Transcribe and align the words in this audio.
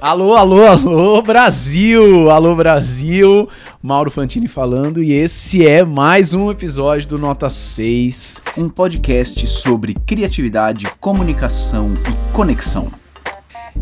Alô, 0.00 0.34
alô, 0.34 0.66
alô, 0.66 1.20
Brasil! 1.20 2.30
Alô, 2.30 2.56
Brasil! 2.56 3.46
Mauro 3.82 4.10
Fantini 4.10 4.48
falando 4.48 5.02
e 5.02 5.12
esse 5.12 5.66
é 5.66 5.84
mais 5.84 6.32
um 6.32 6.50
episódio 6.50 7.06
do 7.06 7.18
Nota 7.18 7.50
6, 7.50 8.40
um 8.56 8.66
podcast 8.66 9.46
sobre 9.46 9.92
criatividade, 9.92 10.86
comunicação 10.98 11.92
e 12.08 12.32
conexão. 12.34 12.90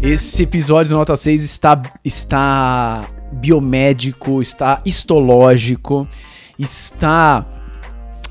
Esse 0.03 0.43
episódio 0.43 0.91
do 0.91 0.99
Nota 0.99 1.15
6 1.15 1.45
está, 1.45 1.81
está 2.05 3.05
biomédico, 3.31 4.43
está 4.43 4.83
histológico, 4.85 6.03
está 6.59 7.47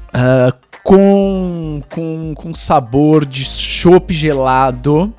uh, 0.10 0.54
com, 0.84 1.82
com, 1.90 2.34
com 2.36 2.54
sabor 2.54 3.26
de 3.26 3.46
chopp 3.46 4.14
gelado 4.14 5.14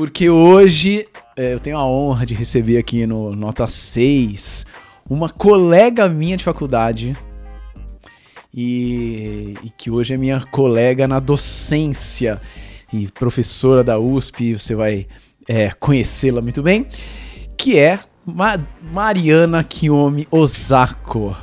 porque 0.00 0.30
hoje 0.30 1.06
é, 1.36 1.52
eu 1.52 1.60
tenho 1.60 1.76
a 1.76 1.84
honra 1.84 2.24
de 2.24 2.32
receber 2.32 2.78
aqui 2.78 3.06
no 3.06 3.36
Nota 3.36 3.66
6 3.66 4.64
uma 5.10 5.28
colega 5.28 6.08
minha 6.08 6.38
de 6.38 6.44
faculdade 6.44 7.14
e, 8.52 9.52
e 9.62 9.68
que 9.68 9.90
hoje 9.90 10.14
é 10.14 10.16
minha 10.16 10.40
colega 10.40 11.06
na 11.06 11.20
docência 11.20 12.40
e 12.90 13.08
professora 13.08 13.84
da 13.84 13.98
USP, 13.98 14.56
você 14.56 14.74
vai 14.74 15.06
é, 15.46 15.70
conhecê-la 15.72 16.40
muito 16.40 16.62
bem, 16.62 16.86
que 17.54 17.78
é 17.78 17.98
Ma 18.24 18.58
Mariana 18.80 19.62
Kiyomi 19.62 20.26
Osako. 20.30 21.36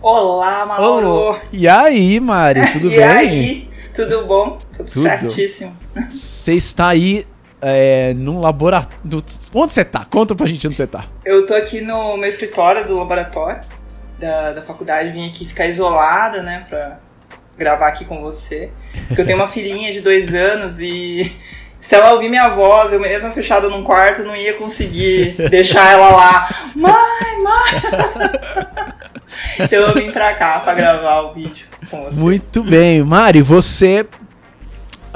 Olá, 0.00 0.64
Mauro! 0.64 1.38
E 1.52 1.68
aí, 1.68 2.18
Mari, 2.20 2.72
tudo 2.72 2.86
e 2.90 2.96
bem? 2.96 2.98
E 3.00 3.02
aí, 3.04 3.70
tudo 3.94 4.24
bom? 4.24 4.58
Tudo, 4.74 4.90
tudo. 4.90 5.02
certíssimo. 5.02 5.76
Você 6.08 6.54
está 6.54 6.88
aí 6.88 7.26
é, 7.60 8.14
num 8.14 8.40
laboratório. 8.40 9.22
Onde 9.54 9.72
você 9.72 9.84
tá? 9.84 10.04
Conta 10.04 10.34
pra 10.34 10.46
gente 10.46 10.66
onde 10.66 10.76
você 10.76 10.86
tá. 10.86 11.04
Eu 11.24 11.46
tô 11.46 11.54
aqui 11.54 11.80
no 11.80 12.16
meu 12.16 12.28
escritório 12.28 12.86
do 12.86 12.96
laboratório 12.96 13.60
da, 14.18 14.52
da 14.52 14.62
faculdade, 14.62 15.10
vim 15.10 15.28
aqui 15.28 15.44
ficar 15.44 15.66
isolada, 15.66 16.42
né, 16.42 16.64
pra 16.68 16.98
gravar 17.56 17.88
aqui 17.88 18.04
com 18.04 18.20
você. 18.20 18.70
Porque 19.08 19.22
eu 19.22 19.26
tenho 19.26 19.38
uma 19.38 19.48
filhinha 19.48 19.92
de 19.92 20.00
dois 20.00 20.34
anos 20.34 20.80
e 20.80 21.32
se 21.80 21.94
ela 21.94 22.12
ouvir 22.12 22.28
minha 22.28 22.48
voz, 22.48 22.92
eu 22.92 23.00
mesma 23.00 23.30
fechada 23.30 23.68
num 23.68 23.82
quarto, 23.82 24.22
não 24.22 24.34
ia 24.34 24.54
conseguir 24.54 25.36
deixar 25.50 25.92
ela 25.92 26.10
lá. 26.10 26.70
Mãe, 26.74 27.42
mãe! 27.42 28.82
então 29.60 29.82
eu 29.82 29.94
vim 29.94 30.10
pra 30.10 30.34
cá 30.34 30.60
pra 30.60 30.74
gravar 30.74 31.20
o 31.22 31.32
vídeo 31.32 31.66
com 31.90 32.02
você. 32.02 32.20
Muito 32.20 32.62
bem. 32.62 33.02
Mari, 33.02 33.42
você 33.42 34.06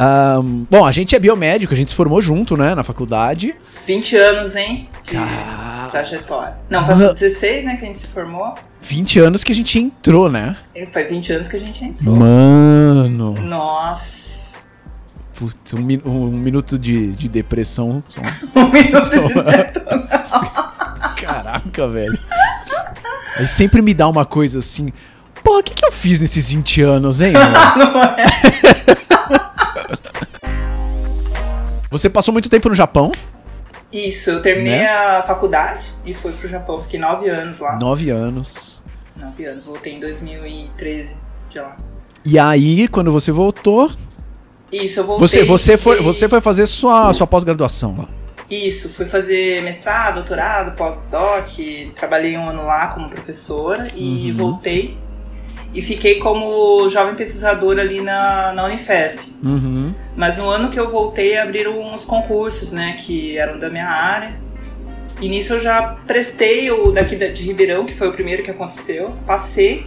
um, 0.01 0.67
bom, 0.71 0.87
a 0.87 0.93
gente 0.93 1.15
é 1.15 1.19
biomédico, 1.19 1.75
a 1.75 1.77
gente 1.77 1.91
se 1.91 1.97
formou 1.97 2.23
junto, 2.23 2.57
né, 2.57 2.75
na 2.75 2.83
faculdade. 2.83 3.55
20 3.87 4.17
anos, 4.17 4.57
hein? 4.57 4.89
De 5.05 5.17
trajetória. 5.91 6.57
Não, 6.69 6.85
faz 6.85 6.99
16, 6.99 7.65
né, 7.65 7.77
que 7.77 7.85
a 7.85 7.89
gente 7.89 7.99
se 7.99 8.07
formou. 8.07 8.55
20 8.81 9.19
anos 9.21 9.45
que 9.45 9.53
a 9.53 9.55
gente 9.55 9.79
entrou, 9.79 10.31
né? 10.31 10.57
É, 10.75 10.87
faz 10.87 11.09
20 11.09 11.33
anos 11.33 11.49
que 11.49 11.57
a 11.57 11.59
gente 11.59 11.85
entrou. 11.85 12.17
Mano. 12.17 13.35
Nossa. 13.43 14.61
Putz, 15.35 15.75
um, 15.75 16.11
um, 16.11 16.31
minuto 16.31 16.79
de, 16.79 17.13
de 17.13 17.29
depressão. 17.29 18.03
Só... 18.09 18.21
um 18.57 18.71
minuto 18.71 19.05
só... 19.05 19.29
de 19.29 19.35
depressão. 19.73 20.51
Caraca, 21.17 21.89
velho. 21.89 22.19
Aí 23.37 23.47
sempre 23.47 23.83
me 23.83 23.93
dá 23.93 24.09
uma 24.09 24.25
coisa 24.25 24.59
assim. 24.59 24.93
Pô, 25.43 25.59
o 25.59 25.63
que, 25.63 25.75
que 25.75 25.85
eu 25.85 25.93
fiz 25.93 26.21
nesses 26.21 26.51
20 26.51 26.83
anos, 26.83 27.21
hein? 27.21 27.33
Não 27.77 28.03
é? 28.03 29.50
Você 31.91 32.09
passou 32.09 32.33
muito 32.33 32.49
tempo 32.49 32.69
no 32.69 32.75
Japão? 32.75 33.11
Isso, 33.93 34.31
eu 34.31 34.41
terminei 34.41 34.79
né? 34.79 34.89
a 34.89 35.23
faculdade 35.23 35.85
e 36.07 36.15
fui 36.15 36.33
pro 36.33 36.49
Japão. 36.49 36.81
Fiquei 36.81 37.01
nove 37.01 37.29
anos 37.29 37.59
lá. 37.59 37.77
Nove 37.77 38.11
anos. 38.11 38.81
Nove 39.19 39.45
anos. 39.45 39.65
Voltei 39.65 39.95
em 39.95 40.01
2013 40.01 41.17
de 41.49 41.59
lá. 41.59 41.77
E 42.25 42.39
aí, 42.39 42.87
quando 42.87 43.11
você 43.11 43.33
voltou... 43.33 43.91
Isso, 44.71 45.01
eu 45.01 45.05
voltei. 45.05 45.27
Você, 45.27 45.45
você, 45.45 45.77
foi, 45.77 46.01
você 46.01 46.29
foi 46.29 46.41
fazer 46.41 46.67
sua, 46.67 47.13
sua 47.13 47.27
pós-graduação 47.27 47.97
lá. 47.99 48.09
Isso, 48.49 48.89
fui 48.89 49.07
fazer 49.07 49.61
mestrado, 49.63 50.17
doutorado, 50.17 50.77
pós-doc, 50.77 51.49
trabalhei 51.97 52.37
um 52.37 52.49
ano 52.49 52.65
lá 52.65 52.89
como 52.89 53.09
professora 53.09 53.89
e 53.95 54.31
uhum. 54.31 54.37
voltei 54.37 54.99
e 55.73 55.81
fiquei 55.81 56.19
como 56.19 56.89
jovem 56.89 57.15
pesquisadora 57.15 57.83
ali 57.83 58.01
na, 58.01 58.53
na 58.53 58.65
Unifesp. 58.65 59.33
Uhum. 59.43 59.95
Mas 60.17 60.37
no 60.37 60.49
ano 60.49 60.71
que 60.71 60.79
eu 60.79 60.91
voltei, 60.91 61.39
abriram 61.39 61.81
uns 61.81 62.05
concursos, 62.05 62.73
né, 62.73 62.97
que 62.99 63.39
eram 63.39 63.59
da 63.59 63.71
minha 63.71 63.89
área. 63.89 64.37
E 65.21 65.29
nisso 65.29 65.55
eu 65.55 65.61
já 65.61 65.97
prestei 66.07 66.71
o 66.71 66.91
daqui 66.91 67.15
de 67.15 67.43
Ribeirão, 67.43 67.85
que 67.85 67.95
foi 67.95 68.09
o 68.09 68.13
primeiro 68.13 68.43
que 68.43 68.51
aconteceu, 68.51 69.15
passei 69.27 69.87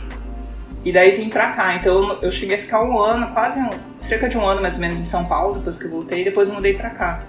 e 0.86 0.92
daí 0.92 1.12
vim 1.12 1.30
pra 1.30 1.52
cá. 1.52 1.76
Então 1.76 2.20
eu 2.22 2.32
cheguei 2.32 2.56
a 2.56 2.60
ficar 2.60 2.84
um 2.84 3.00
ano, 3.00 3.28
quase 3.34 3.60
um, 3.60 3.70
cerca 4.00 4.30
de 4.30 4.38
um 4.38 4.46
ano 4.46 4.62
mais 4.62 4.76
ou 4.76 4.82
menos 4.82 5.00
em 5.00 5.06
São 5.06 5.26
Paulo, 5.26 5.56
depois 5.56 5.78
que 5.78 5.86
eu 5.86 5.92
voltei, 5.92 6.22
e 6.22 6.24
depois 6.24 6.50
mudei 6.50 6.74
pra 6.74 6.92
cá, 6.92 7.24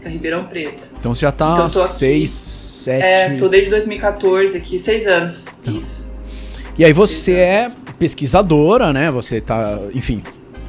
pra 0.00 0.10
Ribeirão 0.10 0.44
Preto. 0.44 0.90
Então 0.98 1.14
você 1.14 1.22
já 1.22 1.32
tá 1.32 1.52
então, 1.52 1.70
seis, 1.70 2.30
sete... 2.30 3.02
É, 3.02 3.34
tô 3.36 3.48
desde 3.48 3.70
2014 3.70 4.56
aqui, 4.56 4.78
seis 4.78 5.06
anos, 5.06 5.46
então. 5.60 5.74
isso. 5.74 6.07
E 6.78 6.84
aí 6.84 6.92
você 6.92 7.32
é 7.32 7.72
pesquisadora, 7.98 8.92
né? 8.92 9.10
Você 9.10 9.40
tá, 9.40 9.56
enfim, 9.94 10.22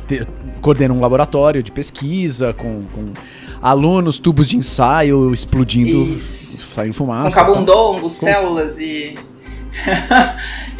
te, 0.07 0.23
coordena 0.59 0.91
um 0.91 0.99
laboratório 0.99 1.61
de 1.61 1.71
pesquisa 1.71 2.51
com, 2.51 2.83
com 2.91 3.13
alunos, 3.61 4.17
tubos 4.17 4.49
de 4.49 4.57
ensaio 4.57 5.31
explodindo, 5.31 6.03
Isso. 6.11 6.73
saindo 6.73 6.95
fumaça. 6.95 7.29
Com 7.39 7.45
cabundongo, 7.45 8.01
tá? 8.03 8.09
células 8.09 8.77
com... 8.77 8.83
e. 8.83 9.19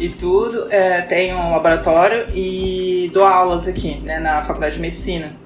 e 0.00 0.08
tudo. 0.08 0.66
É, 0.68 1.02
tem 1.02 1.32
um 1.32 1.52
laboratório 1.52 2.26
e 2.34 3.08
dou 3.14 3.24
aulas 3.24 3.68
aqui, 3.68 4.00
né, 4.00 4.18
na 4.18 4.42
Faculdade 4.42 4.74
de 4.74 4.80
Medicina. 4.80 5.36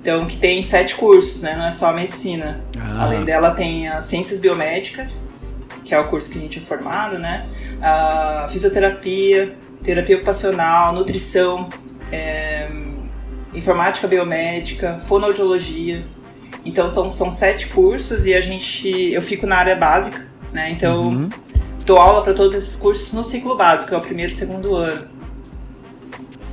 Então, 0.00 0.26
que 0.26 0.38
tem 0.38 0.62
sete 0.62 0.94
cursos, 0.94 1.42
né? 1.42 1.54
Não 1.56 1.66
é 1.66 1.70
só 1.70 1.88
a 1.88 1.92
medicina. 1.92 2.62
Ah. 2.78 3.04
Além 3.04 3.24
dela, 3.24 3.50
tem 3.50 3.88
as 3.88 4.06
ciências 4.06 4.40
biomédicas, 4.40 5.32
que 5.84 5.94
é 5.94 6.00
o 6.00 6.08
curso 6.08 6.32
que 6.32 6.38
a 6.38 6.40
gente 6.40 6.58
é 6.58 6.62
formado, 6.62 7.18
né? 7.18 7.44
Fisioterapia, 8.48 9.54
terapia 9.82 10.16
ocupacional, 10.16 10.94
nutrição, 10.94 11.68
é, 12.10 12.70
informática 13.54 14.08
biomédica, 14.08 14.98
fonoaudiologia. 14.98 16.04
Então, 16.64 16.88
então, 16.88 17.10
são 17.10 17.30
sete 17.30 17.68
cursos 17.68 18.24
e 18.24 18.34
a 18.34 18.40
gente, 18.40 18.88
eu 18.88 19.20
fico 19.20 19.46
na 19.46 19.56
área 19.56 19.76
básica, 19.76 20.26
né? 20.50 20.70
Então, 20.70 21.02
uhum. 21.02 21.28
dou 21.84 21.98
aula 21.98 22.22
para 22.22 22.32
todos 22.32 22.54
esses 22.54 22.74
cursos 22.74 23.12
no 23.12 23.22
ciclo 23.22 23.54
básico, 23.54 23.90
que 23.90 23.94
é 23.94 23.98
o 23.98 24.00
primeiro 24.00 24.32
e 24.32 24.34
segundo 24.34 24.74
ano. 24.74 25.06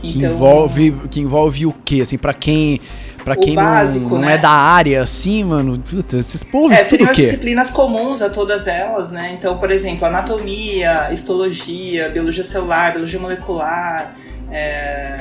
Então, 0.03 0.19
que 0.19 0.25
envolve, 0.25 0.91
que 1.09 1.21
envolve 1.21 1.65
o 1.65 1.73
quê? 1.85 2.01
Assim, 2.01 2.17
para 2.17 2.33
quem 2.33 2.81
Pra 3.23 3.35
quem 3.35 3.53
básico, 3.53 4.09
não, 4.09 4.21
não 4.21 4.27
né? 4.27 4.33
é 4.33 4.37
da 4.37 4.49
área, 4.49 5.03
assim, 5.03 5.43
mano, 5.43 5.77
puta, 5.77 6.17
esses 6.17 6.43
povos 6.43 6.71
é, 6.71 6.77
seriam 6.77 7.09
as 7.09 7.17
disciplinas 7.17 7.69
comuns 7.69 8.21
a 8.21 8.29
todas 8.29 8.67
elas, 8.67 9.11
né? 9.11 9.35
Então, 9.37 9.57
por 9.57 9.69
exemplo, 9.69 10.05
anatomia, 10.07 11.11
histologia, 11.13 12.09
biologia 12.09 12.43
celular, 12.43 12.93
biologia 12.93 13.19
molecular, 13.19 14.15
é, 14.51 15.17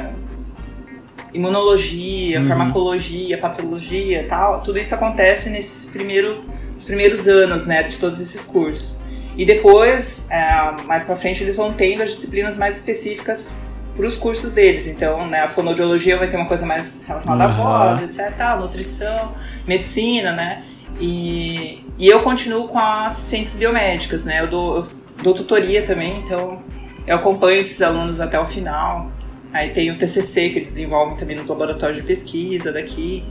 imunologia, 1.34 2.40
uhum. 2.40 2.48
farmacologia, 2.48 3.38
patologia 3.38 4.26
tal, 4.28 4.62
tudo 4.62 4.78
isso 4.78 4.94
acontece 4.94 5.50
nesses 5.50 5.90
primeiro, 5.90 6.42
primeiros 6.86 7.28
anos, 7.28 7.66
né, 7.66 7.82
de 7.82 7.98
todos 7.98 8.18
esses 8.18 8.42
cursos. 8.44 9.00
E 9.36 9.44
depois, 9.44 10.26
é, 10.30 10.82
mais 10.86 11.04
para 11.04 11.16
frente, 11.16 11.42
eles 11.42 11.56
vão 11.56 11.72
tendo 11.72 12.02
as 12.02 12.10
disciplinas 12.10 12.56
mais 12.56 12.76
específicas 12.76 13.56
para 14.00 14.08
os 14.08 14.16
cursos 14.16 14.54
deles. 14.54 14.86
Então, 14.86 15.26
né, 15.28 15.40
a 15.40 15.48
fonoaudiologia 15.48 16.16
vai 16.16 16.28
ter 16.28 16.36
uma 16.36 16.47
coisa 16.47 16.64
mais 16.64 17.04
relacionada 17.06 17.44
uhum. 17.44 17.68
à 17.68 17.97
voz, 17.97 18.02
etc. 18.02 18.34
Tal, 18.34 18.60
nutrição, 18.60 19.34
medicina, 19.66 20.32
né? 20.32 20.64
E, 20.98 21.84
e 21.98 22.08
eu 22.08 22.22
continuo 22.22 22.66
com 22.66 22.78
as 22.78 23.12
ciências 23.12 23.56
biomédicas, 23.56 24.24
né? 24.24 24.41
Eu 24.41 24.48
dou, 24.48 24.76
eu 24.76 24.86
dou 25.22 25.34
tutoria 25.34 25.82
também, 25.82 26.18
então 26.18 26.62
eu 27.06 27.16
acompanho 27.16 27.60
esses 27.60 27.80
alunos 27.82 28.20
até 28.20 28.41
o 28.41 28.44
final. 28.44 29.10
Aí 29.52 29.70
tem 29.70 29.91
o 29.91 29.98
TCC 29.98 30.50
que 30.50 30.60
desenvolvem 30.60 31.16
também 31.16 31.36
nos 31.36 31.46
laboratórios 31.46 31.98
de 31.98 32.04
pesquisa 32.04 32.72
daqui. 32.72 33.22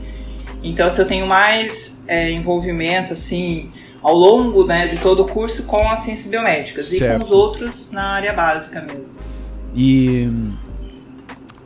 Então, 0.61 0.89
se 0.89 1.01
eu 1.01 1.07
tenho 1.07 1.25
mais 1.25 2.03
é, 2.07 2.29
envolvimento, 2.31 3.13
assim, 3.13 3.71
ao 4.03 4.13
longo 4.13 4.65
né, 4.65 4.87
de 4.87 4.97
todo 4.97 5.23
o 5.23 5.25
curso 5.25 5.63
com 5.63 5.87
as 5.89 6.01
ciências 6.01 6.27
biomédicas 6.27 6.87
certo. 6.87 7.03
e 7.03 7.19
com 7.19 7.25
os 7.25 7.31
outros 7.31 7.91
na 7.91 8.15
área 8.15 8.33
básica 8.33 8.81
mesmo. 8.81 9.28
E 9.75 10.31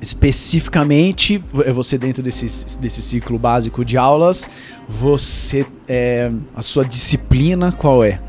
especificamente 0.02 1.42
é 1.66 1.72
você 1.72 1.98
dentro 1.98 2.22
desse, 2.22 2.78
desse 2.78 3.02
ciclo 3.02 3.40
básico 3.40 3.86
de 3.86 3.98
aulas, 3.98 4.50
você 4.88 5.66
é, 5.88 6.32
a 6.54 6.62
sua 6.62 6.84
disciplina 6.84 7.72
qual 7.72 8.04
é? 8.04 8.20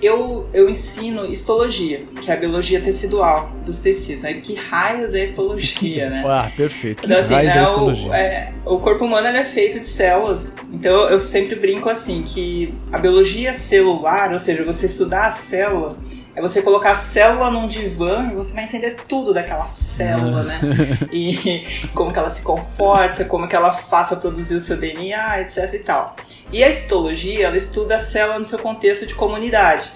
eu, 0.00 0.48
eu 0.52 0.68
ensino 0.68 1.26
histologia, 1.26 2.04
que 2.22 2.30
é 2.30 2.34
a 2.34 2.36
biologia 2.36 2.80
tecidual 2.80 3.52
dos 3.66 3.80
tecidos. 3.80 4.22
Né? 4.22 4.34
Que 4.34 4.54
raios 4.54 5.14
é 5.14 5.24
histologia, 5.24 6.08
né? 6.10 6.22
ah, 6.26 6.50
perfeito. 6.56 7.02
Que 7.02 7.06
Então, 7.06 7.18
assim, 7.18 7.34
raios 7.34 7.54
né, 7.54 7.58
é 7.58 7.60
o, 7.60 7.64
histologia? 7.64 8.16
é, 8.16 8.52
o 8.64 8.78
corpo 8.78 9.04
humano 9.04 9.28
ele 9.28 9.38
é 9.38 9.44
feito 9.44 9.80
de 9.80 9.86
células. 9.86 10.54
Então 10.72 11.08
eu 11.08 11.18
sempre 11.18 11.56
brinco 11.56 11.88
assim 11.88 12.22
que 12.22 12.72
a 12.92 12.98
biologia 12.98 13.52
celular, 13.54 14.32
ou 14.32 14.38
seja, 14.38 14.64
você 14.64 14.86
estudar 14.86 15.26
a 15.26 15.32
célula, 15.32 15.96
é 16.38 16.40
você 16.40 16.62
colocar 16.62 16.92
a 16.92 16.94
célula 16.94 17.50
num 17.50 17.66
divã 17.66 18.30
e 18.32 18.36
você 18.36 18.54
vai 18.54 18.64
entender 18.64 18.96
tudo 19.08 19.34
daquela 19.34 19.66
célula, 19.66 20.44
né? 20.44 20.60
E 21.12 21.66
como 21.94 22.12
que 22.12 22.18
ela 22.18 22.30
se 22.30 22.42
comporta, 22.42 23.24
como 23.24 23.48
que 23.48 23.56
ela 23.56 23.72
faz 23.72 24.08
para 24.08 24.18
produzir 24.18 24.54
o 24.54 24.60
seu 24.60 24.76
DNA, 24.76 25.40
etc 25.40 25.74
e 25.74 25.78
tal. 25.80 26.14
E 26.52 26.62
a 26.62 26.68
histologia, 26.68 27.46
ela 27.46 27.56
estuda 27.56 27.96
a 27.96 27.98
célula 27.98 28.38
no 28.38 28.46
seu 28.46 28.58
contexto 28.58 29.04
de 29.04 29.14
comunidade. 29.14 29.90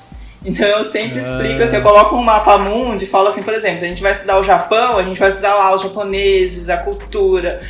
Então 0.44 0.67
eu 0.67 0.85
sempre 0.85 1.21
Ah. 1.21 1.23
explico 1.23 1.62
assim, 1.62 1.77
eu 1.77 1.83
coloco 1.85 2.17
um 2.17 2.23
mapa 2.23 2.59
mundi 2.59 3.05
e 3.05 3.09
falo 3.09 3.29
assim, 3.29 3.44
por 3.44 3.55
exemplo, 3.55 3.79
se 3.79 3.85
a 3.85 3.89
gente 3.89 4.03
vai 4.03 4.11
estudar 4.11 4.41
o 4.41 4.43
Japão, 4.43 4.99
a 4.99 5.03
gente 5.05 5.21
vai 5.21 5.29
estudar 5.29 5.55
lá 5.55 5.73
os 5.73 5.81
japoneses, 5.81 6.69
a 6.69 6.79
cultura, 6.79 7.61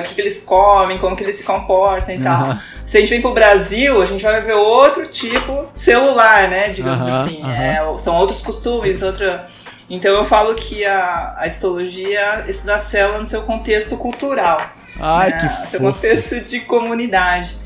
o 0.00 0.02
que, 0.02 0.16
que 0.16 0.20
eles 0.20 0.40
comem, 0.42 0.98
como 0.98 1.14
que 1.14 1.22
eles 1.22 1.36
se 1.36 1.44
comportam 1.44 2.12
e 2.12 2.18
tal. 2.18 2.58
Se 2.86 2.96
a 2.96 3.00
gente 3.00 3.10
vem 3.10 3.20
pro 3.20 3.32
Brasil, 3.34 4.00
a 4.00 4.06
gente 4.06 4.22
vai 4.22 4.40
ver 4.40 4.52
outro 4.54 5.06
tipo 5.08 5.66
celular, 5.74 6.48
né? 6.48 6.68
Digamos 6.68 7.04
assim. 7.04 7.42
É, 7.44 7.80
são 7.98 8.14
outros 8.14 8.40
costumes, 8.42 9.02
outra. 9.02 9.46
Então 9.90 10.14
eu 10.14 10.24
falo 10.24 10.54
que 10.54 10.84
a, 10.84 11.34
a 11.36 11.46
histologia 11.46 12.44
estuda 12.48 12.76
a 12.76 12.78
célula 12.78 13.18
no 13.18 13.26
seu 13.26 13.42
contexto 13.42 13.96
cultural. 13.96 14.60
Ai, 14.98 15.30
né? 15.30 15.38
que 15.38 15.44
No 15.60 15.66
seu 15.66 15.80
fofo. 15.80 15.92
contexto 15.94 16.40
de 16.40 16.60
comunidade. 16.60 17.56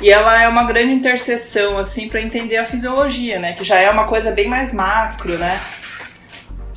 E 0.00 0.10
ela 0.10 0.42
é 0.42 0.48
uma 0.48 0.64
grande 0.64 0.92
interseção, 0.92 1.76
assim, 1.76 2.08
para 2.08 2.22
entender 2.22 2.56
a 2.56 2.64
fisiologia, 2.64 3.38
né? 3.38 3.52
Que 3.52 3.62
já 3.62 3.78
é 3.78 3.90
uma 3.90 4.04
coisa 4.04 4.30
bem 4.30 4.48
mais 4.48 4.72
macro, 4.72 5.36
né? 5.36 5.60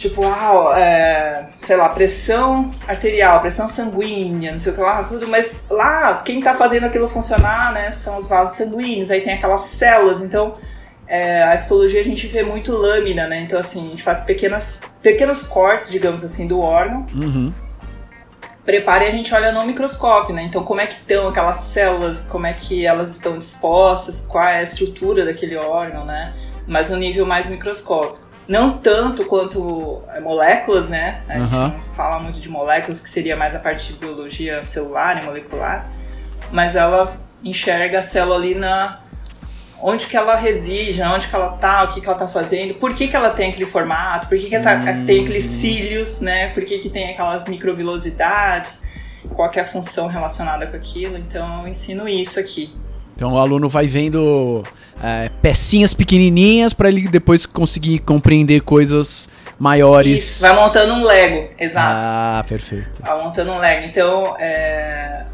Tipo, 0.04 0.22
ah, 0.26 0.78
é, 0.78 1.46
sei 1.60 1.78
lá, 1.78 1.88
pressão 1.88 2.70
arterial, 2.86 3.40
pressão 3.40 3.70
sanguínea, 3.70 4.52
não 4.52 4.58
sei 4.58 4.74
o 4.74 4.76
que 4.76 4.82
lá, 4.82 5.02
tudo, 5.02 5.26
mas 5.30 5.64
lá, 5.70 6.22
quem 6.26 6.42
tá 6.42 6.54
fazendo 6.54 6.86
aquilo 6.86 7.08
funcionar, 7.08 7.72
né, 7.72 7.90
são 7.92 8.18
os 8.18 8.28
vasos 8.28 8.58
sanguíneos, 8.58 9.10
aí 9.10 9.22
tem 9.22 9.34
aquelas 9.36 9.62
células, 9.62 10.20
então 10.20 10.56
é, 11.08 11.42
a 11.44 11.56
histologia 11.56 12.02
a 12.02 12.04
gente 12.04 12.28
vê 12.28 12.44
muito 12.44 12.74
lâmina, 12.74 13.28
né, 13.28 13.44
então 13.44 13.58
assim, 13.58 13.88
a 13.88 13.92
gente 13.92 14.04
faz 14.04 14.20
pequenas, 14.26 14.82
pequenos 15.02 15.44
cortes, 15.44 15.90
digamos 15.90 16.22
assim, 16.22 16.48
do 16.50 16.60
órgão, 16.60 17.08
Uhum. 17.16 17.50
prepara 18.66 19.06
e 19.06 19.08
a 19.08 19.12
gente 19.12 19.34
olha 19.34 19.54
no 19.54 19.66
microscópio, 19.66 20.36
né? 20.36 20.44
Então, 20.44 20.64
como 20.64 20.82
é 20.82 20.86
que 20.88 20.96
estão 20.96 21.30
aquelas 21.30 21.58
células, 21.62 22.24
como 22.24 22.46
é 22.46 22.52
que 22.52 22.86
elas 22.86 23.10
estão 23.12 23.38
dispostas, 23.38 24.20
qual 24.20 24.44
é 24.44 24.58
a 24.58 24.64
estrutura 24.64 25.24
daquele 25.24 25.56
órgão, 25.56 26.04
né? 26.04 26.34
Mas 26.68 26.90
no 26.90 26.98
nível 26.98 27.26
mais 27.26 27.48
microscópico. 27.50 28.23
Não 28.48 28.78
tanto 28.78 29.26
quanto 29.26 30.04
é, 30.10 30.20
moléculas, 30.20 30.90
né? 30.90 31.22
A 31.30 31.40
gente 31.40 31.54
Aham. 31.54 31.68
não 31.70 31.96
fala 31.96 32.20
muito 32.20 32.40
de 32.40 32.50
moléculas, 32.50 33.02
que 33.02 33.10
seria 33.10 33.38
mais 33.38 33.56
a 33.56 33.60
parte 33.60 33.94
de 33.94 34.00
biologia 34.00 34.64
celular 34.64 35.22
e 35.22 35.26
molecular, 35.26 35.90
mas 36.52 36.76
ela 36.76 37.16
enxerga 37.44 38.00
a 38.00 38.02
célula 38.02 38.36
ali 38.36 38.56
na 38.56 39.00
onde 39.82 40.06
que 40.08 40.16
ela 40.16 40.36
reside, 40.38 41.02
onde 41.02 41.28
que 41.28 41.36
ela 41.36 41.58
tá, 41.58 41.84
o 41.84 41.88
que 41.90 42.00
que 42.00 42.08
ela 42.08 42.18
tá 42.18 42.28
fazendo, 42.28 42.76
por 42.76 42.94
que 42.94 43.08
que 43.08 43.16
ela 43.16 43.32
tem 43.32 43.50
aquele 43.50 43.66
formato, 43.66 44.28
por 44.30 44.38
que 44.38 44.48
que 44.48 44.56
ela 44.56 44.64
tá- 44.64 44.92
Hum. 44.92 45.06
tem 45.06 45.24
aqueles 45.24 45.44
cílios, 45.44 46.22
né? 46.22 46.50
Por 46.54 46.64
que 46.64 46.80
que 46.80 46.90
tem 46.90 47.12
aquelas 47.12 47.46
microvilosidades, 47.48 48.82
qual 49.34 49.50
que 49.50 49.60
é 49.60 49.64
a 49.64 49.66
função 49.66 50.08
relacionada 50.08 50.68
com 50.68 50.76
aquilo. 50.78 51.18
Então 51.18 51.62
eu 51.64 51.68
ensino 51.68 52.08
isso 52.08 52.40
aqui. 52.40 52.74
Então 53.16 53.34
o 53.34 53.38
aluno 53.38 53.70
vai 53.70 53.88
vendo 53.88 54.64
é, 55.02 55.30
pecinhas 55.42 55.94
pequenininhas 55.94 56.74
para 56.74 56.90
ele 56.90 57.08
depois 57.08 57.46
conseguir 57.46 58.00
compreender 58.00 58.62
coisas 58.62 59.30
maiores. 59.60 60.24
Isso, 60.24 60.42
vai 60.42 60.56
montando 60.56 60.94
um 60.94 61.04
Lego, 61.04 61.50
exato. 61.60 62.08
Ah, 62.08 62.46
perfeito. 62.48 63.02
Vai 63.02 63.24
montando 63.24 63.52
um 63.52 63.60
Lego. 63.60 63.86
Então, 63.86 64.36
é... 64.40 65.26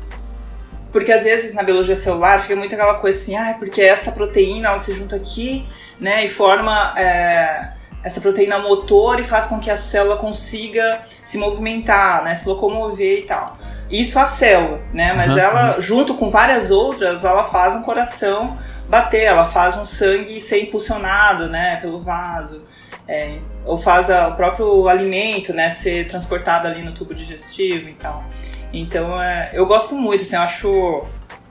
Porque 0.92 1.12
às 1.12 1.24
vezes 1.24 1.54
na 1.54 1.62
biologia 1.62 1.96
celular 1.96 2.42
fica 2.42 2.56
muito 2.56 2.74
aquela 2.74 2.96
coisa 2.96 3.18
assim, 3.18 3.36
ah, 3.36 3.56
porque 3.60 3.82
essa 3.82 4.12
proteína 4.12 4.70
ela 4.70 4.80
se 4.80 4.94
junta 4.96 5.16
aqui, 5.16 5.66
né, 6.00 6.26
e 6.26 6.30
forma 6.30 6.96
é, 6.98 7.74
essa 8.04 8.20
proteína 8.20 8.58
motor 8.58 9.20
e 9.20 9.24
faz 9.24 9.46
com 9.46 9.60
que 9.60 9.70
a 9.70 9.78
célula 9.78 10.18
consiga 10.18 11.02
se 11.22 11.38
movimentar, 11.38 12.24
né, 12.24 12.34
se 12.34 12.48
locomover 12.50 13.20
e 13.20 13.22
tal. 13.24 13.56
Isso 13.90 14.20
a 14.20 14.26
célula, 14.26 14.82
né, 14.94 15.14
mas 15.14 15.30
Aham, 15.32 15.40
ela, 15.40 15.80
junto 15.82 16.14
com 16.16 16.30
várias 16.30 16.70
outras, 16.70 17.26
ela 17.26 17.44
faz 17.44 17.74
um 17.76 17.82
coração 17.82 18.58
bater, 18.88 19.24
ela 19.24 19.46
faz 19.46 19.76
um 19.78 19.86
sangue 19.86 20.40
ser 20.40 20.62
impulsionado, 20.64 21.48
né, 21.48 21.78
pelo 21.78 22.00
vaso. 22.00 22.62
É, 23.08 23.40
ou 23.66 23.76
faz 23.78 24.10
a- 24.12 24.28
o 24.28 24.36
próprio 24.36 24.88
alimento, 24.88 25.52
né, 25.52 25.70
ser 25.72 26.08
transportado 26.08 26.68
ali 26.68 26.84
no 26.84 26.92
tubo 26.94 27.14
digestivo 27.16 27.90
e 27.90 27.94
tal. 27.94 28.24
Então, 28.72 29.20
é, 29.22 29.50
eu 29.54 29.66
gosto 29.66 29.96
muito, 29.96 30.22
assim, 30.22 30.36
eu 30.36 30.42
acho 30.44 31.04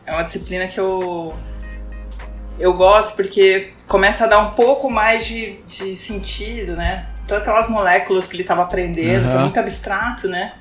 é 0.06 0.12
uma 0.12 0.22
disciplina 0.22 0.66
que 0.68 0.78
eu 0.78 1.32
eu 2.58 2.72
gosto 2.74 3.14
porque 3.14 3.70
começa 3.86 4.24
a 4.24 4.26
dar 4.28 4.38
um 4.40 4.50
pouco 4.50 4.90
mais 4.90 5.24
de, 5.26 5.52
de 5.66 5.94
sentido, 5.94 6.74
né? 6.76 7.06
Todas 7.26 7.42
aquelas 7.42 7.68
moléculas 7.68 8.26
que 8.26 8.34
ele 8.34 8.42
estava 8.42 8.62
aprendendo, 8.62 9.28
que 9.28 9.36
é 9.36 9.38
muito 9.40 9.60
abstrato, 9.60 10.28
né? 10.28 10.54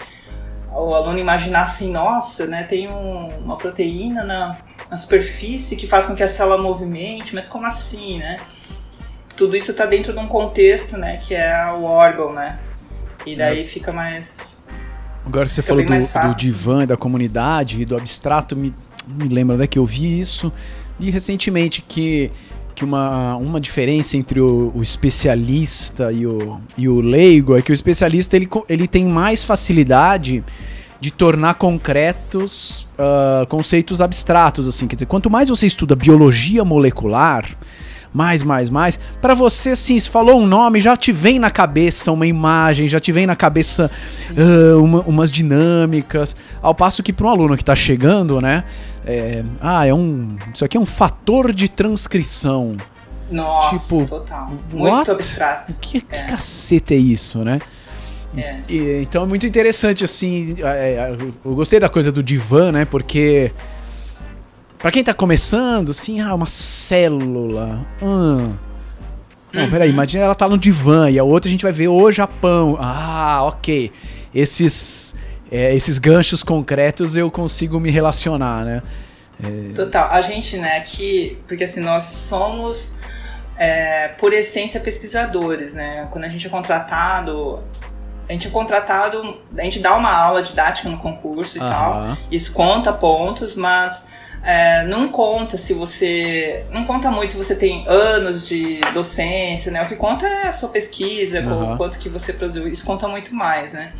O 0.71 0.93
aluno 0.93 1.17
imaginar 1.17 1.63
assim, 1.63 1.91
nossa, 1.91 2.45
né, 2.45 2.63
tem 2.63 2.87
um- 2.87 3.29
uma 3.39 3.57
proteína 3.57 4.23
na, 4.23 4.57
na 4.91 4.97
superfície 4.97 5.75
que 5.75 5.87
faz 5.87 6.05
com 6.05 6.15
que 6.15 6.23
a 6.23 6.27
célula 6.27 6.61
movimente, 6.61 7.33
mas 7.33 7.47
como 7.47 7.65
assim, 7.65 8.19
né? 8.19 8.37
Tudo 9.35 9.55
isso 9.55 9.71
está 9.71 9.85
dentro 9.85 10.13
de 10.13 10.19
um 10.19 10.27
contexto, 10.27 10.97
né, 10.97 11.17
que 11.17 11.33
é 11.33 11.65
o 11.71 11.83
órgão, 11.83 12.31
né? 12.33 12.59
E 13.25 13.35
daí 13.35 13.65
fica 13.65 13.91
mais 13.91 14.39
Agora 15.25 15.45
que 15.45 15.51
você 15.51 15.61
Fica 15.61 15.75
falou 15.75 15.85
do, 15.85 16.29
do 16.29 16.37
divã, 16.37 16.85
da 16.85 16.95
comunidade 16.95 17.81
e 17.81 17.85
do 17.85 17.95
abstrato, 17.97 18.55
me, 18.55 18.73
me 19.05 19.27
lembra 19.27 19.57
né, 19.57 19.67
que 19.67 19.77
eu 19.77 19.85
vi 19.85 20.17
isso. 20.19 20.51
E 20.99 21.11
recentemente 21.11 21.81
que, 21.81 22.31
que 22.77 22.85
uma, 22.85 23.35
uma 23.37 23.59
diferença 23.59 24.15
entre 24.15 24.39
o, 24.39 24.71
o 24.75 24.83
especialista 24.83 26.11
e 26.11 26.27
o, 26.27 26.61
e 26.77 26.87
o 26.87 27.01
leigo 27.01 27.57
é 27.57 27.61
que 27.61 27.71
o 27.71 27.73
especialista 27.73 28.35
ele, 28.35 28.47
ele 28.69 28.87
tem 28.87 29.03
mais 29.03 29.43
facilidade 29.43 30.43
de 30.99 31.09
tornar 31.09 31.55
concretos 31.55 32.87
ah, 32.99 33.47
conceitos 33.49 33.99
abstratos, 33.99 34.67
assim. 34.67 34.87
Quer 34.87 34.95
dizer, 34.95 35.05
quanto 35.07 35.27
mais 35.27 35.49
você 35.49 35.65
estuda 35.65 35.95
biologia 35.95 36.63
molecular, 36.63 37.45
mais, 38.17 38.41
mais, 38.41 38.69
mais. 38.69 38.99
Pra 39.21 39.33
você, 39.35 39.69
assim, 39.71 39.99
se 39.99 40.09
falou 40.09 40.41
um 40.41 40.47
nome, 40.47 40.79
já 40.79 40.97
te 40.97 41.11
vem 41.11 41.37
na 41.37 41.51
cabeça 41.51 42.11
uma 42.11 42.25
imagem, 42.25 42.87
já 42.87 42.99
te 42.99 43.11
vem 43.11 43.27
na 43.27 43.35
cabeça 43.35 43.91
ah, 44.35 44.77
uma- 44.77 45.01
umas 45.01 45.29
dinâmicas. 45.29 46.35
Ao 46.61 46.73
passo 46.73 47.03
que 47.03 47.13
para 47.13 47.27
um 47.27 47.29
aluno 47.29 47.55
que 47.55 47.63
tá 47.63 47.75
chegando, 47.75 48.41
né? 48.41 48.63
é, 49.05 49.43
ah, 49.61 49.85
é 49.85 49.93
um. 49.93 50.35
Isso 50.53 50.65
aqui 50.65 50.75
é 50.75 50.79
um 50.79 50.85
fator 50.85 51.53
de 51.53 51.69
transcrição. 51.69 52.75
Nossa, 53.31 53.77
Tipo, 53.77 54.05
total. 54.05 54.49
what? 54.73 54.95
Muito 54.95 55.11
abstrato. 55.11 55.71
O 55.71 55.75
que, 55.75 56.01
que 56.01 56.15
É. 56.17 56.23
caceta 56.23 56.93
é 56.93 56.97
isso, 56.97 57.43
né? 57.43 57.59
É. 58.35 58.57
E, 58.69 59.01
então 59.03 59.23
é 59.23 59.25
muito 59.27 59.45
interessante, 59.45 60.03
assim. 60.03 60.55
é, 60.59 61.15
eu 61.45 61.53
gostei 61.55 61.79
da 61.79 61.87
coisa 61.89 62.11
do 62.11 62.23
divã, 62.23 62.71
né? 62.71 62.83
Porque. 62.85 63.51
Pra 64.77 64.91
quem 64.91 65.03
tá 65.03 65.13
começando, 65.13 65.91
assim, 65.91 66.21
ah, 66.21 66.33
uma 66.35 66.45
célula. 66.45 67.85
Ah. 68.01 68.49
Não, 69.51 69.69
peraí, 69.69 69.89
imagina 69.89 70.25
ela 70.25 70.35
tá 70.35 70.47
no 70.47 70.57
divã 70.57 71.09
e 71.09 71.17
a 71.17 71.23
outra 71.23 71.49
a 71.49 71.51
gente 71.51 71.63
vai 71.63 71.71
ver 71.71 71.87
o 71.87 72.11
Japão. 72.11 72.77
Ah, 72.79 73.43
ok. 73.43 73.91
Esses, 74.33 75.15
é, 75.51 75.73
esses 75.73 75.97
ganchos 75.97 76.43
concretos 76.43 77.15
eu 77.15 77.31
consigo 77.31 77.79
me 77.79 77.89
relacionar, 77.89 78.63
né? 78.63 78.81
Total. 79.75 80.11
A 80.11 80.21
gente, 80.21 80.57
né, 80.57 80.77
aqui, 80.77 81.37
porque 81.47 81.63
assim, 81.63 81.79
nós 81.79 82.03
somos, 82.03 82.99
é, 83.57 84.09
por 84.09 84.33
essência, 84.33 84.79
pesquisadores, 84.79 85.73
né? 85.73 86.07
Quando 86.11 86.25
a 86.25 86.27
gente 86.27 86.45
é 86.45 86.49
contratado, 86.49 87.63
a 88.27 88.33
gente 88.33 88.47
é 88.47 88.49
contratado, 88.49 89.39
a 89.57 89.63
gente 89.63 89.79
dá 89.79 89.95
uma 89.95 90.11
aula 90.11 90.43
didática 90.43 90.89
no 90.89 90.97
concurso 90.97 91.57
e 91.57 91.59
tal. 91.59 91.93
Aham. 91.93 92.17
Isso 92.31 92.51
conta 92.51 92.91
pontos, 92.91 93.55
mas 93.55 94.07
é, 94.43 94.85
não 94.85 95.09
conta 95.09 95.57
se 95.57 95.73
você. 95.73 96.65
Não 96.71 96.85
conta 96.85 97.11
muito 97.11 97.31
se 97.31 97.37
você 97.37 97.55
tem 97.55 97.85
anos 97.87 98.47
de 98.47 98.79
docência, 98.93 99.71
né? 99.71 99.81
O 99.81 99.87
que 99.87 99.95
conta 99.95 100.25
é 100.27 100.47
a 100.47 100.51
sua 100.51 100.69
pesquisa, 100.69 101.39
Aham. 101.39 101.73
o 101.73 101.77
quanto 101.77 101.97
que 101.97 102.09
você 102.09 102.33
produziu. 102.33 102.67
Isso 102.67 102.85
conta 102.85 103.07
muito 103.07 103.33
mais, 103.35 103.73
né? 103.73 103.93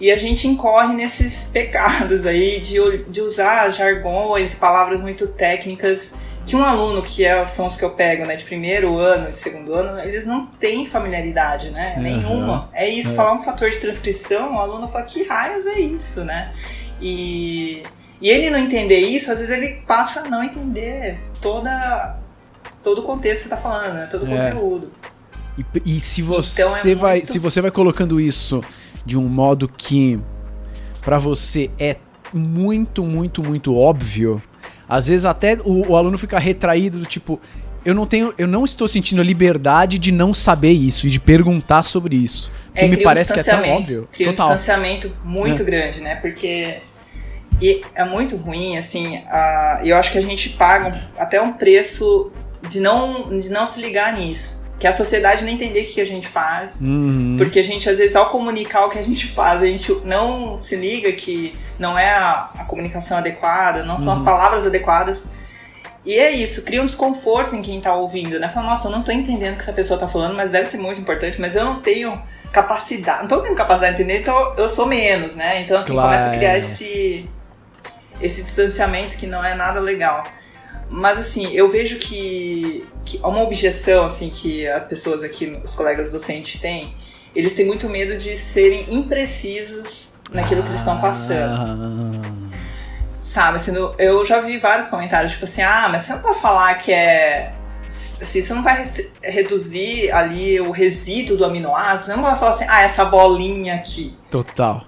E 0.00 0.10
a 0.12 0.16
gente 0.16 0.46
incorre 0.46 0.94
nesses 0.94 1.44
pecados 1.52 2.24
aí 2.24 2.60
de, 2.60 3.04
de 3.08 3.20
usar 3.20 3.70
jargões, 3.70 4.54
palavras 4.54 5.00
muito 5.00 5.26
técnicas 5.26 6.14
que 6.46 6.56
um 6.56 6.64
aluno, 6.64 7.02
que 7.02 7.26
é, 7.26 7.44
são 7.44 7.66
os 7.66 7.76
que 7.76 7.84
eu 7.84 7.90
pego, 7.90 8.24
né, 8.24 8.34
de 8.34 8.44
primeiro 8.44 8.96
ano 8.96 9.28
e 9.28 9.32
segundo 9.34 9.74
ano, 9.74 10.00
eles 10.00 10.24
não 10.24 10.46
têm 10.46 10.86
familiaridade, 10.86 11.68
né? 11.70 11.92
Aham. 11.94 12.02
Nenhuma. 12.02 12.70
É 12.72 12.88
isso, 12.88 13.12
É. 13.12 13.14
falar 13.14 13.34
um 13.34 13.42
fator 13.42 13.68
de 13.68 13.76
transcrição, 13.76 14.54
o 14.54 14.58
aluno 14.58 14.88
fala, 14.88 15.04
que 15.04 15.24
raios 15.24 15.66
é 15.66 15.78
isso, 15.78 16.24
né? 16.24 16.54
E, 17.02 17.82
e 18.20 18.28
ele 18.28 18.50
não 18.50 18.58
entender 18.58 18.98
isso, 19.00 19.30
às 19.30 19.38
vezes 19.38 19.52
ele 19.54 19.82
passa 19.86 20.20
a 20.20 20.28
não 20.28 20.42
entender 20.42 21.18
toda 21.40 22.16
todo 22.82 22.98
o 23.00 23.02
contexto 23.02 23.42
que 23.42 23.48
você 23.48 23.54
tá 23.54 23.56
falando, 23.56 23.94
né? 23.94 24.06
Todo 24.10 24.24
o 24.24 24.32
É. 24.34 24.50
conteúdo. 24.50 24.92
E, 25.84 25.96
e 25.96 26.00
se 26.00 26.22
você 26.22 26.62
Então 26.62 26.76
é 26.76 26.94
vai, 26.94 27.16
muito- 27.16 27.32
se 27.32 27.38
você 27.38 27.60
vai 27.60 27.70
colocando 27.70 28.20
isso 28.20 28.62
de 29.04 29.16
um 29.18 29.28
modo 29.28 29.68
que 29.68 30.18
pra 31.02 31.18
você 31.18 31.70
é 31.78 31.96
muito, 32.32 33.02
muito, 33.04 33.42
muito 33.42 33.76
óbvio, 33.76 34.40
às 34.88 35.06
vezes 35.08 35.24
até 35.24 35.54
o, 35.64 35.90
o 35.92 35.96
aluno 35.96 36.16
fica 36.16 36.38
retraído 36.38 36.98
do 37.00 37.06
tipo, 37.06 37.40
eu 37.84 37.94
não 37.94 38.06
tenho, 38.06 38.32
eu 38.38 38.46
não 38.46 38.64
estou 38.64 38.86
sentindo 38.86 39.20
a 39.20 39.24
liberdade 39.24 39.98
de 39.98 40.12
não 40.12 40.32
saber 40.32 40.72
isso 40.72 41.06
e 41.06 41.10
de 41.10 41.18
perguntar 41.18 41.82
sobre 41.82 42.16
isso. 42.16 42.50
Porque 42.66 42.82
me 42.86 42.90
cria 42.90 43.00
um 43.00 43.04
parece 43.04 43.32
que 43.32 43.40
é 43.40 43.42
tão 43.42 43.62
óbvio. 43.70 44.08
Cria 44.12 44.28
um 44.28 44.32
distanciamento 44.32 45.12
muito 45.24 45.62
É. 45.62 45.64
grande, 45.64 46.00
né? 46.00 46.14
Porque 46.16 46.76
e 47.60 47.82
é 47.94 48.04
muito 48.04 48.36
ruim, 48.36 48.76
assim, 48.76 49.22
a- 49.28 49.80
eu 49.82 49.96
acho 49.96 50.12
que 50.12 50.18
a 50.18 50.22
gente 50.22 50.50
paga 50.50 51.02
até 51.18 51.40
um 51.40 51.52
preço 51.52 52.30
de 52.68 52.80
não, 52.80 53.22
de 53.24 53.48
não 53.50 53.66
se 53.66 53.80
ligar 53.80 54.12
nisso. 54.12 54.58
Que 54.78 54.86
a 54.86 54.92
sociedade 54.92 55.42
não 55.44 55.50
entender 55.50 55.80
o 55.80 55.84
que 55.86 56.00
a 56.00 56.06
gente 56.06 56.28
faz. 56.28 56.82
Uhum. 56.82 57.34
Porque 57.36 57.58
a 57.58 57.64
gente, 57.64 57.88
às 57.90 57.98
vezes, 57.98 58.14
ao 58.14 58.30
comunicar 58.30 58.86
o 58.86 58.90
que 58.90 58.98
a 58.98 59.02
gente 59.02 59.26
faz, 59.26 59.60
a 59.60 59.66
gente 59.66 59.92
não 60.04 60.56
se 60.56 60.76
liga 60.76 61.10
que 61.12 61.56
não 61.80 61.98
é 61.98 62.10
a, 62.10 62.48
a 62.60 62.64
comunicação 62.64 63.18
adequada, 63.18 63.82
não 63.82 63.98
são 63.98 64.12
as 64.12 64.20
Uhum. 64.20 64.24
palavras 64.24 64.64
adequadas. 64.66 65.26
E 66.06 66.14
é 66.16 66.30
isso, 66.30 66.62
cria 66.62 66.80
um 66.80 66.86
desconforto 66.86 67.56
em 67.56 67.60
quem 67.60 67.80
tá 67.80 67.92
ouvindo, 67.94 68.38
né? 68.38 68.48
Fala, 68.48 68.66
nossa, 68.68 68.86
eu 68.86 68.92
não 68.92 69.02
tô 69.02 69.10
entendendo 69.10 69.54
o 69.54 69.56
que 69.56 69.62
essa 69.62 69.72
pessoa 69.72 69.98
tá 69.98 70.06
falando, 70.06 70.36
mas 70.36 70.48
deve 70.50 70.66
ser 70.66 70.78
muito 70.78 71.00
importante, 71.00 71.40
mas 71.40 71.56
eu 71.56 71.64
não 71.64 71.80
tenho 71.82 72.16
capacidade, 72.52 73.22
não 73.22 73.28
tô 73.28 73.40
tendo 73.40 73.56
capacidade 73.56 73.96
de 73.96 74.02
entender, 74.04 74.20
então 74.20 74.54
eu 74.56 74.68
sou 74.68 74.86
menos, 74.86 75.34
né? 75.36 75.60
Então, 75.60 75.76
assim, 75.78 75.92
Claro. 75.92 76.08
começa 76.08 76.30
a 76.30 76.36
criar 76.38 76.56
esse, 76.56 77.24
esse 78.20 78.42
distanciamento 78.42 79.16
que 79.16 79.26
não 79.26 79.44
é 79.44 79.54
nada 79.54 79.80
legal. 79.80 80.24
Mas 80.90 81.18
assim, 81.18 81.52
eu 81.52 81.68
vejo 81.68 81.98
que, 81.98 82.86
que 83.04 83.18
uma 83.18 83.42
objeção 83.42 84.06
assim 84.06 84.30
que 84.30 84.66
as 84.66 84.86
pessoas 84.86 85.22
aqui, 85.22 85.60
os 85.64 85.74
colegas 85.74 86.10
docentes 86.10 86.60
têm, 86.60 86.94
eles 87.34 87.54
têm 87.54 87.66
muito 87.66 87.88
medo 87.88 88.16
de 88.16 88.34
serem 88.36 88.92
imprecisos 88.94 90.14
naquilo 90.32 90.62
que 90.62 90.68
eles 90.68 90.80
estão 90.80 90.98
passando. 91.00 92.22
Ah. 92.24 92.48
Sabe, 93.20 93.56
assim, 93.56 93.72
no- 93.72 93.94
eu 93.98 94.24
já 94.24 94.40
vi 94.40 94.56
vários 94.56 94.86
comentários, 94.88 95.32
tipo 95.32 95.44
assim, 95.44 95.60
ah, 95.60 95.88
mas 95.90 96.02
você 96.02 96.14
não 96.14 96.22
vai 96.22 96.34
falar 96.34 96.74
que 96.76 96.92
é. 96.92 97.52
Assim, 97.86 98.42
você 98.42 98.54
não 98.54 98.62
vai 98.62 98.90
reduzir 99.22 100.10
ali 100.12 100.60
o 100.60 100.70
resíduo 100.70 101.36
do 101.36 101.44
aminoácido, 101.44 102.06
você 102.10 102.16
não 102.16 102.22
vai 102.22 102.36
falar 102.36 102.50
assim, 102.52 102.66
ah, 102.68 102.82
essa 102.82 103.04
bolinha 103.04 103.74
aqui. 103.74 104.16
Total. 104.30 104.80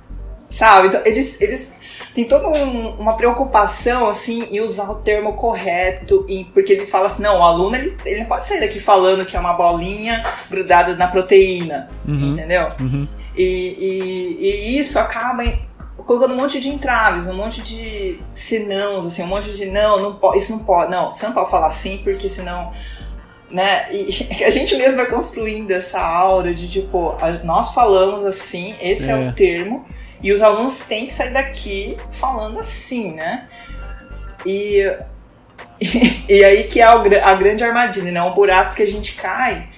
Sabe? 0.49 0.89
Então, 0.89 1.01
eles, 1.05 1.41
eles 1.41 1.79
têm 2.15 2.25
toda 2.25 2.49
um- 2.49 2.91
uma 2.99 3.15
preocupação, 3.17 4.09
assim, 4.09 4.43
em 4.51 4.61
usar 4.61 4.91
o 4.91 4.97
termo 4.97 5.35
correto, 5.35 6.25
em- 6.29 6.45
porque 6.45 6.73
ele 6.73 6.87
fala 6.87 7.07
assim, 7.07 7.23
não, 7.23 7.39
o 7.39 7.43
aluno, 7.43 7.77
ele, 7.77 7.97
ele 8.05 8.21
não 8.21 8.27
pode 8.27 8.47
sair 8.47 8.61
daqui 8.61 8.81
falando 8.81 9.25
que 9.25 9.37
é 9.37 9.41
uma 9.41 9.55
bolinha 9.55 10.23
grudada 10.51 10.95
na 10.97 11.07
proteína, 11.09 11.89
Uhum. 12.07 12.33
entendeu? 12.33 12.69
Uhum. 12.81 13.07
E, 13.37 14.37
e- 14.41 14.75
e 14.77 14.79
isso 14.79 14.99
acaba 14.99 15.45
colocando 16.07 16.33
um 16.35 16.37
monte 16.37 16.59
de 16.61 16.69
entraves, 16.69 17.29
um 17.29 17.35
monte 17.35 17.63
de 17.63 18.19
senãos, 18.35 19.07
assim, 19.07 19.23
um 19.23 19.27
monte 19.29 19.53
de 19.53 19.67
não, 19.67 20.01
não 20.01 20.15
pode, 20.15 20.39
isso 20.39 20.51
não 20.53 20.65
pode, 20.65 20.91
não, 20.91 21.13
você 21.13 21.25
não 21.27 21.33
pode 21.33 21.51
falar 21.51 21.69
assim 21.69 21.99
porque 22.03 22.29
senão, 22.29 22.73
né? 23.51 23.87
E 23.93 24.09
a 24.45 24.51
gente 24.51 24.75
mesmo 24.77 24.97
vai 24.97 25.07
construindo 25.07 25.71
essa 25.71 26.01
aura 26.01 26.53
de 26.55 26.69
tipo, 26.69 27.15
nós 27.45 27.73
falamos 27.73 28.25
assim, 28.27 28.75
esse 28.81 29.09
é, 29.09 29.13
É. 29.13 29.29
o 29.29 29.33
termo, 29.33 29.85
e 30.23 30.33
os 30.33 30.43
alunos 30.43 30.81
têm 30.81 31.07
que 31.07 31.15
sair 31.15 31.33
daqui 31.33 31.97
falando 32.13 32.59
assim, 32.61 33.13
né? 33.13 33.49
E, 34.45 34.85
e, 36.29 36.45
aí 36.45 36.65
que 36.65 36.81
é 36.81 36.99
gra- 36.99 37.27
a 37.27 37.35
grande 37.35 37.65
armadilha, 37.65 38.11
né? 38.11 38.23
Um 38.23 38.35
buraco 38.35 38.75
que 38.75 38.83
a 38.83 38.87
gente 38.87 39.15
cai 39.15 39.69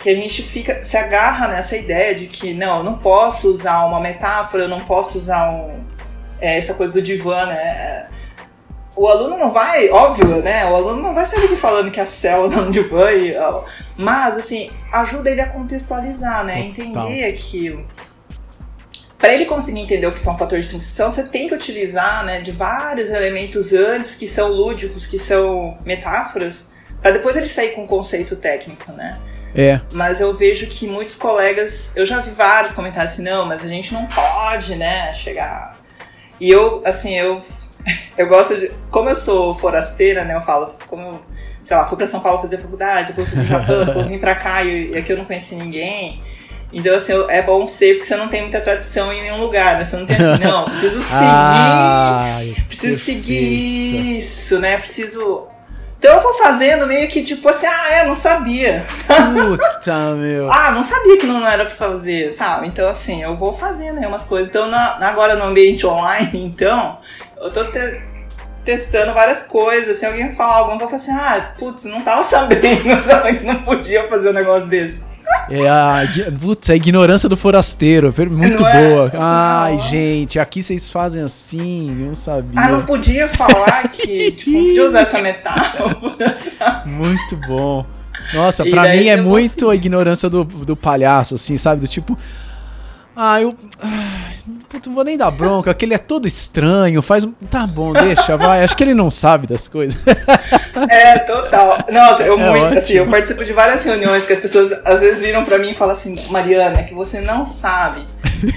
que 0.00 0.08
a 0.08 0.14
gente 0.14 0.42
fica 0.42 0.82
se 0.82 0.96
agarra 0.96 1.46
nessa 1.48 1.76
ideia 1.76 2.14
de 2.14 2.26
que 2.26 2.54
não, 2.54 2.78
eu 2.78 2.82
não 2.82 2.96
posso 2.96 3.50
usar 3.50 3.84
uma 3.84 4.00
metáfora, 4.00 4.62
eu 4.64 4.68
não 4.68 4.80
posso 4.80 5.18
usar 5.18 5.50
um, 5.50 5.84
é, 6.40 6.56
essa 6.56 6.72
coisa 6.72 6.94
do 6.94 7.02
divã, 7.02 7.44
né? 7.44 8.08
O 8.96 9.06
aluno 9.06 9.36
não 9.36 9.50
vai, 9.50 9.90
óbvio, 9.90 10.42
né? 10.42 10.64
O 10.70 10.74
aluno 10.74 11.02
não 11.02 11.14
vai 11.14 11.26
sair 11.26 11.44
aqui 11.44 11.56
falando 11.56 11.90
que 11.90 12.00
a 12.00 12.06
célula 12.06 12.54
é 12.54 12.60
um 12.60 12.70
divã, 12.70 13.12
e, 13.12 13.36
ó, 13.36 13.62
mas 13.96 14.38
assim 14.38 14.70
ajuda 14.90 15.30
ele 15.30 15.42
a 15.42 15.48
contextualizar, 15.48 16.44
né? 16.44 16.72
Total. 16.74 17.02
Entender 17.04 17.24
aquilo. 17.24 17.86
Para 19.20 19.34
ele 19.34 19.44
conseguir 19.44 19.80
entender 19.80 20.06
o 20.06 20.12
que 20.12 20.26
é 20.26 20.32
um 20.32 20.36
fator 20.36 20.58
de 20.58 20.66
distinção, 20.66 21.10
você 21.10 21.22
tem 21.24 21.46
que 21.46 21.54
utilizar, 21.54 22.24
né, 22.24 22.40
de 22.40 22.50
vários 22.50 23.10
elementos 23.10 23.74
antes 23.74 24.14
que 24.14 24.26
são 24.26 24.48
lúdicos, 24.48 25.06
que 25.06 25.18
são 25.18 25.76
metáforas, 25.84 26.70
para 27.02 27.10
depois 27.10 27.36
ele 27.36 27.48
sair 27.48 27.72
com 27.72 27.82
um 27.82 27.86
conceito 27.86 28.34
técnico, 28.34 28.90
né? 28.92 29.18
É. 29.54 29.78
Mas 29.92 30.20
eu 30.20 30.32
vejo 30.32 30.66
que 30.68 30.86
muitos 30.86 31.16
colegas, 31.16 31.92
eu 31.94 32.06
já 32.06 32.20
vi 32.20 32.30
vários 32.30 32.72
comentários 32.72 33.12
assim, 33.12 33.22
não, 33.22 33.46
mas 33.46 33.62
a 33.62 33.68
gente 33.68 33.92
não 33.92 34.06
pode, 34.06 34.74
né, 34.74 35.12
chegar. 35.12 35.76
E 36.40 36.48
eu, 36.50 36.80
assim, 36.86 37.14
eu, 37.18 37.42
eu 38.16 38.26
gosto 38.26 38.56
de. 38.56 38.70
Como 38.90 39.10
eu 39.10 39.16
sou 39.16 39.54
forasteira, 39.54 40.24
né, 40.24 40.34
eu 40.34 40.40
falo, 40.40 40.72
como 40.86 41.02
eu, 41.02 41.22
sei 41.62 41.76
lá, 41.76 41.86
fui 41.86 41.98
pra 41.98 42.06
São 42.06 42.20
Paulo 42.20 42.40
fazer 42.40 42.56
faculdade, 42.56 43.08
depois 43.08 43.28
fui 43.28 43.36
pro 43.36 43.46
Japão, 43.46 43.84
depois 43.84 44.06
vim 44.06 44.18
pra 44.18 44.34
cá 44.34 44.64
e, 44.64 44.92
e 44.92 44.96
aqui 44.96 45.12
eu 45.12 45.18
não 45.18 45.26
conheci 45.26 45.54
ninguém. 45.56 46.22
Então, 46.72 46.94
assim, 46.94 47.12
é 47.28 47.42
bom 47.42 47.66
ser 47.66 47.94
porque 47.94 48.06
você 48.06 48.16
não 48.16 48.28
tem 48.28 48.42
muita 48.42 48.60
tradição 48.60 49.12
em 49.12 49.22
nenhum 49.22 49.40
lugar, 49.40 49.78
né? 49.78 49.84
Você 49.84 49.96
não 49.96 50.06
tem 50.06 50.16
assim, 50.16 50.42
não, 50.44 50.64
preciso 50.66 51.02
seguir 51.02 51.20
Ai, 51.24 52.56
preciso 52.68 52.98
seguir 53.00 54.18
isso, 54.18 54.58
né? 54.60 54.76
Preciso. 54.78 55.46
Então 55.98 56.14
eu 56.14 56.20
vou 56.22 56.32
fazendo 56.34 56.86
meio 56.86 57.08
que 57.08 57.22
tipo 57.22 57.46
assim, 57.48 57.66
ah, 57.66 57.90
é, 57.92 58.06
não 58.06 58.14
sabia. 58.14 58.84
Puta, 59.06 60.14
meu. 60.16 60.48
Ah, 60.52 60.70
não 60.70 60.82
sabia 60.82 61.18
que 61.18 61.26
não 61.26 61.46
era 61.46 61.64
pra 61.66 61.74
fazer, 61.74 62.32
sabe? 62.32 62.68
Então 62.68 62.88
assim, 62.88 63.22
eu 63.22 63.34
vou 63.36 63.52
fazendo 63.52 63.98
aí 63.98 64.06
umas 64.06 64.24
coisas. 64.24 64.48
Então 64.48 64.66
na- 64.68 64.96
agora 65.06 65.34
no 65.36 65.44
ambiente 65.44 65.86
online, 65.86 66.30
então, 66.46 66.98
eu 67.38 67.50
tô 67.52 67.64
te- 67.64 68.00
testando 68.64 69.12
várias 69.12 69.42
coisas. 69.42 69.98
Se 69.98 70.06
alguém 70.06 70.34
falar 70.34 70.56
alguma 70.58 70.78
coisa, 70.78 70.94
eu 70.94 71.00
falo 71.00 71.18
assim, 71.18 71.42
ah, 71.42 71.52
putz, 71.58 71.84
não 71.84 72.00
tava 72.00 72.24
sabendo, 72.24 72.62
não 73.44 73.56
podia 73.62 74.08
fazer 74.08 74.30
um 74.30 74.34
negócio 74.34 74.68
desse. 74.68 75.09
É 75.48 75.68
a, 75.68 76.02
putz, 76.40 76.70
a 76.70 76.76
ignorância 76.76 77.28
do 77.28 77.36
forasteiro. 77.36 78.12
per- 78.12 78.30
Muito 78.30 78.62
Não 78.62 78.68
é? 78.68 78.88
boa. 78.88 79.06
Assim, 79.08 79.16
Ai, 79.20 79.72
não. 79.72 79.78
gente, 79.88 80.38
aqui 80.38 80.62
vocês 80.62 80.90
fazem 80.90 81.22
assim, 81.22 81.88
eu 81.90 82.06
não 82.08 82.14
sabia. 82.14 82.60
Ah, 82.60 82.68
não 82.68 82.82
podia 82.82 83.28
falar 83.28 83.88
que, 83.90 84.30
tipo, 84.32 84.52
podia 84.52 84.86
usar 84.88 85.00
essa 85.00 85.20
metáfora. 85.20 86.36
Muito 86.86 87.36
bom. 87.48 87.84
Nossa, 88.34 88.64
pra 88.64 88.88
mim 88.90 89.08
é 89.08 89.16
muito 89.20 89.68
a 89.70 89.74
ignorância 89.74 90.28
do, 90.30 90.44
do 90.44 90.76
palhaço, 90.76 91.34
assim, 91.34 91.56
sabe? 91.56 91.80
Do 91.80 91.88
tipo. 91.88 92.16
Ah, 93.16 93.40
eu. 93.40 93.54
ai, 93.82 94.34
putz, 94.70 94.86
não 94.86 94.94
vou 94.94 95.04
nem 95.04 95.18
dar 95.18 95.30
bronca, 95.30 95.74
que 95.74 95.84
ele 95.84 95.92
é 95.94 95.98
todo 95.98 96.26
estranho, 96.28 97.02
faz. 97.02 97.24
um- 97.24 97.32
Tá 97.50 97.66
bom, 97.66 97.92
deixa, 97.92 98.36
vai. 98.36 98.62
Acho 98.64 98.76
que 98.76 98.84
ele 98.84 98.94
não 98.94 99.10
sabe 99.10 99.46
das 99.46 99.68
coisas. 99.68 100.00
É, 100.88 101.18
total. 101.18 101.78
Nossa, 101.92 102.22
eu 102.22 102.34
É 102.40 102.50
muito, 102.50 102.64
ótimo. 102.64 102.78
assim, 102.78 102.92
eu 102.94 103.06
participo 103.10 103.44
de 103.44 103.52
várias 103.52 103.84
reuniões 103.84 104.24
que 104.24 104.32
as 104.32 104.40
pessoas 104.40 104.72
às 104.84 105.00
vezes 105.00 105.22
viram 105.22 105.44
pra 105.44 105.58
mim 105.58 105.70
e 105.70 105.74
falam 105.74 105.94
assim, 105.94 106.18
Mariana, 106.30 106.80
é 106.80 106.82
que 106.84 106.94
você 106.94 107.20
não 107.20 107.44
sabe 107.44 108.06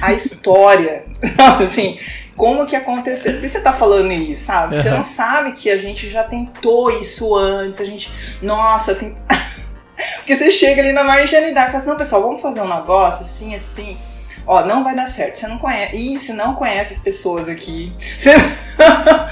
a 0.01 0.13
história, 0.13 1.03
assim, 1.61 1.97
como 2.37 2.65
que 2.65 2.75
aconteceu. 2.75 3.33
Por 3.33 3.41
que 3.41 3.49
você 3.49 3.59
tá 3.59 3.73
falando 3.73 4.11
isso, 4.13 4.45
sabe? 4.45 4.81
Você 4.81 4.89
não 4.91 5.03
sabe 5.03 5.51
que 5.53 5.69
a 5.69 5.75
gente 5.77 6.09
já 6.09 6.23
tentou 6.23 6.91
isso 6.91 7.35
antes, 7.35 7.81
a 7.81 7.85
gente, 7.85 8.09
nossa, 8.41 8.95
tem... 8.95 9.13
Porque 10.17 10.35
você 10.35 10.49
chega 10.51 10.81
ali 10.81 10.93
na 10.93 11.03
marginalidade 11.03 11.67
e 11.69 11.71
fala 11.71 11.79
assim, 11.79 11.89
não, 11.89 11.97
pessoal, 11.97 12.21
vamos 12.21 12.41
fazer 12.41 12.61
um 12.61 12.73
negócio 12.73 13.21
assim, 13.23 13.53
assim. 13.55 13.97
Ó, 14.45 14.65
não 14.65 14.83
vai 14.83 14.95
dar 14.95 15.07
certo. 15.07 15.37
Você 15.37 15.47
não 15.47 15.57
conhece. 15.57 15.95
Ih, 15.95 16.19
você 16.19 16.33
não 16.33 16.53
conhece 16.53 16.93
as 16.93 16.99
pessoas 16.99 17.47
aqui. 17.47 17.91
Você... 18.17 18.33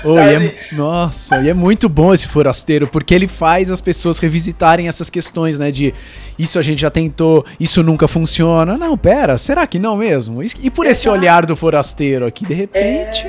Sabe? 0.02 0.48
é, 0.48 0.76
nossa, 0.76 1.42
e 1.42 1.50
é 1.50 1.54
muito 1.54 1.90
bom 1.90 2.14
esse 2.14 2.28
forasteiro, 2.28 2.88
porque 2.88 3.14
ele 3.14 3.28
faz 3.28 3.70
as 3.70 3.82
pessoas 3.82 4.20
revisitarem 4.20 4.88
essas 4.88 5.10
questões, 5.10 5.60
né? 5.60 5.70
De 5.72 5.94
isso 6.40 6.58
a 6.58 6.62
gente 6.62 6.82
já 6.82 6.90
tentou, 6.90 7.46
isso 7.60 7.84
nunca 7.84 8.08
funciona. 8.08 8.78
Não, 8.78 8.98
pera, 8.98 9.38
será 9.38 9.68
que 9.68 9.78
não 9.78 9.98
mesmo? 9.98 10.42
E 10.44 10.70
por 10.70 10.86
esse 10.86 11.08
Exato. 11.08 11.18
olhar 11.18 11.46
do 11.46 11.56
forasteiro 11.56 12.26
aqui, 12.26 12.46
de 12.46 12.54
repente. 12.54 13.28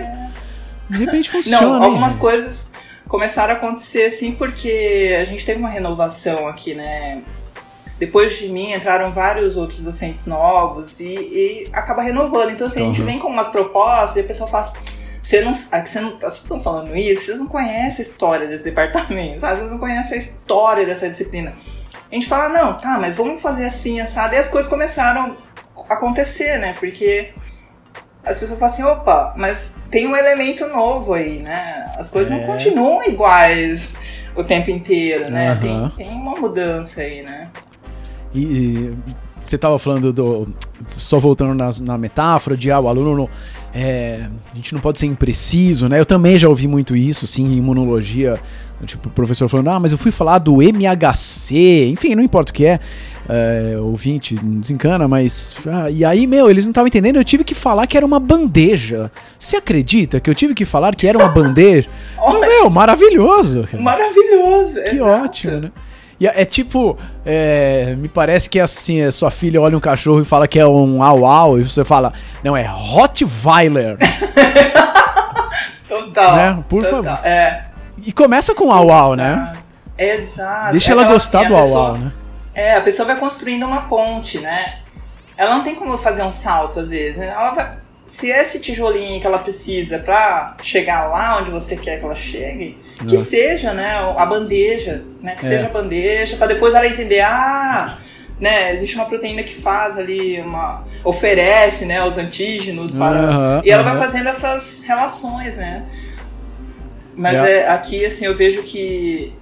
De 0.88 0.98
repente 0.98 1.30
funciona. 1.30 1.66
Não, 1.66 1.76
hein, 1.76 1.84
algumas 1.84 2.12
gente? 2.12 2.20
coisas 2.20 2.72
começaram 3.08 3.54
a 3.54 3.56
acontecer 3.56 4.04
assim 4.04 4.32
porque 4.32 5.16
a 5.20 5.24
gente 5.24 5.44
teve 5.44 5.58
uma 5.58 5.68
renovação 5.68 6.48
aqui, 6.48 6.74
né? 6.74 7.22
Depois 8.04 8.36
de 8.36 8.48
mim 8.48 8.72
entraram 8.72 9.12
vários 9.12 9.56
outros 9.56 9.78
docentes 9.78 10.26
novos 10.26 10.98
e, 10.98 11.14
e 11.14 11.68
acaba 11.72 12.02
renovando. 12.02 12.50
Então, 12.50 12.66
assim, 12.66 12.82
a 12.82 12.86
gente 12.86 12.98
Uhum. 13.00 13.06
vem 13.06 13.18
com 13.20 13.28
umas 13.28 13.48
propostas 13.48 14.16
e 14.16 14.20
a 14.20 14.24
pessoa 14.24 14.48
fala 14.50 14.64
assim, 14.64 14.74
você 15.22 15.40
não. 15.40 15.52
Que 15.52 15.88
você 15.88 16.00
não 16.00 16.10
tá- 16.16 16.28
vocês 16.28 16.42
estão 16.42 16.58
falando 16.58 16.96
isso, 16.96 17.26
vocês 17.26 17.38
não 17.38 17.46
conhecem 17.46 18.04
a 18.04 18.08
história 18.08 18.48
desse 18.48 18.64
departamento, 18.64 19.40
sabe? 19.40 19.58
Vocês 19.58 19.70
não 19.70 19.78
conhecem 19.78 20.18
a 20.18 20.20
história 20.20 20.84
dessa 20.84 21.08
disciplina. 21.08 21.54
A 22.10 22.14
gente 22.14 22.26
fala, 22.26 22.48
não, 22.48 22.76
tá, 22.76 22.98
mas 22.98 23.14
vamos 23.14 23.40
fazer 23.40 23.66
assim, 23.66 24.00
assado. 24.00 24.34
E 24.34 24.38
as 24.38 24.48
coisas 24.48 24.68
começaram 24.68 25.36
a 25.88 25.94
acontecer, 25.94 26.58
né? 26.58 26.74
Porque 26.80 27.30
as 28.24 28.36
pessoas 28.36 28.58
falam 28.58 28.74
assim, 28.74 28.82
opa, 28.82 29.32
mas 29.36 29.76
tem 29.92 30.08
um 30.08 30.16
elemento 30.16 30.66
novo 30.66 31.14
aí, 31.14 31.38
né? 31.38 31.88
As 31.96 32.08
coisas 32.08 32.32
É. 32.32 32.36
não 32.36 32.44
continuam 32.46 33.04
iguais. 33.04 33.94
o 34.34 34.42
tempo 34.42 34.70
inteiro, 34.70 35.30
né? 35.30 35.50
Aham. 35.50 35.60
Tem, 35.94 36.06
tem 36.08 36.16
uma 36.16 36.32
mudança 36.34 37.02
aí, 37.02 37.22
né? 37.22 37.48
E, 38.34 38.94
você 39.40 39.56
estava 39.56 39.78
falando 39.78 40.12
do. 40.12 40.48
Só 40.86 41.18
voltando 41.18 41.54
nas- 41.54 41.80
na, 41.80 41.98
metáfora 41.98 42.56
de 42.56 42.70
ah, 42.70 42.78
o 42.80 42.88
aluno. 42.88 43.16
não- 43.16 43.28
é, 43.74 44.26
a 44.52 44.56
gente 44.56 44.74
não 44.74 44.80
pode 44.80 44.98
ser 44.98 45.06
impreciso, 45.06 45.88
né? 45.88 45.98
Eu 45.98 46.04
também 46.06 46.36
já 46.38 46.48
ouvi 46.48 46.68
muito 46.68 46.94
isso, 46.94 47.26
sim, 47.26 47.44
em 47.46 47.56
imunologia. 47.56 48.38
Tipo, 48.84 49.08
o 49.08 49.12
professor 49.12 49.48
falando, 49.48 49.68
ah, 49.70 49.78
mas 49.80 49.92
eu 49.92 49.98
fui 49.98 50.10
falar 50.10 50.38
do 50.38 50.60
MHC, 50.60 51.86
enfim, 51.88 52.14
não 52.16 52.22
importa 52.22 52.50
o 52.50 52.54
que 52.54 52.64
é. 52.66 52.80
é 53.28 53.76
ouvinte, 53.80 54.34
não 54.42 54.60
desencana, 54.60 55.06
mas. 55.08 55.54
ah, 55.66 55.88
e 55.90 56.04
aí, 56.04 56.26
meu, 56.26 56.50
eles 56.50 56.64
não 56.64 56.70
estavam 56.72 56.88
entendendo, 56.88 57.16
eu 57.16 57.24
tive 57.24 57.44
que 57.44 57.54
falar 57.54 57.86
que 57.86 57.96
era 57.96 58.04
uma 58.04 58.18
bandeja. 58.20 59.10
Você 59.38 59.56
acredita 59.56 60.20
que 60.20 60.28
eu 60.28 60.34
tive 60.34 60.52
que 60.54 60.64
falar 60.64 60.94
que 60.94 61.06
era 61.06 61.16
uma 61.18 61.28
bandeja? 61.28 61.88
Ótimo. 62.18 62.40
meu, 62.40 62.70
maravilhoso. 62.70 63.64
cara. 63.70 63.82
Maravilhoso! 63.82 64.74
Que 64.84 64.96
exato. 64.96 65.24
ótimo, 65.24 65.60
né? 65.60 65.72
E 66.22 66.26
é, 66.28 66.42
é 66.42 66.44
tipo, 66.44 66.96
é, 67.26 67.96
me 67.98 68.06
parece 68.06 68.48
que 68.48 68.60
é 68.60 68.62
assim, 68.62 69.00
é, 69.00 69.10
sua 69.10 69.28
filha 69.28 69.60
olha 69.60 69.76
um 69.76 69.80
cachorro 69.80 70.20
e 70.20 70.24
fala 70.24 70.46
que 70.46 70.56
é 70.56 70.64
um 70.64 71.02
au 71.02 71.26
au, 71.26 71.58
e 71.58 71.64
você 71.64 71.84
fala, 71.84 72.12
não, 72.44 72.56
é 72.56 72.62
Rottweiler. 72.62 73.96
Total. 75.88 76.36
Né? 76.36 76.64
Por 76.68 76.84
total. 76.84 77.02
favor. 77.02 77.26
É. 77.26 77.64
E 78.06 78.12
começa 78.12 78.54
com 78.54 78.70
au 78.72 78.92
au, 78.92 79.16
né? 79.16 79.52
Exato. 79.98 80.70
Deixa 80.70 80.90
É 80.90 80.92
ela 80.92 81.02
aquela 81.02 81.12
gostar 81.12 81.40
assim, 81.40 81.48
do 81.48 81.56
au 81.56 81.76
au, 81.76 81.96
né? 81.96 82.12
É, 82.54 82.76
a 82.76 82.80
pessoa 82.82 83.04
vai 83.04 83.16
construindo 83.16 83.66
uma 83.66 83.88
ponte, 83.88 84.38
né? 84.38 84.76
Ela 85.36 85.56
não 85.56 85.64
tem 85.64 85.74
como 85.74 85.98
fazer 85.98 86.22
um 86.22 86.30
salto 86.30 86.78
às 86.78 86.90
vezes. 86.90 87.16
Né? 87.16 87.30
Ela 87.30 87.50
vai, 87.50 87.72
se 88.06 88.28
esse 88.30 88.60
tijolinho 88.60 89.20
que 89.20 89.26
ela 89.26 89.38
precisa 89.38 89.98
pra 89.98 90.56
chegar 90.62 91.08
lá 91.08 91.38
onde 91.38 91.50
você 91.50 91.76
quer 91.76 91.98
que 91.98 92.04
ela 92.04 92.14
chegue, 92.14 92.76
que 93.08 93.14
É. 93.14 93.18
seja, 93.18 93.72
né, 93.72 93.94
a 94.16 94.26
bandeja, 94.26 95.02
né? 95.20 95.34
Que 95.34 95.44
É. 95.46 95.48
seja 95.48 95.66
a 95.66 95.70
bandeja, 95.70 96.36
pra 96.36 96.46
depois 96.46 96.74
ela 96.74 96.86
entender, 96.86 97.20
ah, 97.20 97.98
né, 98.38 98.72
existe 98.74 98.96
uma 98.96 99.06
proteína 99.06 99.42
que 99.42 99.54
faz 99.54 99.96
ali 99.96 100.40
uma 100.40 100.84
oferece, 101.04 101.84
né, 101.84 102.04
os 102.04 102.18
antígenos 102.18 102.92
para 102.92 103.18
Aham, 103.20 103.62
e 103.64 103.70
ela 103.70 103.82
vai 103.82 103.92
aham. 103.92 104.02
fazendo 104.02 104.28
essas 104.28 104.84
relações, 104.86 105.56
né? 105.56 105.84
Mas 107.14 107.34
Yeah. 107.34 107.50
é, 107.50 107.68
aqui, 107.68 108.04
assim, 108.06 108.24
eu 108.24 108.34
vejo 108.34 108.62
que, 108.62 109.32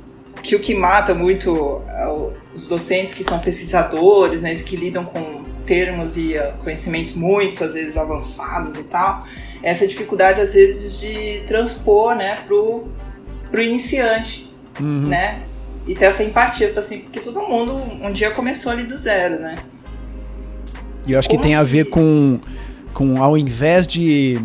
que 0.43 0.57
o 0.57 0.61
que 0.61 0.75
mata 0.75 1.15
muito 1.15 1.83
é 1.89 2.09
os 2.55 2.67
docentes 2.67 3.15
que 3.15 3.23
são 3.23 3.39
pesquisadores, 3.39 4.43
né, 4.43 4.55
que 4.57 4.75
lidam 4.77 5.05
com 5.05 5.40
termos 5.75 6.17
e 6.17 6.37
ah, 6.37 6.55
conhecimentos 6.65 7.15
muito, 7.15 7.63
às 7.63 7.75
vezes, 7.75 7.97
avançados 7.97 8.75
e 8.75 8.83
tal, 8.85 9.25
essa 9.63 9.87
dificuldade, 9.87 10.41
às 10.41 10.53
vezes, 10.55 10.99
de 10.99 11.43
transpor, 11.47 12.17
né, 12.17 12.37
pro, 12.47 12.89
pro 13.51 13.63
iniciante, 13.63 14.53
Uhum. 14.81 15.07
né? 15.09 15.37
E 15.87 15.95
ter 15.95 16.07
essa 16.07 16.23
empatia, 16.25 16.73
assim, 16.77 17.01
porque 17.01 17.21
todo 17.21 17.41
mundo 17.43 17.73
um 18.03 18.11
dia 18.13 18.31
começou 18.31 18.73
ali 18.73 18.83
do 18.83 18.97
zero, 18.99 19.41
né? 19.41 19.57
E 21.07 21.13
eu 21.13 21.19
acho 21.19 21.29
que 21.29 21.37
Como 21.37 21.43
tem 21.47 21.55
a 21.55 21.61
que- 21.61 21.71
ver 21.71 21.85
com, 21.87 22.39
com 22.93 23.23
ao 23.23 23.37
invés 23.39 23.87
de, 23.87 24.39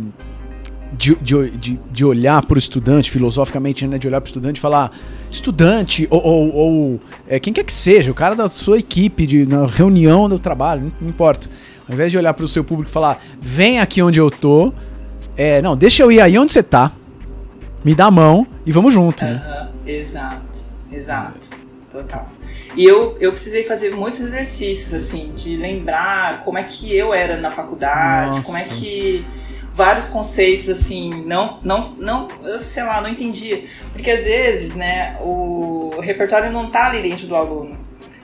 de, 0.98 1.16
de, 1.16 1.50
de, 1.52 1.80
de 1.92 2.06
olhar 2.06 2.44
para 2.46 2.56
o 2.56 2.58
estudante, 2.58 3.12
filosoficamente, 3.12 3.86
né, 3.88 3.98
de 3.98 4.08
olhar 4.08 4.22
para 4.22 4.28
o 4.28 4.30
estudante 4.30 4.58
e 4.58 4.60
falar, 4.60 4.92
estudante, 5.30 6.08
ou, 6.10 6.24
ou, 6.24 6.56
ou, 6.56 7.00
é, 7.28 7.40
quem 7.40 7.52
quer 7.54 7.64
que 7.64 7.74
seja, 7.74 8.12
o 8.12 8.16
cara 8.16 8.36
da 8.36 8.48
sua 8.48 8.80
equipe, 8.80 9.28
de, 9.28 9.46
na 9.46 9.66
reunião 9.66 10.30
do 10.30 10.40
trabalho, 10.40 10.84
não, 10.84 10.92
não 11.02 11.10
importa. 11.10 11.50
Ao 11.88 11.94
invés 11.94 12.12
de 12.12 12.18
olhar 12.18 12.34
para 12.34 12.46
o 12.46 12.48
seu 12.48 12.64
público 12.64 12.90
e 12.90 12.94
falar, 12.94 13.24
vem 13.40 13.80
aqui 13.80 14.02
onde 14.02 14.20
eu 14.20 14.32
tô, 14.32 14.74
é, 15.38 15.62
não, 15.62 15.76
deixa 15.76 16.02
eu 16.04 16.12
ir 16.12 16.20
aí 16.22 16.38
onde 16.38 16.52
você 16.52 16.64
tá, 16.64 16.92
me 17.84 17.94
dá 17.94 18.06
a 18.06 18.12
mão 18.12 18.48
e 18.66 18.72
vamos 18.72 18.94
junto. 18.94 19.24
né? 19.24 19.42
Aham, 19.44 19.70
Exato, 19.86 20.60
exato, 20.92 21.50
total. 21.92 22.30
E 22.76 22.84
eu, 22.84 23.16
eu 23.22 23.32
precisei 23.32 23.64
fazer 23.64 23.96
muitos 23.96 24.20
exercícios, 24.20 24.94
assim, 24.94 25.32
de 25.34 25.56
lembrar 25.56 26.42
como 26.42 26.58
é 26.58 26.64
que 26.64 26.94
eu 26.94 27.14
era 27.14 27.38
na 27.38 27.52
faculdade, 27.52 28.30
Nossa. 28.38 28.42
como 28.44 28.58
é 28.58 28.64
que 28.64 29.26
vários 29.76 30.08
conceitos, 30.08 30.70
assim, 30.70 31.10
não, 31.26 31.60
não, 31.62 31.90
não, 32.00 32.28
eu 32.44 32.58
sei 32.58 32.82
lá, 32.84 33.02
não 33.02 33.10
entendia. 33.10 33.66
Porque 33.92 34.10
às 34.10 34.24
vezes, 34.24 34.74
né, 34.74 35.18
o 35.22 36.00
repertório 36.02 36.50
não 36.50 36.72
tá 36.72 36.88
ali 36.88 37.02
dentro 37.02 37.28
do 37.28 37.36
aluno. 37.36 37.78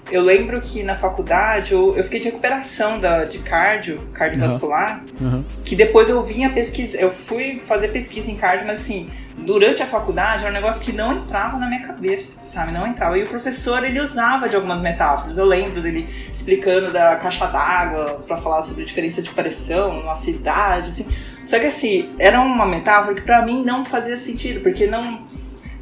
Eu 0.10 0.24
lembro 0.24 0.60
que 0.62 0.82
na 0.84 0.96
faculdade 0.96 1.74
eu, 1.74 1.96
eu 1.96 2.04
fiquei 2.04 2.20
de 2.20 2.26
recuperação 2.26 3.00
da, 3.00 3.24
de 3.26 3.40
cardio, 3.40 4.00
cardiovascular, 4.14 5.04
Uhum. 5.20 5.44
que 5.64 5.76
depois 5.76 6.10
eu 6.10 6.22
vinha 6.22 6.50
pesquisar, 6.50 6.98
eu 7.00 7.10
fui 7.10 7.60
fazer 7.64 7.90
pesquisa 7.90 8.30
em 8.32 8.36
cardio, 8.36 8.66
mas 8.68 8.82
assim, 8.82 9.08
durante 9.38 9.82
a 9.82 9.86
faculdade 9.86 10.42
era 10.44 10.50
um 10.52 10.54
negócio 10.54 10.82
que 10.82 10.92
não 10.92 11.14
entrava 11.14 11.58
na 11.58 11.68
minha 11.68 11.86
cabeça, 11.88 12.44
sabe? 12.44 12.72
Não 12.74 12.86
entrava. 12.88 13.18
E 13.18 13.24
o 13.24 13.28
professor, 13.28 13.84
ele 13.86 14.00
usava 14.02 14.50
de 14.50 14.56
algumas 14.56 14.82
metáforas. 14.82 15.38
Eu 15.38 15.46
lembro 15.46 15.82
dele 15.82 16.08
explicando 16.32 16.92
da 16.92 17.16
caixa 17.16 17.46
d'água 17.48 18.24
para 18.28 18.38
falar 18.38 18.64
sobre 18.64 18.84
a 18.84 18.86
diferença 18.86 19.22
de 19.22 19.30
pressão 19.30 19.94
numa 19.94 20.16
cidade, 20.16 20.90
assim. 20.90 21.08
Só 21.46 21.60
que 21.60 21.66
assim, 21.68 22.10
era 22.20 22.40
uma 22.40 22.66
metáfora 22.66 23.16
que 23.16 23.22
pra 23.22 23.42
mim 23.46 23.64
não 23.64 23.84
fazia 23.84 24.18
sentido, 24.18 24.62
porque 24.62 24.88
não 24.88 25.20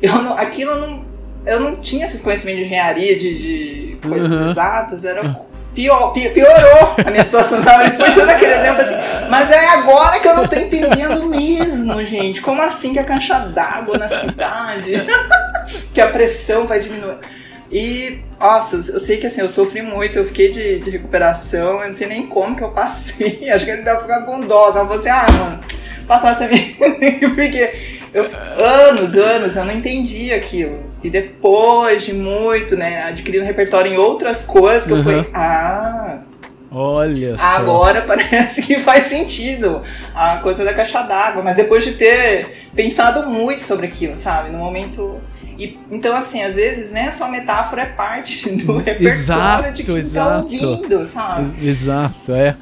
eu 0.02 0.14
não, 0.22 0.38
aquilo 0.38 0.72
eu 0.72 0.78
não 0.82 1.10
eu 1.46 1.60
não 1.60 1.76
tinha 1.78 2.06
esses 2.06 2.22
conhecimentos 2.22 2.62
de 2.62 2.66
engenharia, 2.68 3.16
de, 3.16 3.38
de 3.38 3.98
coisas 4.08 4.30
Uhum. 4.32 4.50
exatas, 4.50 5.06
era 5.06 5.22
pior, 5.74 6.12
pi- 6.12 6.30
piorou 6.30 6.94
a 7.06 7.10
minha 7.10 7.24
situação, 7.24 7.64
sabe? 7.64 7.86
Ele 7.86 7.94
foi 7.94 8.12
dando 8.12 8.30
aquele 8.30 8.54
exemplo 8.54 8.82
assim, 8.82 8.96
mas 9.30 9.50
é 9.50 9.66
agora 9.70 10.20
que 10.20 10.28
eu 10.28 10.36
não 10.36 10.48
tô 10.48 10.56
entendendo 10.58 11.26
mesmo, 11.28 12.04
gente. 12.04 12.42
Como 12.42 12.62
assim 12.62 12.92
que 12.94 13.00
a 13.00 13.04
caixa 13.06 13.40
d'água 13.40 13.98
na 13.98 14.10
cidade? 14.10 14.92
que 15.94 16.02
a 16.02 16.08
pressão 16.08 16.66
vai 16.68 16.80
diminuir. 16.80 17.18
E, 17.72 18.22
nossa, 18.40 18.78
eu 18.78 19.00
sei 19.00 19.18
que 19.18 19.28
assim, 19.28 19.42
eu 19.42 19.50
sofri 19.50 19.82
muito, 19.82 20.18
eu 20.18 20.26
fiquei 20.26 20.50
de, 20.50 20.80
de 20.80 20.90
recuperação, 20.90 21.80
eu 21.82 21.86
não 21.88 21.94
sei 21.94 22.08
nem 22.08 22.26
como 22.26 22.56
que 22.56 22.64
eu 22.64 22.72
passei. 22.72 23.50
Acho 23.52 23.66
que 23.66 23.72
ele 23.72 23.84
deve 23.84 24.02
ficar 24.02 24.22
com 24.24 24.40
dó. 24.42 24.66
Ela 24.66 24.74
falou 24.86 24.98
assim, 24.98 25.10
ah, 25.10 25.26
mano, 25.32 25.60
passasse 26.08 26.44
a 26.44 26.48
mim. 26.48 26.76
Porque 27.36 27.72
eu, 28.14 28.26
anos, 28.90 29.16
anos, 29.16 29.56
eu 29.56 29.66
não 29.66 29.74
entendi 29.74 30.34
aquilo. 30.34 30.80
E 31.04 31.10
depois 31.10 32.04
de 32.04 32.14
muito, 32.14 32.76
né, 32.76 33.04
adquirir 33.04 33.42
um 33.42 33.46
repertório 33.46 33.92
em 33.94 33.98
outras 33.98 34.44
coisas, 34.44 34.86
que 34.86 34.92
eu 34.92 34.98
Uhum. 34.98 35.04
fui, 35.04 35.30
ah, 35.34 36.20
Olha 36.72 37.36
só. 37.38 37.44
Agora 37.44 38.02
parece 38.06 38.62
que 38.62 38.80
faz 38.80 39.08
sentido 39.08 39.82
a 40.14 40.38
coisa 40.38 40.64
da 40.64 40.74
caixa 40.74 41.02
d'água, 41.02 41.42
mas 41.42 41.56
depois 41.56 41.84
de 41.84 41.94
ter 41.94 42.70
pensado 42.76 43.28
muito 43.28 43.64
sobre 43.64 43.88
aquilo, 43.88 44.16
sabe? 44.16 44.52
No 44.52 44.60
momento. 44.60 45.12
E, 45.60 45.78
então, 45.92 46.16
assim, 46.16 46.42
às 46.42 46.56
vezes, 46.56 46.90
né, 46.90 47.12
só 47.12 47.30
metáfora 47.30 47.82
é 47.82 47.86
parte 47.88 48.50
do 48.64 48.78
repertório 48.78 49.08
Exato, 49.08 49.72
de 49.74 49.84
quem 49.84 49.98
exato. 49.98 50.30
tá 50.30 50.38
ouvindo, 50.38 51.06
sabe? 51.06 51.54
Ex- 51.68 51.82
Exato, 51.82 52.34
é. 52.34 52.56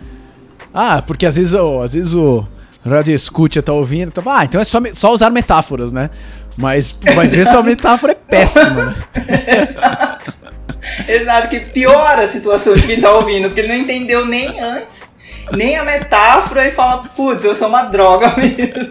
Ah, 0.73 1.01
porque 1.05 1.25
às 1.25 1.35
vezes, 1.35 1.53
ó, 1.53 1.83
às 1.83 1.93
vezes 1.93 2.13
o 2.13 2.45
rádio 2.85 3.13
escute 3.13 3.61
tá 3.61 3.71
ouvindo, 3.71 4.11
tá, 4.11 4.21
ah, 4.25 4.45
então 4.45 4.59
é 4.59 4.63
só, 4.63 4.79
só 4.93 5.13
usar 5.13 5.29
metáforas, 5.29 5.91
né? 5.91 6.09
Mas 6.57 6.89
vai 7.13 7.27
ver 7.27 7.45
só 7.45 7.61
metáfora 7.63 8.13
é 8.13 8.15
péssima, 8.15 8.85
né? 8.85 8.95
Exato, 11.07 11.49
que 11.49 11.59
piora 11.59 12.23
a 12.23 12.27
situação 12.27 12.75
de 12.75 12.85
quem 12.87 12.99
tá 12.99 13.11
ouvindo, 13.13 13.47
porque 13.47 13.61
ele 13.61 13.67
não 13.69 13.75
entendeu 13.75 14.25
nem 14.25 14.59
antes, 14.59 15.03
nem 15.53 15.75
a 15.77 15.83
metáfora 15.83 16.67
e 16.67 16.71
fala, 16.71 17.03
putz, 17.15 17.43
eu 17.43 17.55
sou 17.55 17.67
uma 17.67 17.83
droga 17.83 18.35
mesmo. 18.35 18.89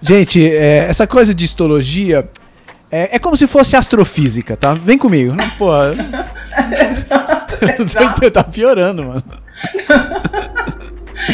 Gente, 0.00 0.48
é, 0.50 0.86
essa 0.88 1.06
coisa 1.06 1.34
de 1.34 1.44
histologia 1.44 2.26
é, 2.94 3.16
é 3.16 3.18
como 3.18 3.36
se 3.36 3.46
fosse 3.46 3.76
astrofísica, 3.76 4.56
tá? 4.56 4.74
Vem 4.74 4.96
comigo. 4.98 5.34
Não, 5.36 5.48
pô, 5.50 5.70
Exato. 7.78 8.30
tá 8.32 8.44
piorando, 8.44 9.04
mano. 9.04 9.22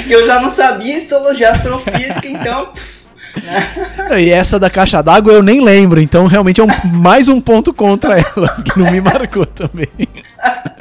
Eu 0.08 0.24
já 0.26 0.40
não 0.40 0.48
sabia 0.50 0.98
histologia 0.98 1.50
astrofísica, 1.50 2.26
então. 2.28 2.72
E 4.18 4.30
essa 4.30 4.58
da 4.58 4.68
caixa 4.70 5.02
d'água 5.02 5.32
eu 5.32 5.42
nem 5.42 5.60
lembro, 5.62 6.00
então 6.00 6.26
realmente 6.26 6.60
é 6.60 6.64
um- 6.64 6.88
mais 6.92 7.28
um 7.28 7.40
ponto 7.40 7.72
contra 7.72 8.18
ela, 8.18 8.48
porque 8.50 8.78
não 8.78 8.90
me 8.90 9.00
marcou 9.00 9.46
também. 9.46 9.88
Ah, 10.38 10.74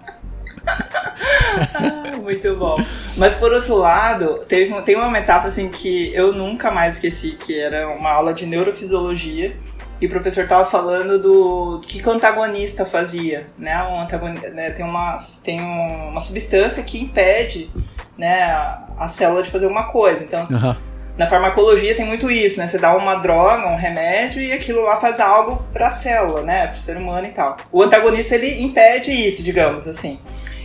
Muito 2.22 2.56
bom. 2.56 2.84
Mas 3.18 3.34
por 3.36 3.52
outro 3.54 3.76
lado, 3.78 4.40
teve, 4.48 4.74
tem 4.82 4.96
uma 4.96 5.10
metáfora 5.10 5.48
assim 5.48 5.70
que 5.70 6.14
eu 6.14 6.34
nunca 6.34 6.70
mais 6.72 6.96
esqueci, 6.96 7.32
que 7.32 7.60
era 7.60 7.88
uma 7.90 8.12
aula 8.12 8.34
de 8.34 8.46
neurofisiologia. 8.46 9.56
E 10.02 10.06
o 10.06 10.10
professor 10.10 10.48
tava 10.48 10.64
falando 10.66 11.20
do 11.20 11.82
que, 11.86 12.02
que 12.02 12.08
o 12.08 12.12
antagonista 12.12 12.86
fazia, 12.86 13.46
né? 13.58 13.84
O 13.84 14.00
antagonista, 14.00 14.50
né? 14.50 14.70
Tem, 14.70 14.86
uma, 14.86 15.18
tem 15.44 15.62
um- 15.62 16.10
uma 16.10 16.22
substância 16.22 16.84
que 16.84 17.00
impede 17.00 17.70
né, 18.18 18.44
a, 18.44 18.84
a 18.98 19.08
célula 19.08 19.44
de 19.44 19.50
fazer 19.52 19.66
uma 19.66 19.84
coisa. 19.92 20.24
Então, 20.24 20.42
Aham. 20.52 20.76
na 21.18 21.28
farmacologia 21.28 21.94
tem 21.96 22.06
muito 22.06 22.32
isso, 22.32 22.60
né? 22.60 22.68
Você 22.68 22.78
dá 22.78 22.96
uma 22.96 23.16
droga, 23.16 23.68
um 23.68 23.76
remédio 23.76 24.42
e 24.42 24.54
aquilo 24.54 24.84
lá 24.84 24.96
faz 24.98 25.20
algo 25.20 25.62
pra 25.74 25.92
célula, 25.92 26.44
né? 26.44 26.68
Pro 26.68 26.80
ser 26.80 26.96
humano 26.96 27.28
e 27.28 27.32
tal. 27.32 27.58
O 27.72 27.82
antagonista 27.84 28.36
ele 28.36 28.62
impede 28.62 29.12
isso, 29.12 29.44
digamos 29.44 29.86
assim. 29.88 30.18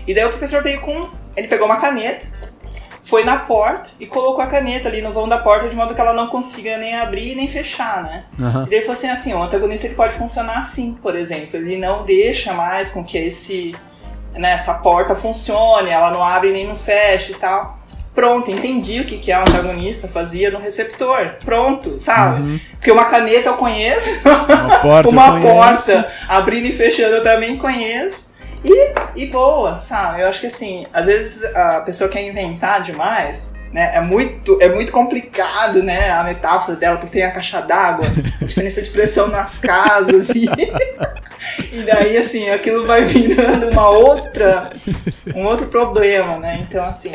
E 0.07 0.15
daí 0.15 0.25
o 0.25 0.29
professor 0.29 0.63
veio 0.63 0.81
com. 0.81 1.09
Ele 1.37 1.49
pegou 1.49 1.67
uma 1.67 1.79
caneta, 1.79 2.25
foi 3.15 3.23
na 3.23 3.37
porta 3.37 3.91
e 4.01 4.09
colocou 4.09 4.43
a 4.43 4.47
caneta 4.49 4.89
ali 4.89 5.01
no 5.01 5.13
vão 5.13 5.29
da 5.29 5.39
porta 5.39 5.69
de 5.69 5.77
modo 5.77 5.95
que 5.95 6.01
ela 6.01 6.13
não 6.13 6.27
consiga 6.27 6.77
nem 6.79 6.97
abrir 6.97 7.37
nem 7.37 7.47
fechar, 7.47 8.03
né? 8.03 8.25
Aham. 8.41 8.67
E 8.69 8.75
ele 8.75 8.83
falou 8.83 8.99
assim, 8.99 9.09
assim, 9.09 9.33
o 9.33 9.41
antagonista 9.41 9.87
ele 9.87 9.95
pode 9.95 10.15
funcionar 10.15 10.59
assim, 10.59 10.99
por 11.01 11.15
exemplo. 11.15 11.57
Ele 11.57 11.77
não 11.77 12.05
deixa 12.05 12.53
mais 12.53 12.91
com 12.91 13.05
que 13.05 13.17
esse, 13.17 13.73
né, 14.33 14.55
essa 14.55 14.75
porta 14.75 15.15
funcione, 15.15 15.91
ela 15.91 16.11
não 16.11 16.25
abre 16.25 16.51
nem 16.51 16.67
não 16.67 16.75
fecha 16.75 17.31
e 17.31 17.37
tal. 17.37 17.79
Pronto, 18.13 18.51
entendi 18.51 18.99
o 18.99 19.05
que, 19.05 19.19
que 19.19 19.31
é 19.31 19.39
um 19.39 19.43
antagonista, 19.43 20.09
fazia 20.09 20.51
no 20.51 20.59
receptor. 20.59 21.37
Pronto, 21.45 21.97
sabe? 21.97 22.41
Uhum. 22.41 22.61
Porque 22.73 22.91
uma 22.91 23.05
caneta 23.05 23.49
eu 23.49 23.55
conheço, 23.55 24.11
Uma 24.25 24.81
porta. 24.81 25.07
uma 25.09 25.41
porta 25.41 26.11
abrindo 26.27 26.67
e 26.67 26.73
fechando 26.73 27.15
eu 27.15 27.23
também 27.23 27.57
conheço. 27.57 28.34
E, 28.65 28.95
e 29.15 29.27
boa, 29.27 29.79
sabe? 29.79 30.23
Eu 30.23 30.29
acho 30.29 30.41
que 30.41 30.47
assim, 30.47 30.87
às 30.93 31.07
vezes 31.07 31.45
a 31.55 31.81
pessoa 31.81 32.09
quer 32.09 32.23
inventar 32.23 32.81
demais, 32.81 33.55
né? 33.73 33.91
É 33.95 34.01
muito, 34.01 34.57
é 34.61 34.69
muito 34.69 34.91
complicado, 34.91 35.83
né? 35.83 36.11
A 36.11 36.25
metáfora 36.25 36.77
dela, 36.77 36.97
porque 36.97 37.13
tem 37.13 37.25
a 37.25 37.31
caixa 37.33 37.61
d'água, 37.61 38.07
a 38.41 38.45
diferença 38.47 38.81
de 38.81 38.91
pressão 38.91 39.29
nas 39.29 39.59
casas 39.59 40.31
e. 40.31 40.49
E 41.71 41.83
daí, 41.83 42.17
assim, 42.17 42.49
aquilo 42.49 42.87
vai 42.87 43.05
virando 43.05 43.69
uma 43.69 43.91
outra, 43.91 44.71
um 45.35 45.45
outro 45.45 45.67
problema, 45.67 46.39
né? 46.39 46.67
Então, 46.67 46.83
assim, 46.85 47.13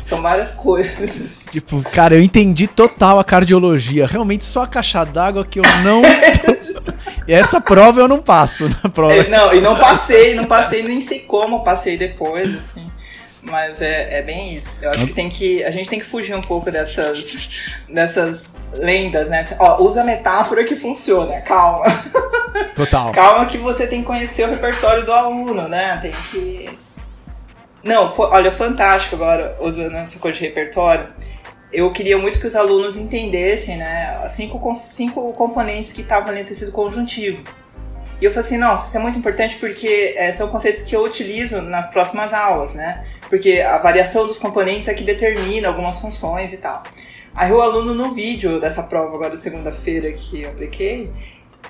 são 0.00 0.22
várias 0.22 0.54
coisas. 0.54 1.46
Tipo, 1.50 1.82
cara, 1.82 2.14
eu 2.14 2.22
entendi 2.22 2.66
total 2.66 3.18
a 3.18 3.24
cardiologia. 3.24 4.06
Realmente 4.06 4.44
só 4.44 4.62
a 4.62 4.68
caixa 4.68 5.04
d'água 5.04 5.44
que 5.44 5.58
eu 5.58 5.64
não. 5.82 6.02
e 7.28 7.32
essa 7.34 7.60
prova 7.60 8.00
eu 8.00 8.08
não 8.08 8.20
passo 8.20 8.68
na 8.82 8.90
prova. 8.90 9.14
É, 9.14 9.28
não, 9.28 9.54
e 9.54 9.60
não 9.60 9.78
passei, 9.78 10.34
não 10.34 10.46
passei, 10.46 10.82
nem 10.82 11.00
sei 11.00 11.20
como 11.20 11.62
passei 11.62 11.96
depois, 11.96 12.58
assim. 12.58 12.86
Mas 13.40 13.80
é, 13.80 14.18
é 14.18 14.22
bem 14.22 14.52
isso. 14.54 14.78
Eu 14.82 14.90
acho 14.90 15.06
que 15.06 15.12
tem 15.12 15.28
que. 15.30 15.62
A 15.64 15.70
gente 15.70 15.88
tem 15.88 15.98
que 15.98 16.04
fugir 16.04 16.34
um 16.34 16.40
pouco 16.42 16.70
dessas, 16.70 17.48
dessas 17.88 18.54
lendas, 18.72 19.28
né? 19.30 19.46
Ó, 19.58 19.82
usa 19.82 20.00
a 20.00 20.04
metáfora 20.04 20.64
que 20.64 20.74
funciona, 20.74 21.40
calma. 21.42 21.84
Total. 22.74 23.12
Calma 23.12 23.46
que 23.46 23.56
você 23.56 23.86
tem 23.86 24.00
que 24.00 24.06
conhecer 24.06 24.44
o 24.46 24.50
repertório 24.50 25.04
do 25.06 25.12
aluno, 25.12 25.68
né? 25.68 25.98
Tem 26.02 26.10
que. 26.30 26.68
Não, 27.82 28.10
fo- 28.10 28.28
olha, 28.30 28.50
fantástico 28.50 29.14
agora, 29.14 29.56
usando 29.60 29.94
essa 29.94 30.18
coisa 30.18 30.36
de 30.36 30.44
repertório. 30.44 31.06
Eu 31.72 31.92
queria 31.92 32.16
muito 32.16 32.40
que 32.40 32.46
os 32.46 32.56
alunos 32.56 32.96
entendessem, 32.96 33.76
né? 33.76 34.26
Cinco, 34.28 34.74
cinco 34.74 35.32
componentes 35.34 35.92
que 35.92 36.00
estavam 36.00 36.30
ali 36.30 36.40
no 36.40 36.46
tecido 36.46 36.72
conjuntivo. 36.72 37.42
E 38.20 38.24
eu 38.24 38.30
falei 38.30 38.46
assim, 38.46 38.58
nossa, 38.58 38.88
isso 38.88 38.96
é 38.96 39.00
muito 39.00 39.18
importante 39.18 39.56
porque 39.56 40.14
é, 40.16 40.32
são 40.32 40.48
conceitos 40.48 40.82
que 40.82 40.96
eu 40.96 41.04
utilizo 41.04 41.60
nas 41.62 41.86
próximas 41.86 42.32
aulas, 42.32 42.74
né? 42.74 43.04
Porque 43.28 43.60
a 43.60 43.78
variação 43.78 44.26
dos 44.26 44.38
componentes 44.38 44.88
é 44.88 44.94
que 44.94 45.04
determina 45.04 45.68
algumas 45.68 46.00
funções 46.00 46.52
e 46.52 46.56
tal. 46.56 46.82
Aí 47.34 47.52
o 47.52 47.60
aluno 47.60 47.94
no 47.94 48.12
vídeo 48.12 48.58
dessa 48.58 48.82
prova 48.82 49.14
agora 49.14 49.36
de 49.36 49.42
segunda-feira 49.42 50.10
que 50.10 50.42
eu 50.42 50.50
apliquei, 50.50 51.08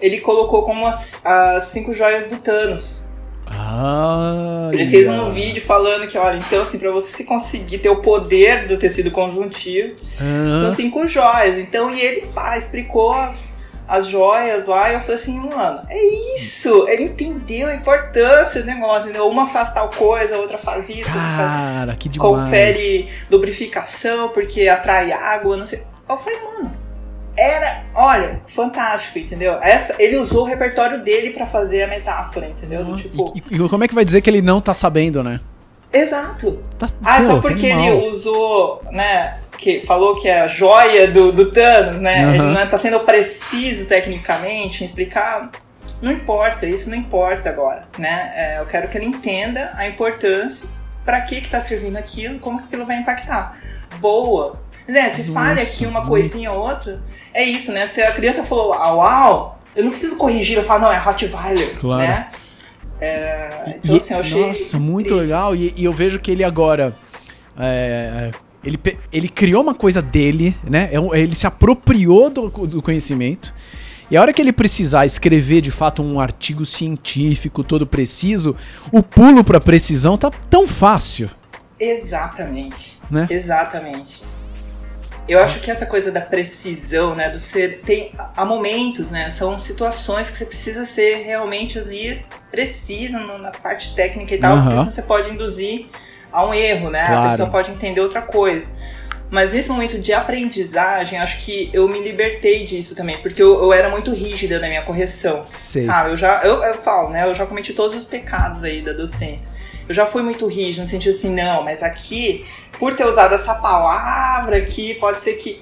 ele 0.01 0.21
colocou 0.21 0.63
como 0.63 0.87
as, 0.87 1.21
as 1.27 1.65
cinco 1.65 1.93
joias 1.93 2.29
do 2.29 2.39
Thanos. 2.39 3.08
Ah, 3.51 4.71
Ele 4.73 4.87
fez 4.87 5.09
um 5.09 5.31
vídeo 5.31 5.63
falando 5.63 6.07
que, 6.07 6.19
olha, 6.19 6.37
então 6.37 6.63
assim, 6.63 6.79
pra 6.79 6.91
você 6.91 7.25
conseguir 7.25 7.79
ter 7.79 7.89
o 7.91 7.97
poder 8.03 8.67
do 8.67 8.77
tecido 8.79 9.11
conjuntivo, 9.11 9.95
são 10.63 10.71
cinco 10.71 11.07
joias. 11.07 11.57
Então, 11.57 11.91
e 11.91 12.01
ele, 12.01 12.27
pá, 12.35 12.57
explicou 12.59 13.13
as, 13.13 13.59
as 13.87 14.07
joias 14.07 14.67
lá, 14.67 14.91
e 14.91 14.95
eu 14.95 15.01
falei 15.01 15.15
assim, 15.17 15.39
mano, 15.41 15.81
é 15.89 16.35
isso! 16.37 16.87
Ele 16.89 17.05
entendeu 17.05 17.69
a 17.69 17.75
importância 17.75 18.61
do 18.61 18.67
negócio, 18.67 19.05
entendeu? 19.05 19.29
Uma 19.29 19.47
faz 19.47 19.73
tal 19.73 19.89
coisa, 19.91 20.37
a 20.37 20.39
outra 20.39 20.59
faz 20.59 20.89
isso, 20.89 21.11
a 21.11 21.15
outra 21.15 21.21
faz 21.21 21.51
Cara, 21.51 21.97
que 21.97 22.09
demais. 22.09 22.31
confere 22.43 23.09
lubrificação 23.31 24.29
porque 24.31 24.69
atrai 24.69 25.13
água, 25.13 25.57
não 25.57 25.67
sei. 25.67 25.83
Eu 26.09 26.17
falei, 26.17 26.39
mano, 26.41 26.73
era, 27.39 27.85
olha, 27.95 28.41
fantástico, 28.47 29.19
entendeu? 29.19 29.59
Essa, 29.63 29.95
ele 29.99 30.17
usou 30.17 30.43
o 30.43 30.47
repertório 30.47 31.03
dele 31.03 31.31
pra 31.31 31.47
fazer 31.47 31.83
a 31.83 31.87
metáfora, 31.87 32.47
entendeu? 32.49 32.85
Do 32.85 32.97
tipo, 32.97 33.33
E, 33.51 33.57
e 33.57 33.69
como 33.69 33.85
é 33.85 33.89
que 33.89 33.95
vai 33.95 34.05
dizer 34.05 34.21
que 34.21 34.29
ele 34.29 34.43
não 34.43 34.61
tá 34.61 34.75
sabendo, 34.75 35.23
né? 35.23 35.41
exato. 35.91 36.63
Tá, 36.79 36.87
Ah, 37.03 37.17
pô, 37.19 37.23
só 37.25 37.35
que 37.37 37.41
porque 37.41 37.67
ele 37.67 37.93
usou, 38.11 38.83
né, 38.91 39.39
que 39.57 39.81
falou 39.81 40.17
que 40.21 40.29
é 40.29 40.43
a 40.43 40.47
joia 40.47 41.11
do, 41.11 41.33
do 41.33 41.51
Thanos, 41.51 42.01
né? 42.01 42.25
Aham. 42.25 42.35
Ele 42.35 42.43
não 42.55 42.67
tá 42.67 42.77
sendo 42.77 43.01
preciso 43.01 43.87
tecnicamente 43.87 44.83
em 44.83 44.87
explicar. 44.87 45.51
Não 46.03 46.13
importa, 46.13 46.67
isso 46.67 46.91
não 46.91 46.97
importa 46.97 47.49
agora, 47.49 47.85
né? 47.97 48.33
É, 48.37 48.61
eu 48.61 48.67
quero 48.67 48.89
que 48.89 48.99
ele 48.99 49.07
entenda 49.07 49.73
a 49.77 49.89
importância, 49.89 50.69
pra 51.05 51.23
que 51.23 51.41
que 51.41 51.49
tá 51.49 51.61
servindo 51.61 51.97
aquilo, 51.97 52.39
como 52.39 52.59
que 52.59 52.65
aquilo 52.67 52.85
vai 52.85 52.97
impactar. 52.97 53.59
Boa. 53.99 54.53
Zé, 54.91 55.11
se 55.11 55.25
falha 55.25 55.57
Nossa, 55.57 55.75
aqui 55.75 55.87
uma 55.87 56.07
coisinha 56.07 56.51
ou 56.51 56.61
outra, 56.67 57.03
é 57.35 57.43
isso, 57.45 57.73
né? 57.73 57.87
Se 57.87 58.01
a 58.03 58.11
criança 58.13 58.43
falou 58.43 58.73
"Ah, 58.73 58.93
uau, 58.95 59.61
eu 59.77 59.85
não 59.85 59.91
preciso 59.91 60.17
corrigir, 60.17 60.57
eu 60.57 60.63
falo, 60.63 60.83
não, 60.83 60.93
é 60.93 60.97
Rottweiler, 60.97 61.77
Claro. 61.79 62.03
né? 62.03 62.29
É, 63.01 63.75
então, 63.77 63.95
E- 63.95 63.99
assim, 63.99 64.15
eu 64.15 64.21
achei. 64.21 64.47
Nossa, 64.49 64.79
muito 64.79 65.15
legal. 65.15 65.55
E, 65.55 65.73
e 65.77 65.85
eu 65.85 65.93
vejo 65.93 66.19
que 66.19 66.31
ele 66.31 66.43
agora. 66.43 66.93
é, 67.57 68.31
ele, 68.65 68.79
ele 69.13 69.29
criou 69.29 69.63
uma 69.63 69.75
coisa 69.75 70.03
dele, 70.03 70.57
né? 70.65 70.91
É 70.93 71.19
Ele 71.21 71.35
se 71.37 71.47
apropriou 71.47 72.29
do, 72.31 72.49
do 72.49 72.83
conhecimento. 72.83 73.55
E 74.11 74.17
a 74.17 74.21
hora 74.23 74.33
que 74.33 74.41
ele 74.43 74.53
precisar 74.53 75.05
escrever 75.07 75.61
de 75.61 75.71
fato 75.71 76.03
um 76.03 76.19
artigo 76.19 76.65
científico 76.65 77.63
todo 77.63 77.87
preciso, 77.87 78.57
o 78.91 79.03
pulo 79.03 79.45
pra 79.45 79.61
precisão 79.61 80.17
tá 80.17 80.31
tão 80.51 80.67
fácil, 80.67 81.29
Exatamente. 81.79 82.99
né? 83.11 83.27
Exatamente. 83.31 84.23
Eu 85.29 85.41
acho 85.41 85.61
que 85.61 85.71
essa 85.71 85.85
coisa 85.85 86.11
da 86.11 86.21
precisão, 86.21 87.15
né, 87.15 87.29
do 87.29 87.39
ser 87.39 87.81
tem 87.85 88.13
há 88.37 88.45
momentos, 88.45 89.11
né, 89.11 89.29
são 89.29 89.59
situações 89.59 90.31
que 90.31 90.39
você 90.39 90.47
precisa 90.47 90.85
ser 90.85 91.25
realmente 91.25 91.79
ali 91.79 92.25
preciso 92.51 93.19
na 93.19 93.51
parte 93.51 93.95
técnica 93.95 94.35
e 94.35 94.39
tal, 94.39 94.55
Aham. 94.55 94.63
porque 94.63 94.79
senão 94.79 94.91
você 94.91 95.03
pode 95.03 95.31
induzir 95.31 95.87
a 96.33 96.47
um 96.47 96.55
erro, 96.55 96.91
né? 96.91 97.05
Claro. 97.05 97.27
A 97.27 97.31
pessoa 97.31 97.51
pode 97.51 97.71
entender 97.71 98.01
outra 98.01 98.23
coisa. 98.23 98.69
Mas 99.31 99.53
nesse 99.53 99.69
momento 99.69 99.99
de 99.99 100.13
aprendizagem, 100.13 101.19
acho 101.19 101.41
que 101.41 101.69
eu 101.73 101.87
me 101.87 102.03
libertei 102.03 102.65
disso 102.65 102.95
também, 102.95 103.19
porque 103.19 103.43
eu, 103.43 103.63
eu 103.63 103.73
era 103.73 103.91
muito 103.91 104.11
rígida 104.13 104.59
na 104.59 104.69
minha 104.69 104.83
correção. 104.83 105.45
Sei. 105.45 105.83
Sabe, 105.83 106.11
eu 106.11 106.17
já, 106.17 106.41
eu, 106.43 106.63
eu 106.63 106.75
falo, 106.75 107.11
né? 107.11 107.29
Eu 107.29 107.35
já 107.35 107.45
cometi 107.45 107.75
todos 107.75 107.95
os 107.95 108.05
pecados 108.05 108.65
aí 108.65 108.81
da 108.81 108.93
docência. 108.93 109.51
Eu 109.89 109.95
já 109.95 110.05
fui 110.05 110.23
muito 110.23 110.47
rígido, 110.47 110.83
no 110.83 110.87
sentido 110.87 111.15
assim, 111.15 111.35
não, 111.35 111.65
mas 111.65 111.83
aqui, 111.83 112.45
por 112.79 112.95
ter 112.95 113.07
usado 113.07 113.35
essa 113.35 113.55
palavra 113.55 114.59
aqui, 114.59 114.95
pode 114.95 115.21
ser 115.21 115.35
que. 115.35 115.61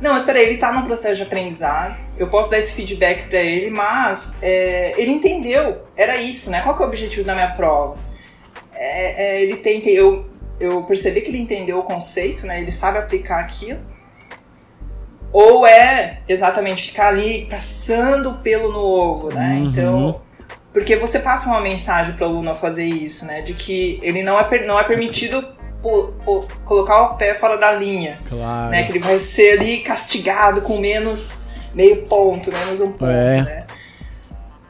Não, 0.00 0.14
mas 0.14 0.24
peraí, 0.24 0.46
ele 0.46 0.56
tá 0.56 0.72
num 0.72 0.82
processo 0.82 1.16
de 1.16 1.22
aprendizado, 1.22 2.00
eu 2.18 2.26
posso 2.26 2.50
dar 2.50 2.58
esse 2.58 2.72
feedback 2.72 3.28
pra 3.28 3.38
ele, 3.38 3.70
mas 3.70 4.38
é, 4.42 4.94
ele 4.96 5.10
entendeu, 5.10 5.82
era 5.96 6.16
isso, 6.16 6.50
né? 6.50 6.62
Qual 6.62 6.74
que 6.74 6.82
é 6.82 6.86
o 6.86 6.88
objetivo 6.88 7.24
da 7.24 7.34
minha 7.34 7.50
prova? 7.50 7.94
É, 8.74 9.36
é, 9.36 9.42
ele 9.42 9.56
tem, 9.56 9.86
eu, 9.90 10.26
eu 10.58 10.82
percebi 10.84 11.20
que 11.20 11.28
ele 11.28 11.38
entendeu 11.38 11.78
o 11.78 11.82
conceito, 11.82 12.46
né? 12.46 12.60
Ele 12.60 12.72
sabe 12.72 12.98
aplicar 12.98 13.40
aquilo. 13.40 13.78
Ou 15.32 15.64
é 15.64 16.22
exatamente 16.26 16.88
ficar 16.88 17.08
ali 17.08 17.46
caçando 17.46 18.34
pelo 18.42 18.72
no 18.72 18.80
ovo, 18.80 19.32
né? 19.32 19.58
Uhum. 19.58 19.64
Então, 19.66 20.20
porque 20.72 20.96
você 20.96 21.18
passa 21.18 21.48
uma 21.48 21.60
mensagem 21.60 22.12
para 22.14 22.26
o 22.26 22.30
aluno 22.30 22.50
a 22.50 22.54
fazer 22.54 22.84
isso, 22.84 23.24
né? 23.24 23.42
De 23.42 23.54
que 23.54 23.98
ele 24.02 24.22
não 24.22 24.38
é, 24.38 24.44
per- 24.44 24.66
não 24.66 24.78
é 24.78 24.84
permitido 24.84 25.44
pô- 25.82 26.12
pô- 26.24 26.44
colocar 26.64 27.02
o 27.02 27.16
pé 27.16 27.34
fora 27.34 27.56
da 27.56 27.72
linha, 27.72 28.18
Claro. 28.28 28.70
né? 28.70 28.84
Que 28.84 28.92
ele 28.92 28.98
vai 29.00 29.18
ser 29.18 29.58
ali 29.58 29.80
castigado 29.80 30.60
com 30.60 30.78
menos 30.78 31.48
meio 31.74 32.02
ponto, 32.06 32.50
menos 32.52 32.80
um 32.80 32.92
ponto, 32.92 33.10
É. 33.10 33.42
né? 33.42 33.64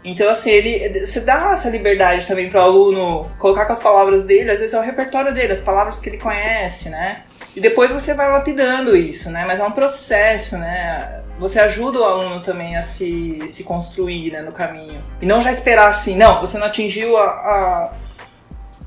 Então, 0.02 0.30
assim, 0.30 0.50
ele, 0.50 1.04
você 1.04 1.20
dá 1.20 1.50
essa 1.52 1.68
liberdade 1.68 2.26
também 2.26 2.48
para 2.48 2.60
o 2.60 2.62
aluno 2.64 3.30
colocar 3.38 3.66
com 3.66 3.72
as 3.74 3.78
palavras 3.78 4.24
dele, 4.24 4.50
às 4.50 4.58
vezes 4.58 4.72
é 4.74 4.78
o 4.78 4.82
repertório 4.82 5.34
dele, 5.34 5.52
as 5.52 5.60
palavras 5.60 5.98
que 5.98 6.08
ele 6.08 6.16
conhece, 6.16 6.88
né? 6.88 7.22
E 7.54 7.60
depois 7.60 7.90
você 7.90 8.14
vai 8.14 8.30
lapidando 8.30 8.96
isso, 8.96 9.30
né? 9.30 9.44
Mas 9.46 9.60
é 9.60 9.64
um 9.64 9.72
processo, 9.72 10.56
né? 10.56 11.20
Você 11.40 11.59
ajuda 11.59 11.98
o 11.98 12.05
aluno 12.05 12.40
também 12.40 12.76
a 12.76 12.83
se, 12.83 13.40
se 13.48 13.64
construir 13.64 14.31
né, 14.33 14.42
no 14.42 14.53
caminho. 14.53 15.03
E 15.20 15.26
não 15.26 15.40
já 15.40 15.50
esperar 15.50 15.88
assim, 15.88 16.14
não, 16.16 16.40
você 16.40 16.59
não 16.59 16.66
atingiu 16.66 17.16
a, 17.16 17.24
a- 17.24 17.92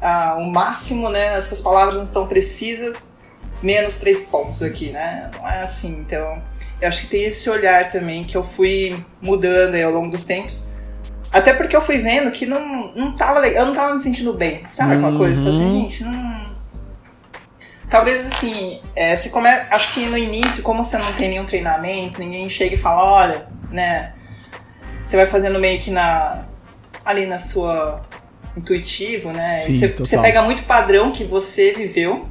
a- 0.02 0.36
o 0.38 0.46
máximo, 0.52 1.10
né? 1.10 1.36
As 1.36 1.46
suas 1.46 1.62
palavras 1.62 1.96
não 1.96 2.04
estão 2.04 2.28
precisas, 2.28 3.18
menos 3.62 3.98
três 3.98 4.20
pontos 4.22 4.62
aqui, 4.62 4.92
né? 4.92 5.32
Não 5.38 5.50
é 5.50 5.62
assim. 5.64 5.98
Então, 6.06 6.42
eu 6.80 6.88
acho 6.88 7.02
que 7.02 7.08
tem 7.08 7.24
esse 7.24 7.50
olhar 7.50 7.92
também 7.92 8.24
que 8.24 8.38
eu 8.38 8.44
fui 8.44 9.04
mudando 9.22 9.76
ao 9.76 9.92
longo 9.92 10.12
dos 10.12 10.24
tempos. 10.24 10.68
Até 11.32 11.54
porque 11.54 11.76
eu 11.76 11.82
fui 11.82 11.98
vendo 11.98 12.30
que 12.32 12.46
não, 12.46 12.92
não 12.94 13.16
tava 13.16 13.48
eu 13.48 13.66
não 13.66 13.74
tava 13.74 13.94
me 13.94 14.00
sentindo 14.00 14.32
bem, 14.34 14.62
sabe? 14.70 14.94
Aquela 14.94 15.18
coisa, 15.18 15.34
eu 15.42 15.44
falei 15.44 15.50
assim, 15.50 15.66
Uhum. 15.66 15.82
gente, 15.90 16.04
não. 16.04 16.53
Talvez 17.90 18.26
assim, 18.26 18.82
é, 18.96 19.16
você 19.16 19.30
come... 19.30 19.48
acho 19.48 19.94
que 19.94 20.06
no 20.08 20.18
início, 20.18 20.64
como 20.64 20.84
você 20.84 20.98
não 20.98 21.14
tem 21.14 21.30
nenhum 21.30 21.46
treinamento, 21.46 22.20
ninguém 22.20 22.50
chega 22.50 22.76
e 22.76 22.78
fala, 22.78 23.04
olha, 23.04 23.48
né? 23.70 24.14
Você 25.04 25.16
vai 25.18 25.26
fazendo 25.26 25.60
meio 25.60 25.82
que 25.82 25.92
na. 25.92 26.46
ali 27.06 27.26
na 27.26 27.38
sua 27.38 28.02
intuitivo, 28.56 29.32
né? 29.32 29.40
Sim, 29.42 29.78
você, 29.80 29.88
você 29.90 30.18
pega 30.18 30.42
muito 30.42 30.64
padrão 30.64 31.12
que 31.12 31.24
você 31.24 31.72
viveu 31.74 32.28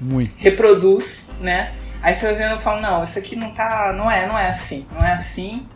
Muito. 0.00 0.30
reproduz, 0.36 1.30
né? 1.40 1.72
Aí 2.02 2.14
você 2.14 2.26
vai 2.26 2.34
vendo 2.34 2.56
e 2.56 2.58
fala, 2.58 2.80
não, 2.80 3.04
isso 3.04 3.18
aqui 3.18 3.36
não 3.36 3.50
tá. 3.50 3.92
não 3.94 4.10
é, 4.10 4.26
não 4.26 4.38
é 4.38 4.48
assim, 4.48 4.86
não 4.92 5.04
é 5.04 5.12
assim. 5.12 5.66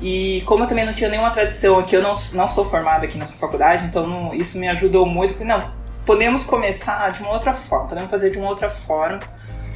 E 0.00 0.42
como 0.46 0.64
eu 0.64 0.66
também 0.68 0.84
não 0.84 0.94
tinha 0.94 1.10
nenhuma 1.10 1.30
tradição 1.30 1.78
aqui, 1.78 1.94
eu 1.94 2.02
não, 2.02 2.14
não 2.32 2.48
sou 2.48 2.64
formada 2.64 3.04
aqui 3.04 3.18
nessa 3.18 3.34
faculdade, 3.34 3.86
então 3.86 4.06
não- 4.06 4.34
isso 4.34 4.58
me 4.58 4.68
ajudou 4.68 5.06
muito. 5.06 5.32
Eu 5.32 5.38
falei, 5.38 5.48
não, 5.48 5.72
podemos 6.10 6.42
começar 6.42 7.12
de 7.12 7.22
uma 7.22 7.30
outra 7.30 7.54
forma, 7.54 7.86
podemos 7.86 8.10
fazer 8.10 8.30
de 8.30 8.38
uma 8.38 8.48
outra 8.48 8.68
forma, 8.68 9.20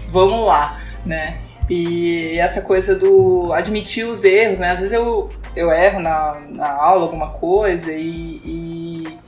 vamos 0.09 0.45
lá, 0.45 0.81
né? 1.07 1.39
E 1.71 2.37
essa 2.41 2.61
coisa 2.61 2.97
do 2.97 3.53
admitir 3.53 4.05
os 4.05 4.25
erros, 4.25 4.59
né? 4.59 4.73
Às 4.73 4.81
vezes 4.81 4.93
eu, 4.93 5.31
eu 5.55 5.71
erro 5.71 6.01
na, 6.01 6.41
na 6.51 6.73
aula 6.73 7.03
alguma 7.03 7.31
coisa 7.31 7.93
e, 7.93 8.41
e 8.45 9.19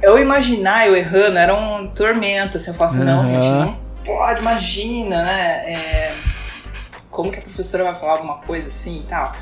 eu 0.00 0.18
imaginar 0.18 0.88
eu 0.88 0.96
errando 0.96 1.36
era 1.36 1.54
um 1.54 1.86
tormento, 1.88 2.56
assim, 2.56 2.70
eu 2.70 2.76
falo 2.76 2.90
assim, 2.90 3.04
não, 3.04 3.20
Aham. 3.20 3.34
gente, 3.34 3.66
não 3.66 3.78
pode, 4.06 4.40
imagina, 4.40 5.22
né? 5.22 5.70
É, 5.70 6.14
como 7.10 7.30
que 7.30 7.40
a 7.40 7.42
professora 7.42 7.84
vai 7.84 7.94
falar 7.94 8.12
alguma 8.12 8.38
coisa 8.38 8.68
assim 8.68 9.00
e 9.00 9.02
tal. 9.02 9.34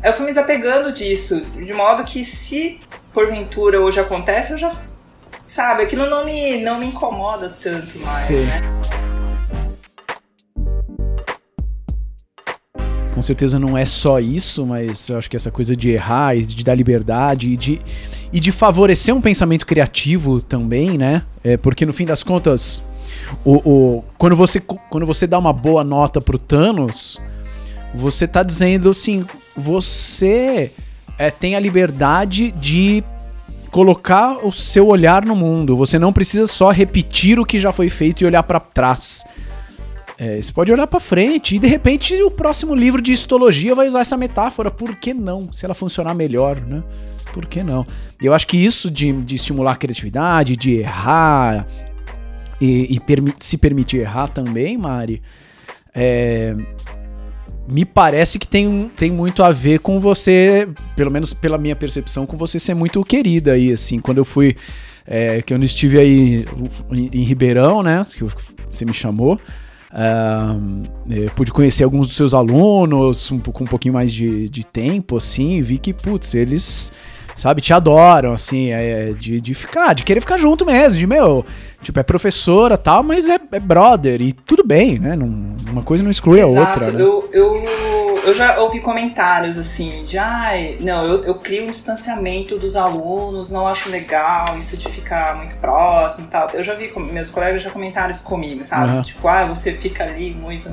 Eu 0.00 0.12
fui 0.12 0.26
me 0.26 0.30
desapegando 0.30 0.92
disso, 0.92 1.40
de 1.40 1.74
modo 1.74 2.04
que 2.04 2.24
se 2.24 2.78
porventura 3.12 3.80
hoje 3.80 3.98
acontece, 3.98 4.52
eu 4.52 4.58
já. 4.58 4.70
Sabe, 5.54 5.82
aquilo 5.82 6.08
não 6.08 6.24
me, 6.24 6.56
não 6.62 6.78
me 6.78 6.86
incomoda 6.86 7.54
tanto 7.60 7.98
mais, 8.00 8.24
Sei. 8.24 8.46
né? 8.46 8.62
Com 13.14 13.20
certeza 13.20 13.58
não 13.58 13.76
é 13.76 13.84
só 13.84 14.18
isso, 14.18 14.64
mas 14.64 15.10
eu 15.10 15.18
acho 15.18 15.28
que 15.28 15.36
essa 15.36 15.50
coisa 15.50 15.76
de 15.76 15.90
errar 15.90 16.34
e 16.34 16.42
de 16.42 16.64
dar 16.64 16.74
liberdade 16.74 17.50
e 17.50 17.56
de, 17.58 17.82
e 18.32 18.40
de 18.40 18.50
favorecer 18.50 19.14
um 19.14 19.20
pensamento 19.20 19.66
criativo 19.66 20.40
também, 20.40 20.96
né? 20.96 21.22
É, 21.44 21.58
porque 21.58 21.84
no 21.84 21.92
fim 21.92 22.06
das 22.06 22.22
contas, 22.22 22.82
o, 23.44 23.56
o- 23.98 24.04
quando, 24.16 24.34
você, 24.34 24.58
quando 24.58 25.04
você 25.04 25.26
dá 25.26 25.38
uma 25.38 25.52
boa 25.52 25.84
nota 25.84 26.18
pro 26.18 26.38
Thanos, 26.38 27.20
você 27.94 28.26
tá 28.26 28.42
dizendo 28.42 28.88
assim, 28.88 29.26
você 29.54 30.72
é, 31.18 31.30
tem 31.30 31.54
a 31.54 31.60
liberdade 31.60 32.50
de 32.52 33.04
colocar 33.72 34.44
o 34.44 34.52
seu 34.52 34.86
olhar 34.86 35.24
no 35.24 35.34
mundo. 35.34 35.76
Você 35.76 35.98
não 35.98 36.12
precisa 36.12 36.46
só 36.46 36.70
repetir 36.70 37.40
o 37.40 37.44
que 37.44 37.58
já 37.58 37.72
foi 37.72 37.88
feito 37.88 38.22
e 38.22 38.26
olhar 38.26 38.42
pra 38.44 38.60
trás. 38.60 39.24
É, 40.18 40.40
você 40.40 40.52
pode 40.52 40.70
olhar 40.70 40.86
pra 40.86 41.00
frente 41.00 41.56
e 41.56 41.58
de 41.58 41.66
repente 41.66 42.14
o 42.22 42.30
próximo 42.30 42.74
livro 42.74 43.00
de 43.02 43.12
histologia 43.12 43.74
vai 43.74 43.88
usar 43.88 44.00
essa 44.02 44.16
metáfora. 44.16 44.70
Por 44.70 44.94
que 44.94 45.12
não? 45.14 45.50
Se 45.52 45.64
ela 45.64 45.74
funcionar 45.74 46.14
melhor, 46.14 46.60
né? 46.60 46.82
Por 47.32 47.46
que 47.46 47.62
não? 47.62 47.86
Eu 48.20 48.34
acho 48.34 48.46
que 48.46 48.58
isso 48.58 48.90
de, 48.90 49.10
de 49.10 49.36
estimular 49.36 49.72
a 49.72 49.76
criatividade, 49.76 50.54
de 50.54 50.72
errar 50.80 51.66
e, 52.60 52.94
e 52.94 53.00
permi- 53.00 53.34
se 53.40 53.56
permitir 53.56 54.00
errar 54.00 54.28
também, 54.28 54.76
Mari, 54.76 55.22
é, 55.94 56.54
me 57.72 57.84
parece 57.84 58.38
que 58.38 58.46
tem, 58.46 58.68
um- 58.68 58.88
tem 58.88 59.10
muito 59.10 59.42
a 59.42 59.50
ver 59.50 59.78
com 59.80 59.98
você, 59.98 60.68
pelo 60.94 61.10
menos 61.10 61.32
pela 61.32 61.56
minha 61.58 61.74
percepção, 61.74 62.26
com 62.26 62.36
você 62.36 62.58
ser 62.58 62.74
muito 62.74 63.02
querida 63.04 63.52
aí, 63.52 63.72
assim. 63.72 63.98
Quando 63.98 64.18
eu 64.18 64.24
fui, 64.24 64.56
é, 65.06 65.40
que 65.42 65.52
eu 65.54 65.58
não 65.58 65.64
estive 65.64 65.98
aí 65.98 66.44
em, 66.90 67.08
em 67.12 67.22
Ribeirão, 67.24 67.82
né? 67.82 68.04
Que 68.12 68.24
você 68.68 68.84
me 68.84 68.92
chamou. 68.94 69.40
eu 71.08 71.30
pude 71.36 71.52
conhecer 71.52 71.84
alguns 71.84 72.06
dos 72.08 72.16
seus 72.16 72.34
alunos 72.34 73.30
um, 73.30 73.38
com 73.38 73.64
um 73.64 73.66
pouquinho 73.66 73.94
mais 73.94 74.12
de, 74.12 74.48
de 74.48 74.64
tempo, 74.64 75.16
assim, 75.16 75.56
e 75.56 75.62
vi 75.62 75.78
que, 75.78 75.92
putz, 75.92 76.34
eles, 76.34 76.92
sabe, 77.42 77.60
te 77.60 77.72
adoram, 77.72 78.32
assim, 78.34 78.70
é, 78.70 79.06
de, 79.12 79.40
de 79.40 79.52
ficar, 79.52 79.94
de 79.94 80.04
querer 80.04 80.20
ficar 80.20 80.36
junto 80.36 80.64
mesmo, 80.64 80.96
de, 80.96 81.06
meu, 81.08 81.44
tipo, 81.82 81.98
é 81.98 82.02
professora 82.04 82.78
tal, 82.78 83.02
mas 83.02 83.28
é, 83.28 83.36
é 83.50 83.58
brother, 83.58 84.22
e 84.22 84.32
tudo 84.32 84.64
bem, 84.64 84.96
né? 85.00 85.16
Não- 85.16 85.56
uma 85.72 85.82
coisa 85.82 86.04
não 86.04 86.10
exclui 86.10 86.40
a 86.40 86.46
outra, 86.46 86.92
né? 86.92 87.02
Eu, 87.02 87.28
eu, 87.32 87.64
eu 88.26 88.32
já 88.32 88.60
ouvi 88.60 88.78
comentários 88.80 89.58
assim, 89.58 90.04
de 90.04 90.16
ai, 90.18 90.76
não, 90.80 91.04
eu, 91.04 91.24
eu 91.24 91.34
crio 91.34 91.64
um 91.64 91.70
distanciamento 91.70 92.56
dos 92.60 92.76
alunos, 92.76 93.50
não 93.50 93.66
acho 93.66 93.90
legal 93.90 94.56
isso 94.56 94.76
de 94.76 94.88
ficar 94.88 95.34
muito 95.36 95.56
próximo 95.56 96.28
e 96.28 96.30
tal. 96.30 96.48
Eu 96.54 96.62
já 96.62 96.74
vi, 96.74 96.88
com- 96.88 97.00
meus 97.00 97.30
colegas 97.32 97.60
já 97.60 97.70
comentaram 97.70 98.10
isso 98.10 98.22
comigo, 98.22 98.64
sabe? 98.64 98.92
Aham. 98.92 99.02
Tipo, 99.02 99.26
ah, 99.26 99.46
você 99.46 99.72
fica 99.72 100.04
ali 100.04 100.36
muito. 100.40 100.72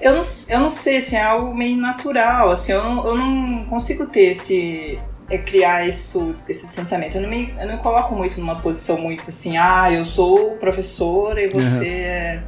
Eu 0.00 0.14
não, 0.16 0.20
eu 0.48 0.60
não 0.60 0.68
sei, 0.68 0.98
assim, 0.98 1.16
é 1.16 1.22
algo 1.22 1.54
meio 1.56 1.76
natural, 1.78 2.50
assim, 2.50 2.72
eu 2.72 2.82
não, 2.84 3.06
eu 3.06 3.16
não 3.16 3.64
consigo 3.64 4.04
ter 4.06 4.32
esse. 4.32 4.98
É 5.32 5.38
criar 5.38 5.88
isso, 5.88 6.36
esse 6.46 6.66
distanciamento. 6.66 7.16
Eu 7.16 7.22
não, 7.22 7.30
me, 7.30 7.54
eu 7.58 7.66
não 7.66 7.76
me 7.76 7.82
coloco 7.82 8.14
muito 8.14 8.38
numa 8.38 8.56
posição 8.56 8.98
muito 9.00 9.30
assim, 9.30 9.56
ah, 9.56 9.90
eu 9.90 10.04
sou 10.04 10.56
professora 10.56 11.42
e 11.42 11.48
você 11.48 11.88
é. 11.88 12.42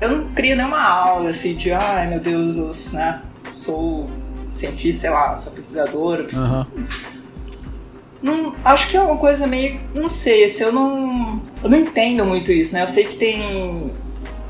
Eu 0.00 0.16
não 0.16 0.24
crio 0.24 0.56
nenhuma 0.56 0.82
aula 0.82 1.28
assim 1.28 1.54
de, 1.54 1.70
ai 1.70 2.06
meu 2.06 2.18
Deus, 2.18 2.56
eu 2.56 2.70
né, 2.96 3.20
sou 3.52 4.06
cientista, 4.54 5.02
sei 5.02 5.10
lá, 5.10 5.36
sou 5.36 5.52
pesquisadora. 5.52 6.26
Aham. 6.32 6.66
Não, 8.22 8.54
acho 8.64 8.88
que 8.88 8.96
é 8.96 9.00
uma 9.00 9.16
coisa 9.16 9.46
meio. 9.46 9.80
Não 9.94 10.10
sei, 10.10 10.44
assim, 10.44 10.64
eu 10.64 10.72
não. 10.72 11.42
Eu 11.62 11.70
não 11.70 11.78
entendo 11.78 12.24
muito 12.24 12.52
isso, 12.52 12.74
né? 12.74 12.82
Eu 12.82 12.88
sei 12.88 13.04
que 13.04 13.16
tem. 13.16 13.90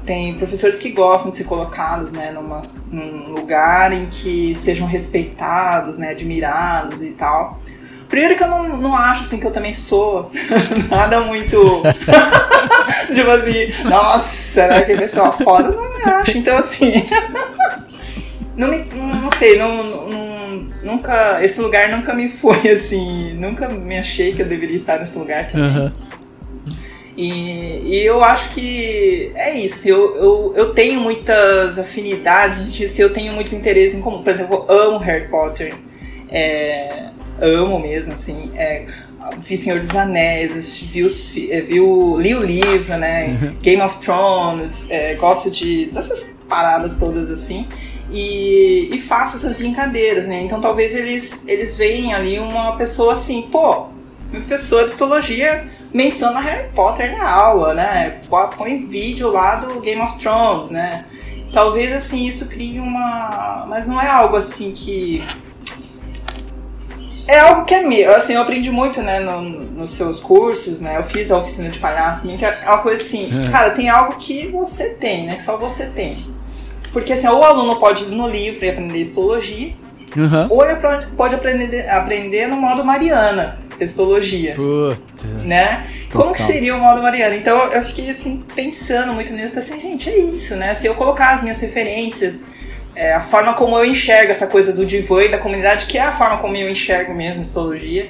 Tem 0.04 0.34
professores 0.34 0.78
que 0.78 0.90
gostam 0.90 1.30
de 1.30 1.36
ser 1.36 1.44
colocados, 1.44 2.10
né, 2.10 2.32
numa, 2.32 2.62
num 2.90 3.28
lugar 3.28 3.92
em 3.92 4.06
que 4.06 4.54
sejam 4.56 4.86
respeitados, 4.86 5.98
né, 5.98 6.10
admirados 6.10 7.02
e 7.02 7.10
tal. 7.10 7.60
Primeiro 8.10 8.36
que 8.36 8.42
eu 8.42 8.48
não, 8.48 8.68
não 8.76 8.96
acho, 8.96 9.22
assim, 9.22 9.38
que 9.38 9.46
eu 9.46 9.52
também 9.52 9.72
sou 9.72 10.30
nada 10.90 11.20
muito... 11.20 11.80
tipo 13.14 13.30
assim, 13.30 13.70
nossa, 13.88 14.66
né, 14.66 14.82
que 14.82 14.96
pessoa 14.96 15.30
foda, 15.30 15.68
eu 15.68 15.76
não 15.76 15.96
me 15.96 16.04
acho. 16.04 16.36
Então, 16.36 16.58
assim... 16.58 17.06
não, 18.56 18.68
me, 18.68 18.78
não, 18.92 19.30
sei, 19.30 19.56
não, 19.56 19.84
não- 19.84 20.68
nunca... 20.82 21.38
Esse 21.42 21.60
lugar 21.60 21.88
nunca 21.88 22.12
me 22.12 22.28
foi, 22.28 22.68
assim... 22.68 23.34
Nunca 23.34 23.68
me 23.68 23.96
achei 23.96 24.34
que 24.34 24.42
eu 24.42 24.46
deveria 24.46 24.76
estar 24.76 24.98
nesse 24.98 25.16
lugar 25.16 25.48
também. 25.48 25.70
Aham. 25.70 25.92
E, 27.16 27.96
e 27.96 28.06
eu 28.06 28.24
acho 28.24 28.50
que 28.50 29.30
é 29.34 29.54
isso. 29.56 29.74
Assim, 29.74 29.90
eu, 29.90 30.16
eu, 30.16 30.52
eu 30.56 30.74
tenho 30.74 31.00
muitas 31.00 31.78
afinidades, 31.78 32.82
assim, 32.82 33.02
eu 33.02 33.12
tenho 33.12 33.32
muitos 33.32 33.52
interesses 33.52 33.94
em 33.94 34.00
comum. 34.00 34.22
Por 34.22 34.32
exemplo, 34.32 34.64
eu 34.68 34.80
amo 34.80 34.98
Harry 34.98 35.28
Potter. 35.28 35.74
É, 36.30 37.10
amo 37.40 37.78
mesmo, 37.78 38.12
assim. 38.12 38.50
É, 38.56 38.86
vi 39.38 39.56
Senhor 39.56 39.78
dos 39.78 39.94
Anéis, 39.94 40.78
vi, 40.80 41.02
os, 41.02 41.34
é, 41.36 41.60
vi 41.60 41.80
o, 41.80 42.18
li 42.18 42.34
o 42.34 42.40
livro, 42.40 42.96
né? 42.96 43.52
Game 43.62 43.82
of 43.82 43.98
Thrones, 43.98 44.90
é, 44.90 45.14
gosto 45.14 45.50
de 45.50 45.86
dessas 45.86 46.40
paradas 46.48 46.98
todas 46.98 47.30
assim. 47.30 47.66
E, 48.12 48.88
e 48.92 48.98
faço 48.98 49.36
essas 49.36 49.56
brincadeiras, 49.56 50.26
né? 50.26 50.42
Então 50.42 50.60
talvez 50.60 50.94
eles, 50.94 51.46
eles 51.46 51.76
veem 51.76 52.12
ali 52.12 52.38
uma 52.38 52.76
pessoa 52.76 53.12
assim, 53.12 53.42
pô, 53.42 53.86
meu 54.32 54.40
professor 54.40 54.84
de 54.84 54.92
histologia 54.92 55.64
menciona 55.92 56.40
Harry 56.40 56.68
Potter 56.74 57.16
na 57.16 57.30
aula, 57.30 57.74
né? 57.74 58.20
Põe 58.56 58.86
vídeo 58.86 59.30
lá 59.30 59.56
do 59.56 59.80
Game 59.80 60.00
of 60.00 60.18
Thrones, 60.18 60.70
né? 60.70 61.04
Talvez 61.52 61.92
assim 61.92 62.26
isso 62.26 62.48
crie 62.48 62.78
uma. 62.78 63.64
Mas 63.68 63.86
não 63.86 64.00
é 64.00 64.08
algo 64.08 64.36
assim 64.36 64.72
que. 64.72 65.24
É 67.30 67.38
algo 67.40 67.64
que 67.64 67.74
é 67.74 67.82
meu. 67.82 68.14
Assim, 68.16 68.32
eu 68.34 68.42
aprendi 68.42 68.70
muito, 68.70 69.00
né, 69.02 69.20
no- 69.20 69.40
nos 69.42 69.92
seus 69.92 70.18
cursos, 70.20 70.80
né? 70.80 70.96
Eu 70.96 71.02
fiz 71.02 71.30
a 71.30 71.38
oficina 71.38 71.68
de 71.68 71.78
palhaço, 71.78 72.26
que 72.36 72.44
é 72.44 72.58
uma 72.66 72.78
coisa 72.78 73.02
assim, 73.02 73.28
É. 73.46 73.50
cara, 73.50 73.70
tem 73.70 73.88
algo 73.88 74.16
que 74.16 74.48
você 74.48 74.90
tem, 74.90 75.26
né? 75.26 75.36
Que 75.36 75.42
só 75.42 75.56
você 75.56 75.86
tem. 75.86 76.16
Porque 76.92 77.12
assim, 77.12 77.28
ou 77.28 77.38
o 77.40 77.44
aluno 77.44 77.76
pode 77.76 78.02
ir 78.04 78.08
no 78.08 78.28
livro 78.28 78.64
e 78.64 78.68
aprender 78.70 78.98
histologia, 78.98 79.72
Aham. 80.18 80.48
ou 80.50 80.64
ele 80.64 80.76
pode 81.16 81.34
aprender, 81.36 81.88
aprender 81.88 82.48
no 82.48 82.56
modo 82.56 82.84
Mariana, 82.84 83.60
histologia 83.80 84.54
Puta. 84.56 85.00
né? 85.44 85.86
Como 86.12 86.32
que 86.32 86.38
Total. 86.40 86.46
seria 86.52 86.74
o 86.74 86.80
modo 86.80 87.00
Mariana? 87.00 87.36
Então 87.36 87.72
eu 87.72 87.82
fiquei 87.84 88.10
assim, 88.10 88.42
pensando 88.56 89.12
muito 89.12 89.32
nisso, 89.32 89.50
falei 89.54 89.68
assim, 89.68 89.80
gente, 89.80 90.10
é 90.10 90.18
isso, 90.18 90.56
né? 90.56 90.74
Se 90.74 90.86
eu 90.88 90.94
colocar 90.96 91.30
as 91.32 91.42
minhas 91.42 91.60
referências, 91.60 92.48
é, 93.00 93.14
a 93.14 93.22
forma 93.22 93.54
como 93.54 93.78
eu 93.78 93.84
enxergo 93.86 94.30
essa 94.30 94.46
coisa 94.46 94.74
do 94.74 94.84
divã 94.84 95.22
e 95.24 95.30
da 95.30 95.38
comunidade, 95.38 95.86
que 95.86 95.96
é 95.96 96.02
a 96.02 96.12
forma 96.12 96.36
como 96.36 96.54
eu 96.54 96.68
enxergo 96.68 97.14
mesmo 97.14 97.38
a 97.38 97.40
histologia. 97.40 98.08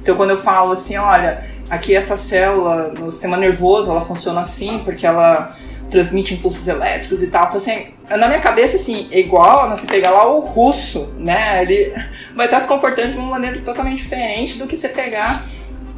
Então 0.00 0.16
quando 0.16 0.30
eu 0.30 0.38
falo 0.38 0.72
assim, 0.72 0.96
olha, 0.96 1.44
aqui 1.68 1.94
essa 1.94 2.16
célula 2.16 2.88
no 2.98 3.12
sistema 3.12 3.36
nervoso, 3.36 3.90
ela 3.90 4.00
funciona 4.00 4.40
assim, 4.40 4.78
porque 4.82 5.06
ela 5.06 5.54
transmite 5.90 6.32
impulsos 6.32 6.66
elétricos 6.66 7.22
e 7.22 7.26
tal. 7.26 7.54
Assim, 7.54 7.88
na 8.08 8.26
minha 8.26 8.40
cabeça, 8.40 8.76
assim, 8.76 9.08
é 9.12 9.20
igual 9.20 9.68
né, 9.68 9.76
você 9.76 9.86
pegar 9.86 10.12
lá 10.12 10.26
o 10.26 10.40
russo, 10.40 11.12
né? 11.18 11.60
Ele 11.60 11.92
vai 12.34 12.46
estar 12.46 12.60
se 12.60 12.66
comportando 12.66 13.10
de 13.10 13.18
uma 13.18 13.28
maneira 13.28 13.60
totalmente 13.60 13.98
diferente 13.98 14.56
do 14.56 14.66
que 14.66 14.74
você 14.74 14.88
pegar 14.88 15.44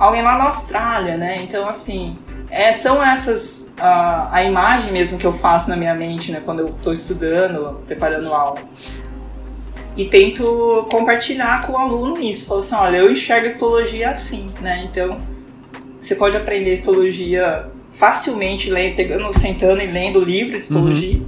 alguém 0.01 0.23
lá 0.23 0.37
na 0.37 0.49
Austrália, 0.49 1.17
né? 1.17 1.43
Então, 1.45 1.69
assim, 1.69 2.19
é, 2.57 2.73
são 2.73 3.05
essas 3.05 3.75
a, 3.79 4.35
a 4.35 4.43
imagem 4.43 4.91
mesmo 4.91 5.19
que 5.19 5.27
eu 5.27 5.33
faço 5.33 5.69
na 5.69 5.77
minha 5.77 5.95
mente, 5.95 6.33
né? 6.33 6.41
Quando 6.45 6.61
eu 6.61 6.69
estou 6.69 6.93
estudando, 6.93 7.83
preparando 7.87 8.33
aula. 8.33 8.59
E 9.97 10.07
tento 10.07 10.87
compartilhar 10.91 11.67
com 11.67 11.73
o 11.73 11.79
aluno 11.79 12.21
isso. 12.21 12.47
Falo 12.47 12.61
assim, 12.61 12.75
olha, 12.75 12.97
eu 12.99 13.11
enxergo 13.11 13.45
a 13.45 13.49
histologia 13.49 14.11
assim, 14.11 14.47
né? 14.61 14.89
Então, 14.91 15.17
você 16.01 16.15
pode 16.15 16.37
aprender 16.37 16.73
histologia 16.73 17.67
facilmente 17.91 18.71
lendo, 18.71 18.97
pegando, 18.97 19.39
sentando 19.39 19.81
e 19.83 19.87
lendo 19.87 20.21
o 20.21 20.25
livro 20.25 20.57
de 20.57 20.63
histologia. 20.63 21.19
Uhum. 21.19 21.27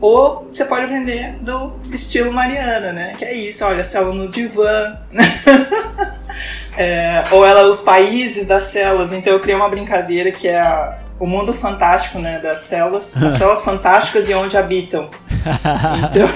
Ou 0.00 0.50
você 0.52 0.64
pode 0.64 0.84
aprender 0.84 1.36
do 1.40 1.72
estilo 1.90 2.32
Mariana, 2.32 2.92
né? 2.92 3.14
Que 3.16 3.24
é 3.24 3.34
isso, 3.34 3.64
olha, 3.64 3.84
célula 3.84 4.14
no 4.14 4.28
divã. 4.28 4.98
é, 6.76 7.24
ou 7.30 7.46
ela, 7.46 7.68
os 7.68 7.80
países 7.80 8.46
das 8.46 8.64
células. 8.64 9.12
Então 9.12 9.32
eu 9.32 9.40
criei 9.40 9.56
uma 9.56 9.68
brincadeira 9.68 10.30
que 10.30 10.48
é 10.48 10.60
a, 10.60 10.98
o 11.18 11.26
mundo 11.26 11.52
fantástico, 11.52 12.18
né? 12.18 12.38
Das 12.38 12.58
células. 12.60 13.16
As 13.16 13.34
células 13.38 13.62
fantásticas 13.62 14.28
e 14.28 14.34
onde 14.34 14.56
habitam. 14.56 15.08
Então, 16.10 16.28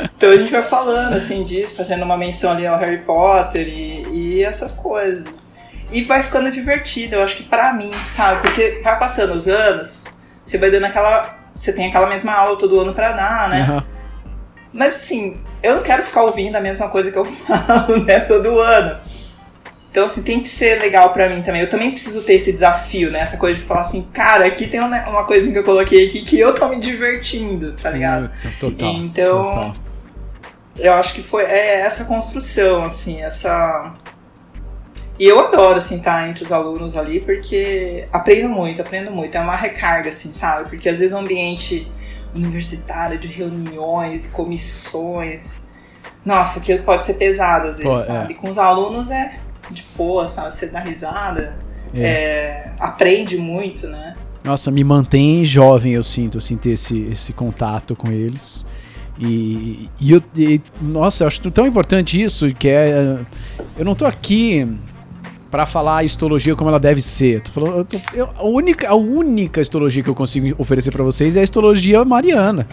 então 0.16 0.30
a 0.30 0.36
gente 0.36 0.52
vai 0.52 0.62
falando 0.62 1.14
assim 1.14 1.44
disso, 1.44 1.76
fazendo 1.76 2.04
uma 2.04 2.16
menção 2.16 2.52
ali 2.52 2.66
ao 2.66 2.78
Harry 2.78 2.98
Potter 2.98 3.66
e, 3.66 4.06
e 4.12 4.44
essas 4.44 4.74
coisas. 4.74 5.46
E 5.90 6.02
vai 6.04 6.22
ficando 6.22 6.50
divertido, 6.50 7.16
eu 7.16 7.22
acho 7.22 7.36
que 7.36 7.44
pra 7.44 7.72
mim, 7.72 7.92
sabe? 8.06 8.42
Porque 8.42 8.80
vai 8.84 8.98
passando 8.98 9.32
os 9.32 9.48
anos, 9.48 10.04
você 10.44 10.58
vai 10.58 10.70
dando 10.70 10.84
aquela 10.84 11.38
você 11.58 11.72
tem 11.72 11.88
aquela 11.88 12.06
mesma 12.06 12.32
aula 12.32 12.56
todo 12.56 12.78
ano 12.80 12.94
para 12.94 13.12
dar, 13.12 13.48
né? 13.48 13.66
Uhum. 13.68 13.82
Mas 14.72 14.96
assim, 14.96 15.38
eu 15.62 15.76
não 15.76 15.82
quero 15.82 16.02
ficar 16.04 16.22
ouvindo 16.22 16.54
a 16.56 16.60
mesma 16.60 16.88
coisa 16.88 17.10
que 17.10 17.18
eu 17.18 17.24
falo, 17.46 18.04
né, 18.04 18.20
todo 18.20 18.60
ano. 18.60 18.96
Então, 19.98 20.06
assim, 20.06 20.22
tem 20.22 20.38
que 20.38 20.48
ser 20.48 20.80
legal 20.80 21.12
para 21.12 21.28
mim 21.28 21.42
também. 21.42 21.60
Eu 21.60 21.68
também 21.68 21.90
preciso 21.90 22.22
ter 22.22 22.34
esse 22.34 22.52
desafio, 22.52 23.10
né? 23.10 23.18
Essa 23.18 23.36
coisa 23.36 23.58
de 23.58 23.64
falar 23.64 23.80
assim, 23.80 24.02
cara, 24.12 24.46
aqui 24.46 24.68
tem 24.68 24.78
uma, 24.78 25.24
coisinha 25.24 25.52
que 25.52 25.58
eu 25.58 25.64
coloquei 25.64 26.06
aqui 26.06 26.22
que 26.22 26.38
eu 26.38 26.54
tô 26.54 26.68
me 26.68 26.78
divertindo, 26.78 27.72
tá 27.72 27.90
ligado? 27.90 28.30
Total. 28.60 28.92
Então, 28.92 29.42
total. 29.42 29.74
eu 30.76 30.92
acho 30.92 31.12
que 31.14 31.20
foi 31.20 31.42
é 31.42 31.80
essa 31.80 32.04
construção, 32.04 32.84
assim, 32.84 33.22
essa 33.22 33.92
e 35.18 35.26
eu 35.26 35.40
adoro, 35.40 35.78
assim, 35.78 35.96
estar 35.96 36.22
tá 36.22 36.28
entre 36.28 36.44
os 36.44 36.52
alunos 36.52 36.96
ali, 36.96 37.18
porque 37.18 38.06
aprendo 38.12 38.48
muito, 38.48 38.80
aprendo 38.80 39.10
muito. 39.10 39.36
É 39.36 39.40
uma 39.40 39.56
recarga, 39.56 40.10
assim, 40.10 40.32
sabe? 40.32 40.70
Porque 40.70 40.88
às 40.88 41.00
vezes 41.00 41.12
o 41.12 41.18
ambiente 41.18 41.90
universitário 42.36 43.18
de 43.18 43.26
reuniões 43.26 44.26
e 44.26 44.28
comissões. 44.28 45.60
Nossa, 46.24 46.60
que 46.60 46.78
pode 46.78 47.04
ser 47.04 47.14
pesado 47.14 47.66
às 47.66 47.78
vezes, 47.78 47.92
Pô, 47.92 47.98
sabe? 47.98 48.32
É. 48.32 48.36
Com 48.36 48.48
os 48.48 48.58
alunos 48.58 49.10
é 49.10 49.40
de 49.70 49.84
boa, 49.96 50.26
sabe? 50.26 50.54
Você 50.54 50.66
dá 50.66 50.80
risada, 50.80 51.56
é. 51.94 52.00
É, 52.00 52.72
aprende 52.78 53.36
muito, 53.36 53.86
né? 53.86 54.14
Nossa, 54.44 54.70
me 54.70 54.82
mantém 54.84 55.44
jovem, 55.44 55.92
eu 55.92 56.02
sinto, 56.02 56.38
assim, 56.38 56.56
ter 56.56 56.70
esse, 56.70 57.00
esse 57.12 57.32
contato 57.32 57.94
com 57.94 58.10
eles. 58.10 58.64
E, 59.18 59.88
e, 60.00 60.12
eu, 60.12 60.22
e, 60.36 60.60
nossa, 60.80 61.24
eu 61.24 61.28
acho 61.28 61.50
tão 61.50 61.66
importante 61.66 62.20
isso, 62.22 62.52
que 62.54 62.68
é. 62.68 63.18
Eu 63.76 63.84
não 63.84 63.94
tô 63.94 64.06
aqui 64.06 64.64
para 65.50 65.66
falar 65.66 65.98
a 65.98 66.04
histologia 66.04 66.54
como 66.54 66.70
ela 66.70 66.78
deve 66.78 67.00
ser. 67.00 67.42
Tô 67.42 67.50
falando, 67.50 67.78
eu 67.78 67.84
tô, 67.84 67.96
eu, 68.14 68.30
a, 68.36 68.46
única, 68.46 68.88
a 68.88 68.94
única 68.94 69.60
histologia 69.60 70.02
que 70.02 70.10
eu 70.10 70.14
consigo 70.14 70.54
oferecer 70.56 70.92
para 70.92 71.02
vocês 71.02 71.36
é 71.36 71.40
a 71.40 71.42
histologia 71.42 72.04
mariana. 72.04 72.66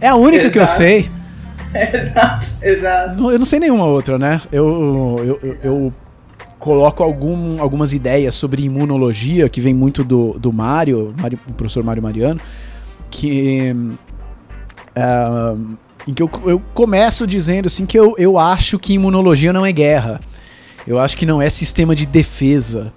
É 0.00 0.08
a 0.08 0.16
única 0.16 0.44
exato. 0.44 0.52
que 0.52 0.58
eu 0.58 0.66
sei. 0.66 1.10
Exato, 1.74 2.46
exato. 2.60 3.30
eu 3.30 3.38
não 3.38 3.46
sei 3.46 3.58
nenhuma 3.58 3.86
outra, 3.86 4.18
né? 4.18 4.42
Eu, 4.52 5.16
eu, 5.18 5.38
eu, 5.42 5.56
eu 5.62 5.92
coloco 6.62 7.02
algum, 7.02 7.60
algumas 7.60 7.92
ideias 7.92 8.36
sobre 8.36 8.62
imunologia, 8.62 9.48
que 9.48 9.60
vem 9.60 9.74
muito 9.74 10.04
do, 10.04 10.38
do 10.38 10.52
Mário, 10.52 11.12
Mário 11.20 11.36
o 11.48 11.54
professor 11.54 11.82
Mário 11.82 12.00
Mariano, 12.00 12.40
que. 13.10 13.74
Uh, 14.96 15.76
em 16.06 16.14
que 16.14 16.22
eu, 16.22 16.30
eu 16.46 16.62
começo 16.72 17.26
dizendo 17.26 17.66
assim 17.66 17.84
que 17.84 17.98
eu, 17.98 18.14
eu 18.16 18.38
acho 18.38 18.78
que 18.78 18.92
imunologia 18.92 19.52
não 19.52 19.66
é 19.66 19.72
guerra. 19.72 20.20
Eu 20.86 21.00
acho 21.00 21.16
que 21.16 21.26
não 21.26 21.42
é 21.42 21.50
sistema 21.50 21.96
de 21.96 22.06
defesa. 22.06 22.92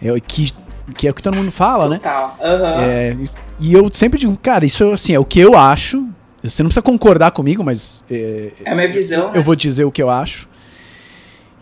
É 0.00 0.18
que, 0.18 0.50
que 0.96 1.06
é 1.06 1.10
o 1.10 1.14
que 1.14 1.22
todo 1.22 1.36
mundo 1.36 1.52
fala, 1.52 1.90
né? 1.90 1.96
Total. 1.96 2.38
né? 2.40 2.48
Uhum. 2.48 2.80
É, 2.80 3.16
e 3.58 3.74
eu 3.74 3.86
sempre 3.92 4.18
digo, 4.18 4.34
cara, 4.42 4.64
isso 4.64 4.92
assim, 4.92 5.12
é 5.12 5.18
o 5.18 5.26
que 5.26 5.40
eu 5.40 5.58
acho. 5.58 6.08
Você 6.42 6.62
não 6.62 6.68
precisa 6.68 6.82
concordar 6.82 7.32
comigo, 7.32 7.62
mas. 7.62 8.02
É, 8.10 8.52
é 8.64 8.72
a 8.72 8.74
minha 8.74 8.90
visão. 8.90 9.26
Eu, 9.26 9.32
né? 9.32 9.38
eu 9.38 9.42
vou 9.42 9.54
dizer 9.54 9.84
o 9.84 9.92
que 9.92 10.02
eu 10.02 10.08
acho. 10.08 10.48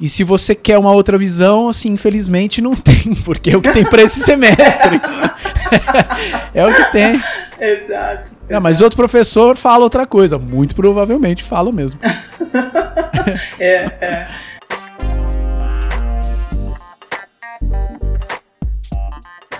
E 0.01 0.09
se 0.09 0.23
você 0.23 0.55
quer 0.55 0.79
uma 0.79 0.93
outra 0.93 1.19
visão, 1.19 1.69
assim, 1.69 1.91
infelizmente 1.91 2.63
não 2.63 2.75
tem, 2.77 3.15
porque 3.25 3.51
é 3.51 3.57
o 3.57 3.63
que 3.63 3.73
tem 3.73 3.85
para 3.85 4.03
esse 4.03 4.21
semestre. 4.21 5.01
é 6.55 6.67
o 6.67 6.75
que 6.75 6.93
tem. 6.93 7.21
Exato. 7.61 8.31
É, 8.49 8.59
mas 8.61 8.81
outro 8.81 8.97
professor 8.97 9.57
fala 9.57 9.83
outra 9.85 10.07
coisa, 10.07 10.39
muito 10.39 10.75
provavelmente 10.75 11.43
fala 11.43 11.73
mesmo. 11.73 11.99
é, 13.59 13.75
é. 14.01 14.29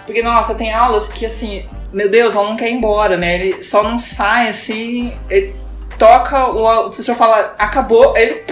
Porque, 0.07 0.23
nossa, 0.23 0.55
tem 0.55 0.73
aulas 0.73 1.13
que, 1.13 1.27
assim, 1.27 1.67
meu 1.93 2.09
Deus, 2.11 2.35
ela 2.35 2.49
não 2.49 2.57
quer 2.57 2.71
ir 2.71 2.75
embora, 2.75 3.17
né? 3.17 3.35
Ele 3.35 3.63
só 3.63 3.83
não 3.83 3.99
sai, 3.99 4.49
assim, 4.49 5.13
ele 5.29 5.55
toca, 5.99 6.47
o, 6.47 6.85
professor 6.85 7.15
fala, 7.15 7.55
acabou, 7.59 8.15
ele 8.17 8.43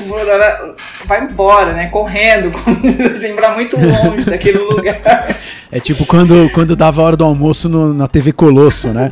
vai 1.04 1.22
embora, 1.22 1.72
né? 1.72 1.88
Correndo, 1.88 2.50
assim, 3.14 3.35
pra 3.35 3.54
muito 3.54 3.76
longe 3.76 4.24
daquele 4.24 4.59
lugar. 4.59 5.35
É 5.72 5.80
tipo 5.80 6.06
quando, 6.06 6.48
quando 6.54 6.76
dava 6.76 7.02
a 7.02 7.04
hora 7.04 7.16
do 7.16 7.24
almoço 7.24 7.68
no, 7.68 7.92
na 7.92 8.06
TV 8.06 8.32
Colosso, 8.32 8.90
né? 8.90 9.11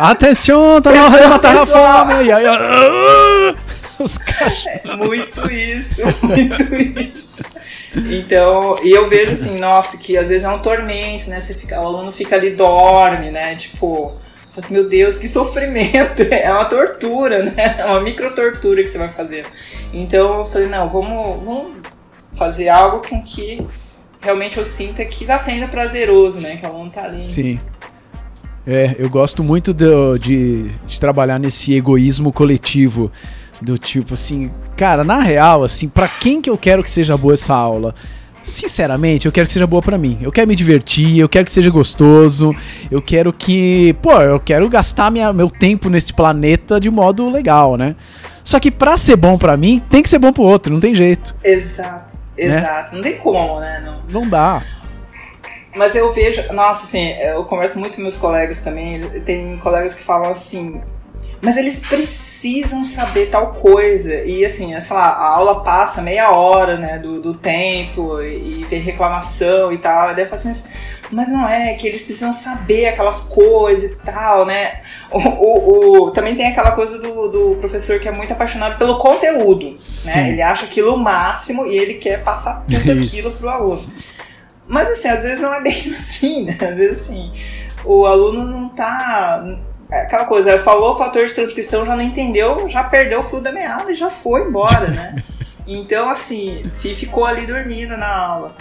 Atenção, 0.00 0.82
tá 0.82 0.90
na 0.90 1.06
hora 1.06 1.22
de 1.22 1.28
matar 1.28 1.56
a 1.56 1.66
fome! 1.66 2.24
E 2.24 2.32
aí, 2.32 2.44
os 4.00 4.18
cachorros. 4.18 4.80
É 4.84 4.96
muito 4.96 5.50
isso, 5.50 6.02
muito 6.20 6.74
isso. 6.74 7.44
Então, 7.94 8.76
e 8.82 8.90
eu 8.90 9.08
vejo 9.08 9.32
assim, 9.32 9.58
nossa, 9.58 9.96
que 9.96 10.18
às 10.18 10.28
vezes 10.28 10.42
é 10.42 10.48
um 10.48 10.58
tormento, 10.58 11.30
né? 11.30 11.40
Você 11.40 11.54
fica, 11.54 11.80
o 11.80 11.86
aluno 11.86 12.10
fica 12.10 12.34
ali, 12.34 12.50
dorme, 12.50 13.30
né? 13.30 13.54
Tipo, 13.54 14.12
assim, 14.58 14.74
meu 14.74 14.88
Deus, 14.88 15.18
que 15.18 15.28
sofrimento! 15.28 16.22
É 16.30 16.52
uma 16.52 16.64
tortura, 16.64 17.44
né? 17.44 17.76
É 17.78 17.84
uma 17.84 18.00
micro 18.00 18.34
tortura 18.34 18.82
que 18.82 18.88
você 18.88 18.98
vai 18.98 19.08
fazer. 19.08 19.46
Então 19.92 20.38
eu 20.38 20.44
falei, 20.44 20.68
não, 20.68 20.88
vamos, 20.88 21.44
vamos 21.44 21.76
fazer 22.32 22.68
algo 22.68 23.06
com 23.06 23.22
que 23.22 23.62
realmente 24.20 24.58
eu 24.58 24.66
sinta 24.66 25.04
que 25.04 25.24
tá 25.24 25.38
sendo 25.38 25.68
prazeroso, 25.68 26.40
né? 26.40 26.56
Que 26.56 26.66
o 26.66 26.68
aluno 26.68 26.90
tá 26.90 27.04
ali. 27.04 27.22
Sim. 27.22 27.60
É, 28.66 28.94
eu 28.98 29.08
gosto 29.08 29.42
muito 29.42 29.72
de, 29.72 29.86
de, 30.20 30.68
de 30.86 31.00
trabalhar 31.00 31.38
nesse 31.38 31.74
egoísmo 31.74 32.32
coletivo 32.32 33.10
do 33.60 33.78
tipo 33.78 34.14
assim, 34.14 34.50
cara, 34.76 35.04
na 35.04 35.20
real, 35.20 35.64
assim, 35.64 35.88
para 35.88 36.08
quem 36.08 36.40
que 36.40 36.48
eu 36.48 36.56
quero 36.56 36.82
que 36.82 36.90
seja 36.90 37.16
boa 37.16 37.34
essa 37.34 37.54
aula? 37.54 37.94
Sinceramente, 38.42 39.26
eu 39.26 39.32
quero 39.32 39.46
que 39.46 39.52
seja 39.52 39.66
boa 39.66 39.82
para 39.82 39.98
mim. 39.98 40.18
Eu 40.22 40.32
quero 40.32 40.48
me 40.48 40.56
divertir, 40.56 41.18
eu 41.18 41.28
quero 41.28 41.44
que 41.44 41.52
seja 41.52 41.70
gostoso, 41.70 42.54
eu 42.90 43.02
quero 43.02 43.32
que, 43.32 43.94
pô, 44.02 44.12
eu 44.20 44.40
quero 44.40 44.68
gastar 44.68 45.10
minha, 45.10 45.32
meu 45.32 45.50
tempo 45.50 45.88
nesse 45.88 46.12
planeta 46.12 46.80
de 46.80 46.90
modo 46.90 47.28
legal, 47.28 47.76
né? 47.76 47.94
Só 48.42 48.58
que 48.58 48.70
pra 48.70 48.96
ser 48.96 49.16
bom 49.16 49.36
para 49.36 49.56
mim, 49.56 49.82
tem 49.90 50.02
que 50.02 50.08
ser 50.08 50.18
bom 50.18 50.32
pro 50.32 50.42
outro, 50.42 50.72
não 50.72 50.80
tem 50.80 50.94
jeito. 50.94 51.36
Exato, 51.44 52.16
né? 52.36 52.44
exato. 52.44 52.92
Né? 52.92 52.96
Não 52.96 53.02
tem 53.02 53.16
como, 53.18 53.60
né? 53.60 53.82
Não, 53.84 54.22
não 54.22 54.28
dá. 54.28 54.62
Mas 55.76 55.94
eu 55.94 56.12
vejo, 56.12 56.52
nossa, 56.52 56.84
assim, 56.84 57.10
eu 57.12 57.44
converso 57.44 57.78
muito 57.78 57.94
com 57.94 58.02
meus 58.02 58.16
colegas 58.16 58.58
também. 58.58 59.00
Tem 59.20 59.56
colegas 59.58 59.94
que 59.94 60.02
falam 60.02 60.32
assim: 60.32 60.80
mas 61.42 61.56
eles 61.56 61.78
precisam 61.80 62.84
saber 62.84 63.26
tal 63.26 63.52
coisa. 63.54 64.14
E 64.24 64.44
assim, 64.44 64.78
sei 64.78 64.96
lá, 64.96 65.08
a 65.08 65.36
aula 65.36 65.62
passa 65.64 66.02
meia 66.02 66.30
hora, 66.30 66.76
né, 66.76 66.98
do, 66.98 67.20
do 67.20 67.34
tempo 67.34 68.20
e, 68.20 68.60
e 68.60 68.64
vem 68.64 68.80
reclamação 68.80 69.72
e 69.72 69.78
tal. 69.78 70.10
E 70.10 70.14
daí 70.14 70.24
eu 70.24 70.28
falo 70.28 70.50
assim, 70.50 70.68
mas 71.10 71.28
não 71.28 71.48
é 71.48 71.72
que 71.74 71.86
eles 71.86 72.02
precisam 72.02 72.32
saber 72.32 72.88
aquelas 72.88 73.20
coisas 73.20 73.92
e 73.92 74.04
tal, 74.04 74.44
né? 74.44 74.82
O, 75.10 75.18
o, 75.18 76.02
o, 76.04 76.10
também 76.10 76.36
tem 76.36 76.48
aquela 76.48 76.72
coisa 76.72 76.98
do, 76.98 77.28
do 77.28 77.56
professor 77.56 77.98
que 77.98 78.08
é 78.08 78.12
muito 78.12 78.32
apaixonado 78.32 78.78
pelo 78.78 78.98
conteúdo, 78.98 79.78
Sim. 79.78 80.10
né? 80.10 80.28
Ele 80.28 80.42
acha 80.42 80.66
aquilo 80.66 80.94
o 80.94 80.98
máximo 80.98 81.64
e 81.66 81.76
ele 81.76 81.94
quer 81.94 82.22
passar 82.22 82.64
tudo 82.66 82.92
Isso. 82.92 83.08
aquilo 83.08 83.30
pro 83.32 83.48
aluno. 83.48 83.92
Mas 84.68 84.88
assim, 84.90 85.08
às 85.08 85.22
vezes 85.22 85.40
não 85.40 85.54
é 85.54 85.60
bem 85.62 85.72
assim, 85.96 86.44
né? 86.44 86.58
Às 86.60 86.76
vezes 86.76 87.00
assim, 87.00 87.32
o 87.82 88.04
aluno 88.04 88.44
não 88.44 88.68
tá 88.68 89.42
é 89.42 89.69
aquela 89.92 90.24
coisa, 90.24 90.58
falou 90.58 90.94
o 90.94 90.98
fator 90.98 91.26
de 91.26 91.32
transcrição, 91.32 91.84
já 91.84 91.96
não 91.96 92.02
entendeu, 92.02 92.68
já 92.68 92.84
perdeu 92.84 93.20
o 93.20 93.22
fio 93.22 93.40
da 93.40 93.52
meada 93.52 93.90
e 93.90 93.94
já 93.94 94.10
foi 94.10 94.42
embora, 94.42 94.88
né? 94.88 95.16
Então, 95.66 96.08
assim, 96.08 96.64
ficou 96.78 97.24
ali 97.24 97.46
dormindo 97.46 97.96
na 97.96 98.08
aula. 98.08 98.56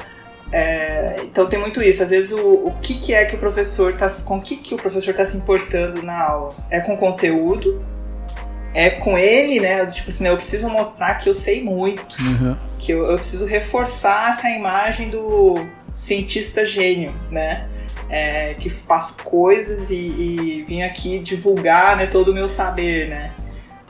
É, 0.51 1.21
então 1.23 1.47
tem 1.47 1.59
muito 1.59 1.81
isso. 1.81 2.03
Às 2.03 2.09
vezes 2.09 2.31
o, 2.31 2.67
o 2.67 2.75
que, 2.81 2.95
que 2.95 3.13
é 3.13 3.25
que 3.25 3.35
o 3.35 3.39
professor 3.39 3.93
tá. 3.93 4.07
Com 4.25 4.37
o 4.37 4.41
que, 4.41 4.57
que 4.57 4.73
o 4.75 4.77
professor 4.77 5.11
está 5.11 5.25
se 5.25 5.37
importando 5.37 6.03
na 6.03 6.21
aula? 6.21 6.55
É 6.69 6.79
com 6.79 6.95
conteúdo, 6.95 7.83
é 8.73 8.89
com 8.89 9.17
ele, 9.17 9.59
né? 9.59 9.85
Tipo 9.87 10.09
assim, 10.09 10.27
eu 10.27 10.35
preciso 10.35 10.69
mostrar 10.69 11.15
que 11.15 11.29
eu 11.29 11.33
sei 11.33 11.63
muito. 11.63 12.15
Uhum. 12.21 12.55
Que 12.77 12.91
eu, 12.91 13.05
eu 13.09 13.17
preciso 13.17 13.45
reforçar 13.45 14.31
essa 14.31 14.49
imagem 14.49 15.09
do 15.09 15.55
cientista 15.95 16.65
gênio, 16.65 17.13
né? 17.31 17.67
É, 18.09 18.55
que 18.55 18.69
faço 18.69 19.23
coisas 19.23 19.89
e, 19.89 19.95
e 19.95 20.63
vim 20.63 20.81
aqui 20.81 21.19
divulgar 21.19 21.95
né, 21.95 22.07
todo 22.07 22.29
o 22.29 22.33
meu 22.33 22.47
saber, 22.47 23.09
né? 23.09 23.31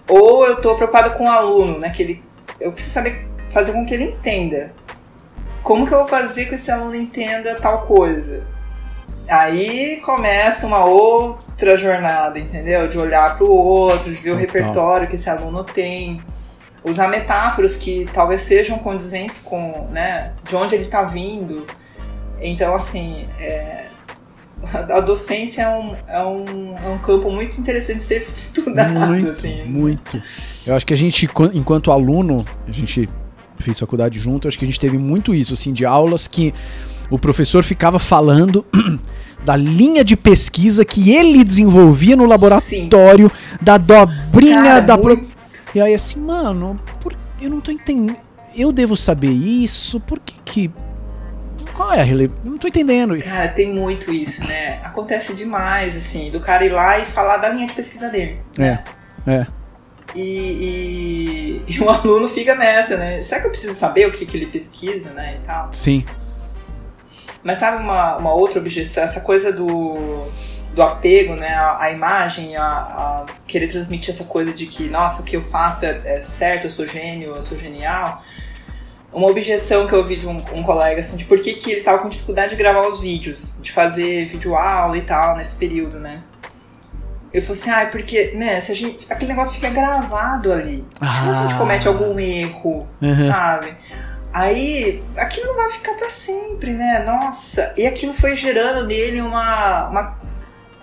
Ou 0.07 0.45
eu 0.45 0.55
estou 0.55 0.75
preocupado 0.75 1.11
com 1.11 1.25
o 1.25 1.29
aluno, 1.29 1.79
né? 1.79 1.89
Que 1.89 2.03
ele, 2.03 2.23
eu 2.59 2.71
preciso 2.71 2.93
saber 2.93 3.27
fazer 3.49 3.71
com 3.71 3.85
que 3.85 3.93
ele 3.93 4.05
entenda. 4.05 4.73
Como 5.63 5.87
que 5.87 5.93
eu 5.93 5.99
vou 5.99 6.07
fazer 6.07 6.45
que 6.45 6.55
esse 6.55 6.69
aluno 6.71 6.95
entenda 6.95 7.55
tal 7.55 7.83
coisa? 7.83 8.43
Aí 9.27 10.01
começa 10.01 10.65
uma 10.65 10.83
outra 10.85 11.77
jornada, 11.77 12.39
entendeu? 12.39 12.87
De 12.87 12.97
olhar 12.97 13.37
para 13.37 13.45
o 13.45 13.51
outro, 13.51 14.11
de 14.11 14.15
ver 14.15 14.31
Total. 14.31 14.35
o 14.35 14.37
repertório 14.39 15.07
que 15.07 15.15
esse 15.15 15.29
aluno 15.29 15.63
tem, 15.63 16.21
usar 16.83 17.07
metáforas 17.07 17.77
que 17.77 18.09
talvez 18.11 18.41
sejam 18.41 18.79
condizentes 18.79 19.39
com, 19.39 19.87
né, 19.91 20.33
de 20.43 20.55
onde 20.55 20.73
ele 20.73 20.85
está 20.85 21.03
vindo. 21.03 21.67
Então, 22.41 22.73
assim, 22.73 23.29
é, 23.39 23.88
a 24.63 24.99
docência 24.99 25.61
é 25.63 25.69
um, 25.69 25.87
é, 26.07 26.23
um, 26.23 26.75
é 26.77 26.89
um 26.89 26.99
campo 26.99 27.31
muito 27.31 27.59
interessante 27.59 27.99
de 27.99 28.03
ser 28.03 28.17
estudado. 28.17 28.93
Muito, 28.93 29.29
assim. 29.29 29.63
muito. 29.63 30.21
Eu 30.65 30.75
acho 30.75 30.85
que 30.85 30.93
a 30.93 30.97
gente, 30.97 31.29
enquanto 31.53 31.91
aluno, 31.91 32.45
a 32.67 32.71
gente 32.71 33.07
fez 33.59 33.79
faculdade 33.79 34.19
junto, 34.19 34.47
acho 34.47 34.57
que 34.57 34.65
a 34.65 34.67
gente 34.67 34.79
teve 34.79 34.97
muito 34.97 35.33
isso, 35.33 35.53
assim, 35.53 35.73
de 35.73 35.85
aulas 35.85 36.27
que 36.27 36.53
o 37.09 37.17
professor 37.17 37.63
ficava 37.63 37.99
falando 37.99 38.65
da 39.43 39.55
linha 39.55 40.03
de 40.03 40.15
pesquisa 40.15 40.85
que 40.85 41.11
ele 41.11 41.43
desenvolvia 41.43 42.15
no 42.15 42.25
laboratório, 42.25 43.29
Sim. 43.29 43.57
da 43.61 43.77
dobrinha 43.77 44.63
Cara, 44.63 44.79
da. 44.81 44.97
Muito... 44.97 45.23
Pro... 45.23 45.39
E 45.75 45.81
aí, 45.81 45.93
assim, 45.93 46.19
mano, 46.19 46.79
por... 46.99 47.15
eu 47.41 47.49
não 47.49 47.61
tô 47.61 47.71
entendendo. 47.71 48.17
Eu 48.55 48.71
devo 48.71 48.97
saber 48.97 49.31
isso, 49.31 49.99
por 49.99 50.19
que 50.19 50.35
que. 50.43 50.71
Qual 51.79 51.93
é 51.93 52.01
a 52.01 52.03
relevância? 52.03 52.43
Não 52.43 52.57
tô 52.57 52.67
entendendo. 52.67 53.17
Cara, 53.23 53.47
tem 53.47 53.73
muito 53.73 54.13
isso, 54.13 54.45
né? 54.45 54.81
Acontece 54.83 55.33
demais, 55.33 55.95
assim, 55.95 56.29
do 56.29 56.41
cara 56.41 56.65
ir 56.65 56.73
lá 56.73 56.99
e 56.99 57.05
falar 57.05 57.37
da 57.37 57.47
linha 57.47 57.65
de 57.67 57.71
pesquisa 57.71 58.09
dele. 58.09 58.37
É, 58.59 58.79
é. 59.25 59.47
E, 60.13 61.63
e, 61.65 61.73
e, 61.73 61.79
o 61.79 61.87
aluno 61.89 62.27
fica 62.27 62.53
nessa, 62.53 62.97
né? 62.97 63.21
Será 63.21 63.39
que 63.39 63.47
eu 63.47 63.51
preciso 63.51 63.73
saber 63.75 64.05
o 64.09 64.11
que, 64.11 64.25
que 64.25 64.35
ele 64.35 64.47
pesquisa, 64.47 65.11
né? 65.11 65.37
E 65.37 65.47
tal. 65.47 65.69
Sim. 65.71 66.03
Mas 67.41 67.59
sabe 67.59 67.81
uma, 67.81 68.17
uma 68.17 68.33
outra 68.33 68.59
objeção? 68.59 69.05
Essa 69.05 69.21
coisa 69.21 69.53
do, 69.53 70.27
do 70.73 70.83
apego, 70.83 71.37
né? 71.37 71.53
A, 71.53 71.83
a 71.83 71.91
imagem, 71.91 72.57
a, 72.57 72.65
a, 72.65 73.25
querer 73.47 73.69
transmitir 73.69 74.09
essa 74.09 74.25
coisa 74.25 74.51
de 74.51 74.65
que, 74.65 74.89
nossa, 74.89 75.21
o 75.21 75.25
que 75.25 75.37
eu 75.37 75.41
faço 75.41 75.85
é, 75.85 75.91
é, 75.91 76.21
certo, 76.23 76.65
eu 76.65 76.69
sou 76.69 76.85
gênio, 76.85 77.37
eu 77.37 77.41
sou 77.41 77.57
genial. 77.57 78.21
Uma 79.11 79.27
objeção 79.27 79.87
que 79.87 79.93
eu 79.93 79.99
ouvi 79.99 80.17
de 80.17 80.27
um, 80.27 80.37
um 80.53 80.63
colega, 80.63 80.99
assim, 80.99 81.17
de 81.17 81.25
por 81.25 81.39
que, 81.39 81.53
que 81.53 81.71
ele 81.71 81.81
tava 81.81 81.97
com 81.99 82.09
dificuldade 82.09 82.51
de 82.51 82.55
gravar 82.55 82.87
os 82.87 82.99
vídeos, 82.99 83.57
de 83.61 83.71
fazer 83.71 84.25
vídeo 84.25 84.55
aula 84.55 84.97
e 84.97 85.01
tal, 85.01 85.35
nesse 85.35 85.55
período, 85.55 85.99
né? 85.99 86.21
Eu 87.33 87.41
falei 87.41 87.61
assim, 87.61 87.69
ah, 87.69 87.85
porque, 87.91 88.31
né, 88.35 88.59
se 88.59 88.71
a 88.71 88.75
gente, 88.75 89.05
aquele 89.11 89.31
negócio 89.31 89.55
fica 89.55 89.69
gravado 89.69 90.51
ali. 90.51 90.83
Ah. 90.99 91.23
Se 91.23 91.29
a 91.29 91.33
gente 91.43 91.55
comete 91.55 91.87
algum 91.87 92.19
erro, 92.19 92.87
uhum. 93.01 93.27
sabe? 93.27 93.75
Aí 94.31 95.03
aquilo 95.17 95.47
não 95.47 95.55
vai 95.55 95.69
ficar 95.71 95.93
para 95.93 96.09
sempre, 96.09 96.71
né? 96.73 96.99
Nossa, 96.99 97.73
e 97.75 97.87
aquilo 97.87 98.13
foi 98.13 98.35
gerando 98.35 98.85
nele 98.85 99.21
uma, 99.21 99.89
uma 99.89 100.17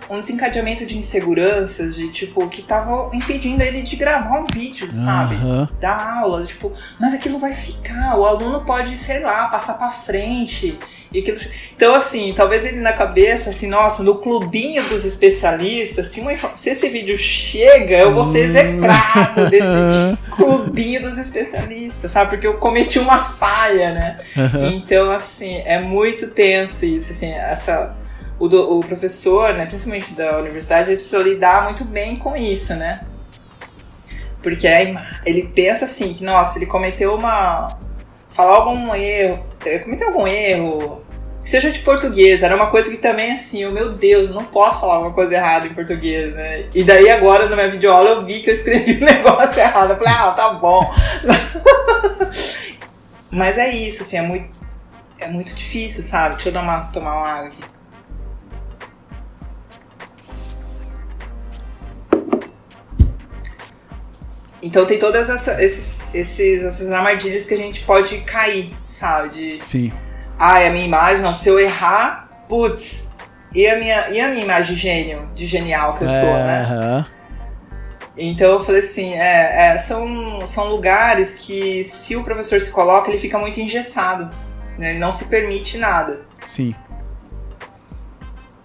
um 0.09 0.19
desencadeamento 0.19 0.85
de 0.85 0.97
inseguranças, 0.97 1.95
de 1.95 2.09
tipo, 2.09 2.47
que 2.47 2.61
tava 2.61 3.09
impedindo 3.13 3.61
ele 3.61 3.81
de 3.81 3.95
gravar 3.95 4.39
um 4.39 4.47
vídeo, 4.51 4.87
sabe? 4.93 5.35
Uhum. 5.35 5.67
Da 5.79 6.19
aula, 6.19 6.43
tipo, 6.45 6.71
mas 6.99 7.13
aquilo 7.13 7.37
vai 7.37 7.53
ficar, 7.53 8.17
o 8.17 8.25
aluno 8.25 8.63
pode, 8.65 8.97
sei 8.97 9.19
lá, 9.19 9.47
passar 9.47 9.73
para 9.73 9.91
frente. 9.91 10.77
E 11.11 11.19
aquilo... 11.19 11.37
Então, 11.75 11.95
assim, 11.95 12.33
talvez 12.35 12.65
ele 12.65 12.79
na 12.79 12.93
cabeça, 12.93 13.49
assim, 13.49 13.67
nossa, 13.67 14.03
no 14.03 14.15
clubinho 14.15 14.83
dos 14.83 15.05
especialistas, 15.05 16.07
se, 16.09 16.19
uma... 16.19 16.35
se 16.55 16.69
esse 16.69 16.89
vídeo 16.89 17.17
chega, 17.17 17.97
eu 17.97 18.13
vou 18.13 18.25
ser 18.25 18.39
execrado 18.39 19.49
desse 19.49 20.17
clubinho 20.31 21.01
dos 21.01 21.17
especialistas, 21.17 22.11
sabe? 22.11 22.31
Porque 22.31 22.47
eu 22.47 22.55
cometi 22.55 22.99
uma 22.99 23.23
falha, 23.23 23.93
né? 23.93 24.19
Uhum. 24.35 24.67
Então, 24.71 25.11
assim, 25.11 25.61
é 25.65 25.81
muito 25.81 26.27
tenso 26.27 26.85
isso, 26.85 27.11
assim, 27.11 27.31
essa 27.31 27.95
o, 28.39 28.47
do, 28.47 28.77
o 28.77 28.79
professor, 28.81 29.53
né, 29.53 29.65
principalmente 29.65 30.13
da 30.13 30.37
universidade, 30.37 30.89
ele 30.89 30.97
precisa 30.97 31.19
lidar 31.19 31.63
muito 31.63 31.83
bem 31.83 32.15
com 32.15 32.35
isso, 32.35 32.73
né? 32.75 32.99
Porque 34.41 34.67
ele 35.25 35.47
pensa 35.47 35.85
assim, 35.85 36.13
que, 36.13 36.23
nossa, 36.23 36.57
ele 36.57 36.65
cometeu 36.65 37.13
uma... 37.15 37.77
Falar 38.29 38.57
algum 38.57 38.93
erro, 38.93 39.39
cometeu 39.83 40.07
algum 40.09 40.27
erro, 40.27 41.01
seja 41.47 41.71
de 41.71 41.79
português, 41.79 42.43
era 42.43 42.55
uma 42.55 42.67
coisa 42.67 42.89
que 42.91 42.97
também 42.97 43.33
assim, 43.33 43.65
oh, 43.65 43.71
meu 43.71 43.93
Deus, 43.93 44.29
não 44.29 44.43
posso 44.43 44.81
falar 44.81 44.99
uma 44.99 45.11
coisa 45.11 45.33
errada 45.33 45.65
em 45.65 45.73
português, 45.73 46.35
né? 46.35 46.67
E 46.75 46.83
daí 46.83 47.09
agora 47.09 47.47
na 47.47 47.55
minha 47.55 47.71
videoaula 47.71 48.09
eu 48.09 48.25
vi 48.25 48.41
que 48.41 48.49
eu 48.49 48.53
escrevi 48.53 49.01
um 49.01 49.05
negócio 49.07 49.59
errado, 49.59 49.91
eu 49.91 49.97
falei, 49.97 50.13
ah, 50.13 50.31
tá 50.31 50.49
bom. 50.53 50.93
Mas 53.31 53.57
é 53.57 53.69
isso, 53.73 54.03
assim, 54.03 54.17
é 54.17 54.21
muito, 54.21 54.49
é 55.19 55.27
muito 55.27 55.55
difícil, 55.55 56.03
sabe? 56.03 56.35
Deixa 56.35 56.49
eu 56.49 56.53
dar 56.53 56.61
uma, 56.61 56.81
tomar 56.91 57.17
uma 57.17 57.27
água 57.27 57.47
aqui. 57.47 57.76
Então 64.61 64.85
tem 64.85 64.97
todas 64.97 65.29
essa, 65.29 65.61
esses, 65.61 65.99
esses, 66.13 66.63
essas 66.63 66.91
armadilhas 66.91 67.45
que 67.45 67.53
a 67.53 67.57
gente 67.57 67.81
pode 67.81 68.17
cair, 68.21 68.73
sabe? 68.85 69.29
De, 69.29 69.63
Sim. 69.63 69.91
Ah, 70.39 70.59
é 70.59 70.67
a 70.67 70.71
minha 70.71 70.85
imagem, 70.85 71.21
não, 71.21 71.33
se 71.33 71.49
eu 71.49 71.59
errar, 71.59 72.29
putz, 72.47 73.15
e 73.53 73.67
a 73.67 73.77
minha, 73.77 74.09
e 74.09 74.19
a 74.19 74.27
minha 74.27 74.43
imagem 74.43 74.75
de 74.75 74.81
gênio, 74.81 75.29
de 75.33 75.45
genial 75.45 75.95
que 75.95 76.03
eu 76.03 76.07
é, 76.07 76.21
sou, 76.21 76.33
né? 76.33 76.67
Uh 76.69 77.03
-huh. 77.03 77.17
Então 78.17 78.53
eu 78.53 78.59
falei 78.59 78.81
assim, 78.81 79.13
é, 79.13 79.73
é, 79.73 79.77
são, 79.77 80.45
são 80.47 80.67
lugares 80.67 81.35
que 81.35 81.83
se 81.83 82.15
o 82.15 82.23
professor 82.23 82.59
se 82.59 82.71
coloca, 82.71 83.09
ele 83.09 83.19
fica 83.19 83.37
muito 83.37 83.59
engessado. 83.59 84.29
Né? 84.77 84.91
Ele 84.91 84.99
não 84.99 85.11
se 85.11 85.25
permite 85.25 85.77
nada. 85.77 86.21
Sim. 86.43 86.73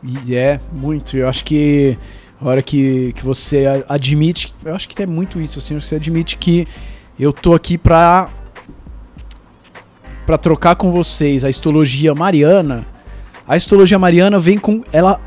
E 0.02 0.34
é, 0.34 0.58
muito. 0.72 1.16
Eu 1.16 1.28
acho 1.28 1.44
que 1.44 1.96
a 2.42 2.48
hora 2.48 2.62
que, 2.62 3.12
que 3.12 3.24
você 3.24 3.64
admite, 3.88 4.52
eu 4.64 4.74
acho 4.74 4.88
que 4.88 5.00
é 5.00 5.06
muito 5.06 5.40
isso, 5.40 5.58
assim, 5.58 5.78
você 5.78 5.94
admite 5.94 6.36
que 6.36 6.66
eu 7.18 7.32
tô 7.32 7.54
aqui 7.54 7.78
pra, 7.78 8.30
pra 10.26 10.36
trocar 10.36 10.74
com 10.74 10.90
vocês 10.90 11.44
a 11.44 11.50
histologia 11.50 12.14
mariana. 12.14 12.84
A 13.46 13.56
histologia 13.56 13.98
mariana 13.98 14.38
vem 14.38 14.58
com. 14.58 14.82
Ela 14.92 15.20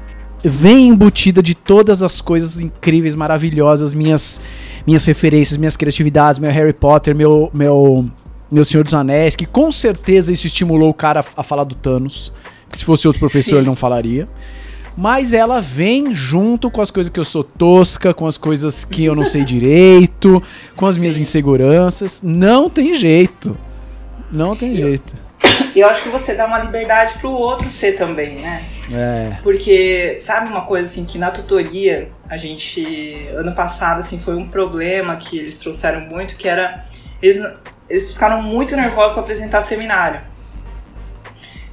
vem 0.44 0.90
embutida 0.90 1.42
de 1.42 1.56
todas 1.56 2.04
as 2.04 2.20
coisas 2.20 2.60
incríveis, 2.60 3.16
maravilhosas, 3.16 3.94
minhas, 3.94 4.42
minhas 4.86 5.06
referências, 5.06 5.58
minhas 5.58 5.78
criatividades, 5.78 6.38
meu 6.38 6.52
Harry 6.52 6.74
Potter, 6.74 7.16
meu, 7.16 7.50
meu, 7.54 8.10
meu 8.52 8.66
Senhor 8.66 8.84
dos 8.84 8.94
Anéis, 8.94 9.36
que 9.36 9.46
com 9.46 9.72
certeza 9.72 10.34
isso 10.34 10.48
estimulou 10.48 10.90
o 10.90 10.94
cara 10.94 11.22
a, 11.22 11.42
a 11.42 11.44
falar 11.44 11.64
do 11.64 11.76
Thanos. 11.76 12.34
Que 12.70 12.78
se 12.78 12.84
fosse 12.84 13.08
outro 13.08 13.20
professor 13.20 13.52
Sim. 13.52 13.58
ele 13.58 13.68
não 13.68 13.76
falaria 13.76 14.26
mas 14.98 15.34
ela 15.34 15.60
vem 15.60 16.14
junto 16.14 16.72
com 16.72 16.82
as 16.82 16.90
coisas 16.90 17.12
que 17.12 17.20
eu 17.20 17.26
sou 17.26 17.44
tosca, 17.44 18.14
com 18.14 18.26
as 18.26 18.38
coisas 18.38 18.86
que 18.86 19.06
eu 19.06 19.16
não 19.16 19.26
sei 19.26 19.44
direito, 19.46 20.42
com 20.76 20.86
as 20.86 20.98
minhas 20.98 21.20
inseguranças. 21.20 22.22
Não 22.24 22.70
tem 22.70 22.94
jeito. 22.94 23.58
Não 24.32 24.56
tem 24.56 24.76
jeito. 24.76 25.26
E 25.76 25.80
eu 25.82 25.88
acho 25.90 26.04
que 26.04 26.10
você 26.10 26.34
dá 26.34 26.46
uma 26.46 26.60
liberdade 26.60 27.16
pro 27.20 27.30
outro 27.30 27.70
ser 27.70 27.94
também, 27.94 28.40
né? 28.40 28.66
É. 28.92 29.38
Porque, 29.44 30.18
sabe 30.20 30.50
uma 30.50 30.62
coisa 30.62 30.86
assim, 30.86 31.06
que 31.06 31.18
na 31.18 31.32
tutoria, 31.32 32.08
a 32.30 32.38
gente, 32.38 33.28
ano 33.36 33.54
passado, 33.54 34.00
assim, 34.00 34.18
foi 34.18 34.36
um 34.36 34.48
problema 34.48 35.18
que 35.18 35.38
eles 35.38 35.58
trouxeram 35.58 36.02
muito, 36.02 36.38
que 36.38 36.48
era, 36.48 36.86
eles, 37.22 37.46
eles 37.90 38.14
ficaram 38.14 38.42
muito 38.42 38.76
nervosos 38.76 39.14
para 39.14 39.22
apresentar 39.22 39.62
seminário. 39.62 40.22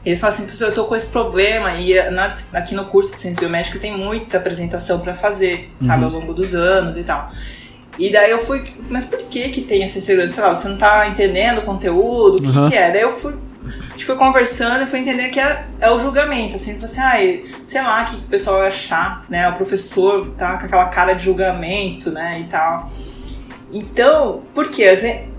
Eles 0.05 0.21
falam 0.21 0.35
assim, 0.35 0.45
professor, 0.45 0.69
eu 0.69 0.75
tô 0.75 0.85
com 0.85 0.97
esse 0.97 1.07
problema 1.09 1.75
e 1.75 1.93
eh, 1.93 2.11
na, 2.11 2.33
aqui 2.55 2.75
no 2.75 2.85
curso 2.87 3.15
de 3.15 3.21
ciência 3.21 3.41
biomédica 3.41 3.79
tem 3.79 3.97
muita 3.97 4.39
apresentação 4.39 4.99
para 4.99 5.15
fazer, 5.15 5.71
sabe, 5.77 6.05
uhum. 6.05 6.15
ao 6.15 6.21
longo 6.21 6.35
dos 6.35 6.55
anos 6.55 6.97
e 6.97 7.05
tal. 7.05 7.31
E 7.99 8.11
daí 8.11 8.31
eu 8.31 8.39
fui, 8.39 8.73
mas 8.89 9.05
por 9.05 9.21
que 9.21 9.51
que 9.51 9.61
tem 9.61 9.85
essa 9.85 9.99
insegurança? 9.99 10.35
Sei 10.35 10.43
lá, 10.43 10.55
você 10.55 10.69
não 10.69 10.77
tá 10.77 11.09
entendendo 11.09 11.59
o 11.59 11.63
conteúdo, 11.63 12.39
o 12.39 12.41
que 12.41 12.49
uhum. 12.49 12.69
que 12.69 12.77
é? 12.77 12.91
Daí 12.91 13.03
eu 13.03 13.11
fui, 13.11 13.35
foi 14.05 14.17
conversando 14.17 14.83
e 14.83 14.87
foi 14.87 14.99
entendendo 14.99 15.31
que 15.31 15.39
é, 15.39 15.65
é 15.81 15.91
o 15.91 15.99
julgamento, 15.99 16.57
assim, 16.57 16.73
falou 16.73 16.87
assim, 16.87 17.01
ah, 17.01 17.61
sei 17.65 17.83
lá, 17.83 18.03
o 18.03 18.07
que, 18.07 18.17
que 18.17 18.25
o 18.25 18.29
pessoal 18.29 18.59
vai 18.59 18.69
achar, 18.69 19.25
né? 19.29 19.49
O 19.49 19.55
professor 19.55 20.31
tá 20.37 20.59
com 20.59 20.67
aquela 20.67 20.87
cara 20.87 21.13
de 21.15 21.25
julgamento, 21.25 22.11
né, 22.11 22.41
e 22.41 22.45
tal. 22.45 22.91
Então, 23.73 24.43
porque 24.55 24.85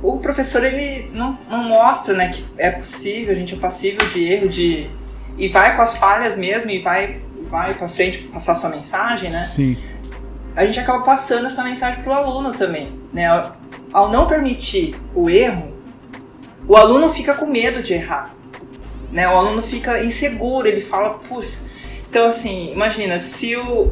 o 0.02 0.18
professor 0.18 0.64
ele 0.64 1.10
não, 1.14 1.38
não 1.48 1.64
mostra 1.64 2.16
né, 2.16 2.30
que 2.30 2.44
é 2.58 2.72
possível, 2.72 3.32
a 3.32 3.36
gente 3.36 3.54
é 3.54 3.58
passível 3.58 4.08
de 4.10 4.24
erro, 4.24 4.50
de 4.50 4.90
e 5.38 5.48
vai 5.48 5.76
com 5.76 5.82
as 5.82 5.98
falhas 5.98 6.36
mesmo 6.36 6.70
e 6.70 6.80
vai 6.80 7.22
vai 7.44 7.74
para 7.74 7.88
frente 7.88 8.20
passar 8.20 8.56
sua 8.56 8.70
mensagem, 8.70 9.30
né? 9.30 9.38
Sim. 9.38 9.78
A 10.56 10.66
gente 10.66 10.80
acaba 10.80 11.04
passando 11.04 11.46
essa 11.46 11.64
mensagem 11.64 12.02
pro 12.02 12.14
aluno 12.14 12.54
também, 12.54 13.00
né? 13.12 13.28
Ao 13.92 14.10
não 14.10 14.26
permitir 14.26 14.96
o 15.14 15.30
erro, 15.30 15.72
o 16.68 16.76
aluno 16.76 17.10
fica 17.10 17.34
com 17.36 17.46
medo 17.46 17.84
de 17.84 17.94
errar, 17.94 18.34
né? 19.12 19.28
O 19.28 19.32
aluno 19.32 19.62
fica 19.62 20.04
inseguro, 20.04 20.68
ele 20.68 20.82
fala, 20.82 21.16
putz. 21.16 21.66
Então 22.10 22.28
assim, 22.28 22.72
imagina 22.72 23.20
se 23.20 23.56
o 23.56 23.92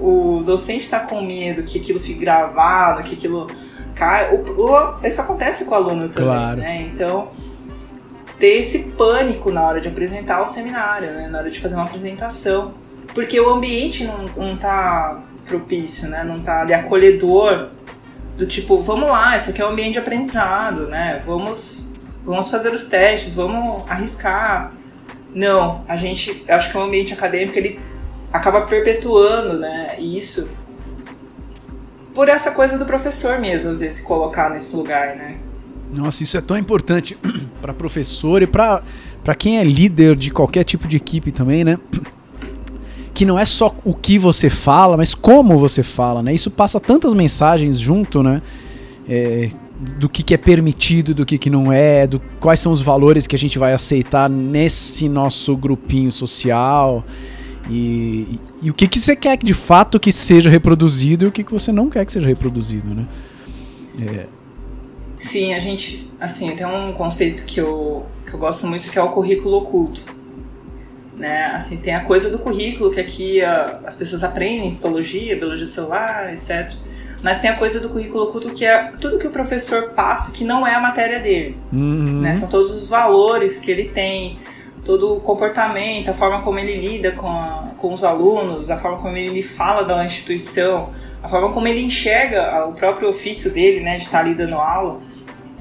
o 0.00 0.42
docente 0.44 0.84
está 0.84 1.00
com 1.00 1.20
medo 1.20 1.62
que 1.62 1.78
aquilo 1.78 1.98
fique 1.98 2.20
gravado, 2.20 3.02
que 3.02 3.14
aquilo 3.14 3.46
cai. 3.94 4.32
O, 4.34 4.62
o, 4.62 5.06
isso 5.06 5.20
acontece 5.20 5.64
com 5.64 5.72
o 5.72 5.74
aluno 5.74 6.08
também, 6.08 6.28
claro. 6.28 6.60
né? 6.60 6.90
Então, 6.92 7.28
ter 8.38 8.58
esse 8.58 8.90
pânico 8.90 9.50
na 9.50 9.62
hora 9.62 9.80
de 9.80 9.88
apresentar 9.88 10.40
o 10.40 10.46
seminário, 10.46 11.12
né? 11.12 11.28
na 11.28 11.38
hora 11.38 11.50
de 11.50 11.60
fazer 11.60 11.74
uma 11.74 11.84
apresentação. 11.84 12.74
Porque 13.14 13.40
o 13.40 13.48
ambiente 13.48 14.04
não, 14.04 14.18
não 14.36 14.56
tá 14.56 15.20
propício, 15.46 16.08
né? 16.08 16.22
não 16.22 16.40
tá 16.40 16.60
ali 16.60 16.74
acolhedor, 16.74 17.70
do 18.38 18.46
tipo, 18.46 18.80
vamos 18.80 19.10
lá, 19.10 19.36
isso 19.36 19.50
aqui 19.50 19.60
é 19.60 19.66
um 19.66 19.70
ambiente 19.70 19.94
de 19.94 19.98
aprendizado, 19.98 20.86
né? 20.86 21.20
Vamos, 21.26 21.92
vamos 22.24 22.48
fazer 22.48 22.72
os 22.72 22.84
testes, 22.84 23.34
vamos 23.34 23.82
arriscar. 23.90 24.72
Não, 25.34 25.84
a 25.88 25.96
gente, 25.96 26.44
acho 26.48 26.70
que 26.70 26.78
o 26.78 26.80
ambiente 26.80 27.12
acadêmico 27.12 27.58
ele 27.58 27.80
acaba 28.32 28.62
perpetuando, 28.62 29.58
né, 29.58 29.96
isso 29.98 30.48
por 32.18 32.28
essa 32.28 32.50
coisa 32.50 32.76
do 32.76 32.84
professor 32.84 33.38
mesmo, 33.38 33.70
às 33.70 33.78
vezes, 33.78 33.98
se 33.98 34.02
colocar 34.02 34.50
nesse 34.50 34.74
lugar, 34.74 35.14
né? 35.14 35.36
Nossa, 35.94 36.24
isso 36.24 36.36
é 36.36 36.40
tão 36.40 36.58
importante 36.58 37.16
para 37.62 37.72
professor 37.72 38.42
e 38.42 38.46
para 38.46 38.82
quem 39.38 39.58
é 39.58 39.62
líder 39.62 40.16
de 40.16 40.32
qualquer 40.32 40.64
tipo 40.64 40.88
de 40.88 40.96
equipe 40.96 41.30
também, 41.30 41.62
né? 41.62 41.78
Que 43.14 43.24
não 43.24 43.36
é 43.36 43.44
só 43.44 43.74
o 43.84 43.94
que 43.94 44.16
você 44.16 44.48
fala, 44.50 44.96
mas 44.96 45.12
como 45.12 45.58
você 45.58 45.82
fala, 45.82 46.22
né? 46.22 46.32
Isso 46.32 46.50
passa 46.50 46.78
tantas 46.78 47.14
mensagens 47.14 47.78
junto, 47.78 48.20
né? 48.22 48.42
É, 49.08 49.48
do 49.96 50.08
que, 50.08 50.24
que, 50.24 50.34
é 50.34 50.36
permitido, 50.36 51.14
do 51.14 51.24
que, 51.24 51.38
que 51.38 51.48
não 51.48 51.72
é, 51.72 52.06
do 52.06 52.20
quais 52.40 52.58
são 52.58 52.72
os 52.72 52.80
valores 52.80 53.28
que 53.28 53.34
a 53.34 53.38
gente 53.38 53.58
vai 53.60 53.72
aceitar 53.72 54.28
nesse 54.28 55.08
nosso 55.08 55.56
grupinho 55.56 56.10
social. 56.10 57.04
E, 57.68 58.40
e 58.62 58.70
o 58.70 58.74
que, 58.74 58.88
que 58.88 58.98
você 58.98 59.14
quer 59.14 59.36
que 59.36 59.44
de 59.44 59.54
fato 59.54 60.00
que 60.00 60.10
seja 60.10 60.48
reproduzido 60.48 61.26
e 61.26 61.28
o 61.28 61.32
que, 61.32 61.44
que 61.44 61.52
você 61.52 61.70
não 61.70 61.90
quer 61.90 62.04
que 62.06 62.12
seja 62.12 62.26
reproduzido, 62.26 62.94
né? 62.94 63.04
É. 64.00 64.26
Sim, 65.18 65.52
a 65.52 65.58
gente, 65.58 66.10
assim, 66.20 66.54
tem 66.54 66.66
um 66.66 66.92
conceito 66.92 67.44
que 67.44 67.60
eu, 67.60 68.06
que 68.24 68.32
eu 68.32 68.38
gosto 68.38 68.66
muito 68.66 68.88
que 68.88 68.98
é 68.98 69.02
o 69.02 69.10
currículo 69.10 69.58
oculto. 69.58 70.02
Né? 71.16 71.46
Assim, 71.46 71.76
tem 71.76 71.94
a 71.94 72.04
coisa 72.04 72.30
do 72.30 72.38
currículo 72.38 72.92
que 72.92 73.00
aqui 73.00 73.42
a, 73.42 73.80
as 73.84 73.96
pessoas 73.96 74.22
aprendem 74.22 74.68
histologia, 74.68 75.36
biologia 75.36 75.66
celular, 75.66 76.32
etc. 76.32 76.72
Mas 77.22 77.40
tem 77.40 77.50
a 77.50 77.56
coisa 77.56 77.80
do 77.80 77.88
currículo 77.88 78.24
oculto 78.24 78.50
que 78.50 78.64
é 78.64 78.92
tudo 79.00 79.18
que 79.18 79.26
o 79.26 79.30
professor 79.30 79.90
passa 79.90 80.30
que 80.30 80.44
não 80.44 80.64
é 80.64 80.74
a 80.74 80.80
matéria 80.80 81.18
dele. 81.18 81.56
Uhum. 81.72 82.20
Né? 82.20 82.34
São 82.34 82.48
todos 82.48 82.70
os 82.70 82.88
valores 82.88 83.58
que 83.58 83.70
ele 83.70 83.88
tem, 83.88 84.38
todo 84.84 85.16
o 85.16 85.20
comportamento, 85.20 86.10
a 86.10 86.14
forma 86.14 86.42
como 86.42 86.58
ele 86.58 86.74
lida 86.76 87.12
com, 87.12 87.28
a, 87.28 87.70
com 87.76 87.92
os 87.92 88.04
alunos, 88.04 88.70
a 88.70 88.76
forma 88.76 88.98
como 88.98 89.16
ele 89.16 89.42
fala 89.42 89.84
da 89.84 90.04
instituição, 90.04 90.90
a 91.22 91.28
forma 91.28 91.52
como 91.52 91.66
ele 91.68 91.82
enxerga 91.82 92.66
o 92.66 92.72
próprio 92.72 93.08
ofício 93.08 93.50
dele, 93.50 93.80
né, 93.80 93.96
de 93.96 94.04
estar 94.04 94.20
ali 94.20 94.34
dando 94.34 94.56
aula. 94.56 95.00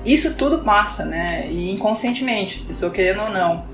Isso 0.05 0.35
tudo 0.35 0.59
passa, 0.59 1.05
né, 1.05 1.47
e 1.49 1.71
inconscientemente, 1.71 2.59
pessoa 2.61 2.91
querendo 2.91 3.23
ou 3.23 3.29
não. 3.29 3.65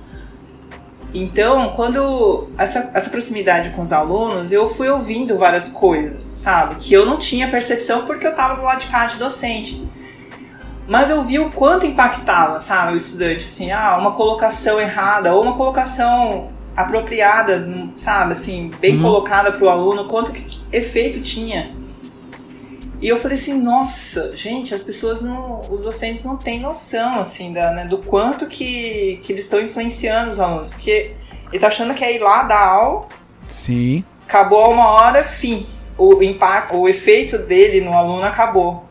Então, 1.13 1.69
quando 1.75 2.47
essa, 2.57 2.89
essa 2.93 3.09
proximidade 3.09 3.69
com 3.69 3.83
os 3.83 3.93
alunos, 3.93 4.51
eu 4.51 4.67
fui 4.67 4.89
ouvindo 4.89 5.37
várias 5.37 5.69
coisas, 5.69 6.19
sabe? 6.21 6.75
Que 6.75 6.91
eu 6.91 7.05
não 7.05 7.19
tinha 7.19 7.47
percepção 7.49 8.07
porque 8.07 8.25
eu 8.25 8.31
estava 8.31 8.55
do 8.55 8.63
lado 8.63 8.79
de 8.79 8.87
cá 8.87 9.05
de 9.05 9.17
docente. 9.17 9.87
Mas 10.87 11.09
eu 11.09 11.23
vi 11.23 11.39
o 11.39 11.49
quanto 11.49 11.85
impactava, 11.85 12.59
sabe, 12.59 12.93
o 12.93 12.97
estudante, 12.97 13.45
assim, 13.45 13.71
ah, 13.71 13.97
uma 13.97 14.11
colocação 14.11 14.79
errada 14.79 15.33
ou 15.33 15.41
uma 15.41 15.55
colocação 15.55 16.49
apropriada, 16.75 17.67
sabe, 17.95 18.33
assim, 18.33 18.69
bem 18.79 18.95
uhum. 18.95 19.01
colocada 19.01 19.51
para 19.51 19.63
o 19.63 19.69
aluno, 19.69 20.07
quanto 20.07 20.31
que 20.33 20.45
efeito 20.71 21.21
tinha. 21.21 21.71
E 22.99 23.07
eu 23.07 23.17
falei 23.17 23.37
assim, 23.37 23.61
nossa, 23.61 24.35
gente, 24.35 24.73
as 24.73 24.81
pessoas 24.81 25.21
não, 25.21 25.61
os 25.69 25.83
docentes 25.83 26.23
não 26.23 26.37
têm 26.37 26.59
noção, 26.59 27.19
assim, 27.19 27.53
da, 27.53 27.71
né, 27.71 27.85
do 27.85 27.97
quanto 27.97 28.47
que, 28.47 29.19
que 29.21 29.31
eles 29.31 29.45
estão 29.45 29.61
influenciando 29.61 30.31
os 30.31 30.39
alunos, 30.39 30.69
porque 30.69 31.11
ele 31.51 31.59
tá 31.59 31.67
achando 31.67 31.93
que 31.93 32.03
é 32.03 32.15
ir 32.15 32.19
lá 32.19 32.43
dar 32.43 32.65
aula. 32.65 33.05
Sim. 33.47 34.03
Acabou 34.25 34.71
uma 34.71 34.87
hora, 34.87 35.23
fim. 35.23 35.65
O 35.97 36.23
impacto, 36.23 36.75
o 36.75 36.89
efeito 36.89 37.37
dele 37.37 37.81
no 37.81 37.93
aluno 37.93 38.23
acabou. 38.23 38.89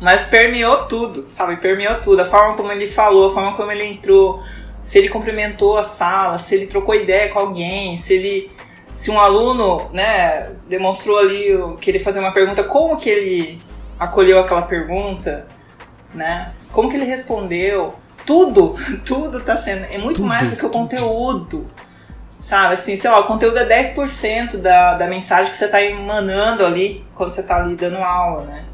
Mas 0.00 0.22
permeou 0.22 0.84
tudo, 0.84 1.26
sabe? 1.28 1.56
Permeou 1.58 2.00
tudo. 2.00 2.22
A 2.22 2.26
forma 2.26 2.56
como 2.56 2.72
ele 2.72 2.86
falou, 2.86 3.28
a 3.28 3.34
forma 3.34 3.52
como 3.52 3.70
ele 3.70 3.84
entrou, 3.84 4.42
se 4.82 4.98
ele 4.98 5.10
cumprimentou 5.10 5.76
a 5.76 5.84
sala, 5.84 6.38
se 6.38 6.54
ele 6.54 6.66
trocou 6.66 6.94
ideia 6.94 7.28
com 7.30 7.38
alguém, 7.38 7.96
se 7.96 8.14
ele. 8.14 8.50
Se 8.94 9.10
um 9.10 9.20
aluno, 9.20 9.88
né, 9.92 10.50
demonstrou 10.68 11.18
ali 11.18 11.48
que 11.80 11.90
ele 11.90 11.98
fazia 11.98 12.20
uma 12.20 12.32
pergunta, 12.32 12.64
como 12.64 12.96
que 12.96 13.08
ele 13.08 13.62
acolheu 13.98 14.38
aquela 14.38 14.62
pergunta, 14.62 15.46
né? 16.12 16.52
Como 16.72 16.90
que 16.90 16.96
ele 16.96 17.04
respondeu? 17.04 17.94
Tudo, 18.26 18.74
tudo 19.04 19.40
tá 19.40 19.56
sendo. 19.56 19.84
É 19.84 19.96
muito 19.96 20.16
tudo, 20.16 20.28
mais 20.28 20.50
do 20.50 20.56
que 20.56 20.66
o 20.66 20.70
conteúdo. 20.70 21.70
Sabe, 22.38 22.74
assim, 22.74 22.96
sei 22.96 23.10
lá, 23.10 23.20
o 23.20 23.24
conteúdo 23.24 23.58
é 23.58 23.66
10% 23.66 24.56
da, 24.56 24.94
da 24.94 25.06
mensagem 25.06 25.50
que 25.50 25.56
você 25.56 25.68
tá 25.68 25.82
emanando 25.82 26.64
ali 26.64 27.04
quando 27.14 27.34
você 27.34 27.42
tá 27.42 27.56
ali 27.56 27.76
dando 27.76 27.98
aula, 27.98 28.44
né? 28.44 28.64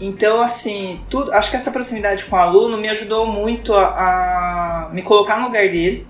Então, 0.00 0.40
assim, 0.42 1.00
tudo, 1.10 1.32
acho 1.32 1.50
que 1.50 1.56
essa 1.56 1.70
proximidade 1.70 2.24
com 2.24 2.36
o 2.36 2.38
aluno 2.38 2.78
me 2.78 2.88
ajudou 2.88 3.26
muito 3.26 3.74
a, 3.74 4.86
a 4.86 4.88
me 4.92 5.02
colocar 5.02 5.38
no 5.38 5.46
lugar 5.46 5.68
dele 5.68 6.06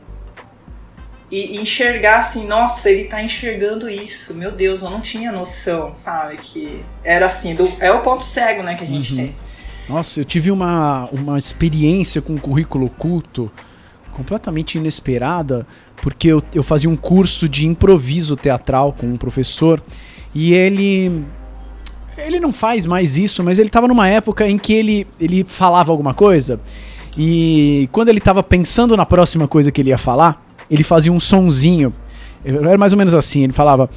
e, 1.30 1.56
e, 1.56 1.60
enxergar 1.60 2.20
assim, 2.20 2.46
nossa, 2.46 2.90
ele 2.90 3.04
tá 3.04 3.22
enxergando 3.22 3.88
isso, 3.88 4.34
meu 4.34 4.50
Deus, 4.50 4.82
eu 4.82 4.90
não 4.90 5.00
tinha 5.00 5.32
noção, 5.32 5.94
sabe? 5.94 6.36
Que 6.36 6.82
era 7.02 7.26
assim, 7.26 7.54
do, 7.54 7.64
é 7.80 7.90
o 7.90 8.00
ponto 8.00 8.24
cego, 8.24 8.62
né, 8.62 8.74
que 8.74 8.84
a 8.84 8.86
gente 8.86 9.12
uhum. 9.12 9.16
tem. 9.16 9.34
Nossa, 9.88 10.20
eu 10.20 10.24
tive 10.24 10.50
uma, 10.50 11.08
uma 11.10 11.38
experiência 11.38 12.20
com 12.20 12.34
o 12.34 12.40
currículo 12.40 12.86
oculto 12.86 13.50
completamente 14.12 14.76
inesperada, 14.76 15.66
porque 16.02 16.28
eu, 16.28 16.42
eu 16.54 16.62
fazia 16.62 16.90
um 16.90 16.96
curso 16.96 17.48
de 17.48 17.66
improviso 17.66 18.36
teatral 18.36 18.92
com 18.92 19.06
um 19.06 19.16
professor 19.16 19.82
e 20.34 20.52
ele 20.52 21.24
ele 22.18 22.40
não 22.40 22.52
faz 22.52 22.86
mais 22.86 23.16
isso, 23.16 23.42
mas 23.44 23.58
ele 23.58 23.68
estava 23.68 23.88
numa 23.88 24.08
época 24.08 24.46
em 24.48 24.58
que 24.58 24.72
ele, 24.72 25.06
ele 25.20 25.44
falava 25.44 25.92
alguma 25.92 26.12
coisa 26.12 26.60
e 27.16 27.88
quando 27.90 28.08
ele 28.08 28.18
estava 28.18 28.42
pensando 28.42 28.96
na 28.96 29.04
próxima 29.04 29.48
coisa 29.48 29.72
que 29.72 29.80
ele 29.80 29.90
ia 29.90 29.98
falar, 29.98 30.44
ele 30.70 30.84
fazia 30.84 31.12
um 31.12 31.18
sonzinho. 31.18 31.92
Era 32.44 32.78
mais 32.78 32.92
ou 32.92 32.98
menos 32.98 33.14
assim, 33.14 33.42
ele 33.42 33.52
falava: 33.52 33.90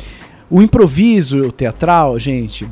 "O 0.50 0.62
improviso 0.62 1.52
teatral, 1.52 2.18
gente, 2.18 2.68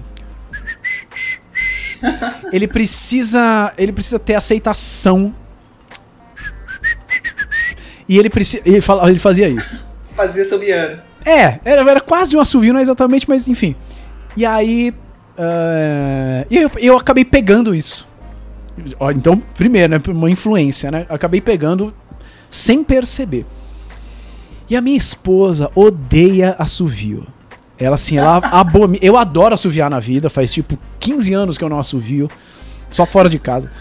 ele 2.52 2.68
precisa, 2.68 3.74
ele 3.78 3.92
precisa 3.92 4.18
ter 4.18 4.36
aceitação. 4.36 5.34
E 8.08 8.18
ele 8.18 8.30
precisa, 8.30 8.64
ele, 8.66 8.82
fala, 8.82 9.08
ele 9.10 9.20
fazia 9.20 9.48
isso. 9.48 9.86
Fazia 10.16 10.44
subiano. 10.44 11.00
É, 11.24 11.60
era, 11.64 11.88
era 11.88 12.02
quase 12.02 12.36
um 12.36 12.40
assovio, 12.40 12.74
não 12.74 12.80
é 12.80 12.84
exatamente, 12.84 13.30
mas 13.30 13.48
enfim. 13.48 13.76
E 14.36 14.46
aí 14.46 14.94
Uh, 15.40 16.46
e 16.50 16.58
eu, 16.58 16.72
eu 16.80 16.98
acabei 16.98 17.24
pegando 17.24 17.74
isso. 17.74 18.06
Então, 19.16 19.42
primeiro, 19.56 19.92
né, 19.92 20.02
uma 20.10 20.30
influência, 20.30 20.92
né? 20.92 21.06
Acabei 21.08 21.40
pegando 21.40 21.94
sem 22.50 22.84
perceber. 22.84 23.46
E 24.70 24.76
a 24.76 24.82
minha 24.82 24.98
esposa 24.98 25.72
odeia 25.74 26.56
assovio. 26.60 27.26
Ela 27.78 27.96
assim, 27.96 28.18
ela 28.18 28.38
abomina. 28.52 29.04
Eu 29.04 29.16
adoro 29.16 29.54
assoviar 29.54 29.90
na 29.90 30.00
vida, 30.00 30.30
faz 30.30 30.52
tipo 30.52 30.78
15 31.00 31.34
anos 31.34 31.58
que 31.58 31.64
eu 31.64 31.70
não 31.70 31.80
assovio, 31.80 32.30
só 32.90 33.06
fora 33.06 33.30
de 33.30 33.40
casa. 33.40 33.72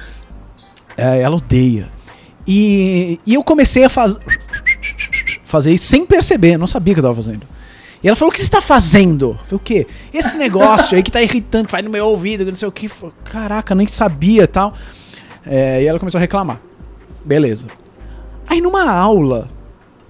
É, 0.96 1.20
ela 1.20 1.36
odeia. 1.36 1.90
E, 2.46 3.18
e 3.26 3.34
eu 3.34 3.42
comecei 3.42 3.84
a 3.84 3.88
faz... 3.88 4.16
fazer 5.44 5.72
isso 5.72 5.86
sem 5.86 6.06
perceber, 6.06 6.56
não 6.56 6.68
sabia 6.68 6.94
que 6.94 7.00
eu 7.00 7.04
tava 7.04 7.16
fazendo. 7.16 7.57
E 8.02 8.08
ela 8.08 8.16
falou: 8.16 8.30
O 8.30 8.32
que 8.32 8.38
você 8.38 8.46
está 8.46 8.60
fazendo? 8.60 9.30
Eu 9.30 9.34
falei, 9.34 9.56
o 9.56 9.58
quê? 9.58 9.86
Esse 10.12 10.36
negócio 10.36 10.96
aí 10.96 11.02
que 11.02 11.10
tá 11.10 11.20
irritando, 11.22 11.66
que 11.66 11.72
vai 11.72 11.82
no 11.82 11.90
meu 11.90 12.06
ouvido, 12.06 12.44
que 12.44 12.50
não 12.50 12.56
sei 12.56 12.68
o 12.68 12.72
que. 12.72 12.90
Caraca, 13.24 13.74
nem 13.74 13.86
sabia 13.86 14.46
tal. 14.46 14.72
É, 15.44 15.82
e 15.82 15.86
ela 15.86 15.98
começou 15.98 16.18
a 16.18 16.20
reclamar. 16.20 16.60
Beleza. 17.24 17.66
Aí 18.46 18.60
numa 18.60 18.90
aula, 18.90 19.48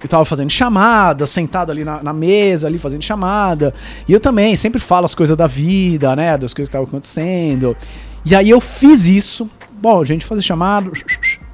eu 0.01 0.07
tava 0.07 0.23
fazendo 0.23 0.49
chamada, 0.49 1.25
sentado 1.25 1.71
ali 1.71 1.83
na, 1.83 2.01
na, 2.01 2.13
mesa, 2.13 2.67
ali 2.67 2.77
fazendo 2.77 3.03
chamada. 3.03 3.73
E 4.07 4.13
eu 4.13 4.19
também 4.19 4.55
sempre 4.55 4.79
falo 4.79 5.05
as 5.05 5.15
coisas 5.15 5.35
da 5.35 5.47
vida, 5.47 6.15
né? 6.15 6.37
Das 6.37 6.53
coisas 6.53 6.69
que 6.69 6.75
estavam 6.75 6.87
acontecendo. 6.87 7.75
E 8.23 8.35
aí 8.35 8.49
eu 8.49 8.61
fiz 8.61 9.07
isso. 9.07 9.49
Bom, 9.71 10.03
gente 10.03 10.25
fazer 10.25 10.41
chamada. 10.41 10.91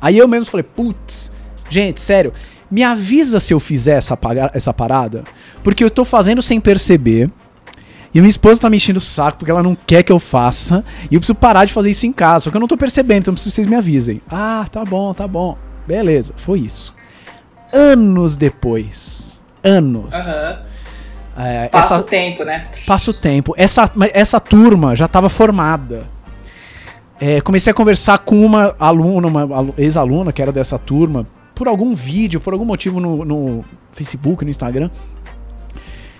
Aí 0.01 0.17
eu 0.17 0.27
mesmo 0.27 0.47
falei, 0.47 0.63
putz, 0.63 1.31
gente, 1.69 2.01
sério 2.01 2.33
me 2.69 2.83
avisa 2.83 3.39
se 3.39 3.53
eu 3.53 3.59
fizer 3.59 3.97
essa, 3.97 4.17
essa 4.53 4.73
parada, 4.73 5.23
porque 5.63 5.83
eu 5.83 5.89
tô 5.89 6.03
fazendo 6.03 6.41
sem 6.41 6.59
perceber. 6.59 7.29
E 8.13 8.19
minha 8.19 8.29
esposa 8.29 8.61
tá 8.61 8.69
me 8.69 8.77
enchendo 8.77 8.99
o 8.99 9.01
saco 9.01 9.39
porque 9.39 9.51
ela 9.51 9.61
não 9.61 9.75
quer 9.75 10.01
que 10.01 10.11
eu 10.11 10.19
faça. 10.19 10.85
E 11.11 11.15
eu 11.15 11.19
preciso 11.19 11.35
parar 11.35 11.65
de 11.65 11.73
fazer 11.73 11.89
isso 11.89 12.05
em 12.05 12.13
casa. 12.13 12.45
Só 12.45 12.49
que 12.49 12.55
eu 12.55 12.61
não 12.61 12.67
tô 12.67 12.77
percebendo, 12.77 13.23
então 13.23 13.33
preciso 13.33 13.51
que 13.51 13.55
vocês 13.55 13.67
me 13.67 13.75
avisem. 13.75 14.21
Ah, 14.31 14.65
tá 14.71 14.85
bom, 14.85 15.13
tá 15.13 15.27
bom. 15.27 15.57
Beleza, 15.85 16.33
foi 16.37 16.59
isso. 16.59 16.95
Anos 17.73 18.37
depois. 18.37 19.41
Anos. 19.61 20.15
Uhum. 20.15 20.65
É, 21.37 21.67
passa 21.67 21.95
essa, 21.95 22.03
o 22.03 22.07
tempo, 22.07 22.45
né? 22.45 22.65
Passa 22.87 23.11
o 23.11 23.13
tempo. 23.13 23.53
Essa, 23.57 23.91
essa 24.13 24.39
turma 24.39 24.95
já 24.95 25.05
estava 25.05 25.27
formada. 25.27 26.03
é, 27.19 27.41
comecei 27.41 27.71
a 27.71 27.73
conversar 27.73 28.19
com 28.19 28.45
uma 28.45 28.73
aluna, 28.79 29.27
uma 29.27 29.73
ex-aluna 29.77 30.31
que 30.31 30.41
era 30.41 30.51
dessa 30.53 30.79
turma, 30.79 31.27
por 31.55 31.67
algum 31.67 31.93
vídeo, 31.93 32.41
por 32.41 32.53
algum 32.53 32.65
motivo 32.65 32.99
no, 32.99 33.23
no 33.23 33.65
Facebook, 33.91 34.43
no 34.43 34.51
Instagram. 34.51 34.91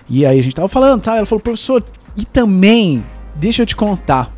E 0.08 0.24
aí 0.24 0.38
a 0.38 0.42
gente 0.42 0.54
tava 0.54 0.68
falando, 0.68 1.02
tá? 1.02 1.16
Ela 1.16 1.26
falou, 1.26 1.40
professor, 1.40 1.84
e 2.16 2.24
também, 2.24 3.04
deixa 3.34 3.62
eu 3.62 3.66
te 3.66 3.76
contar. 3.76 4.32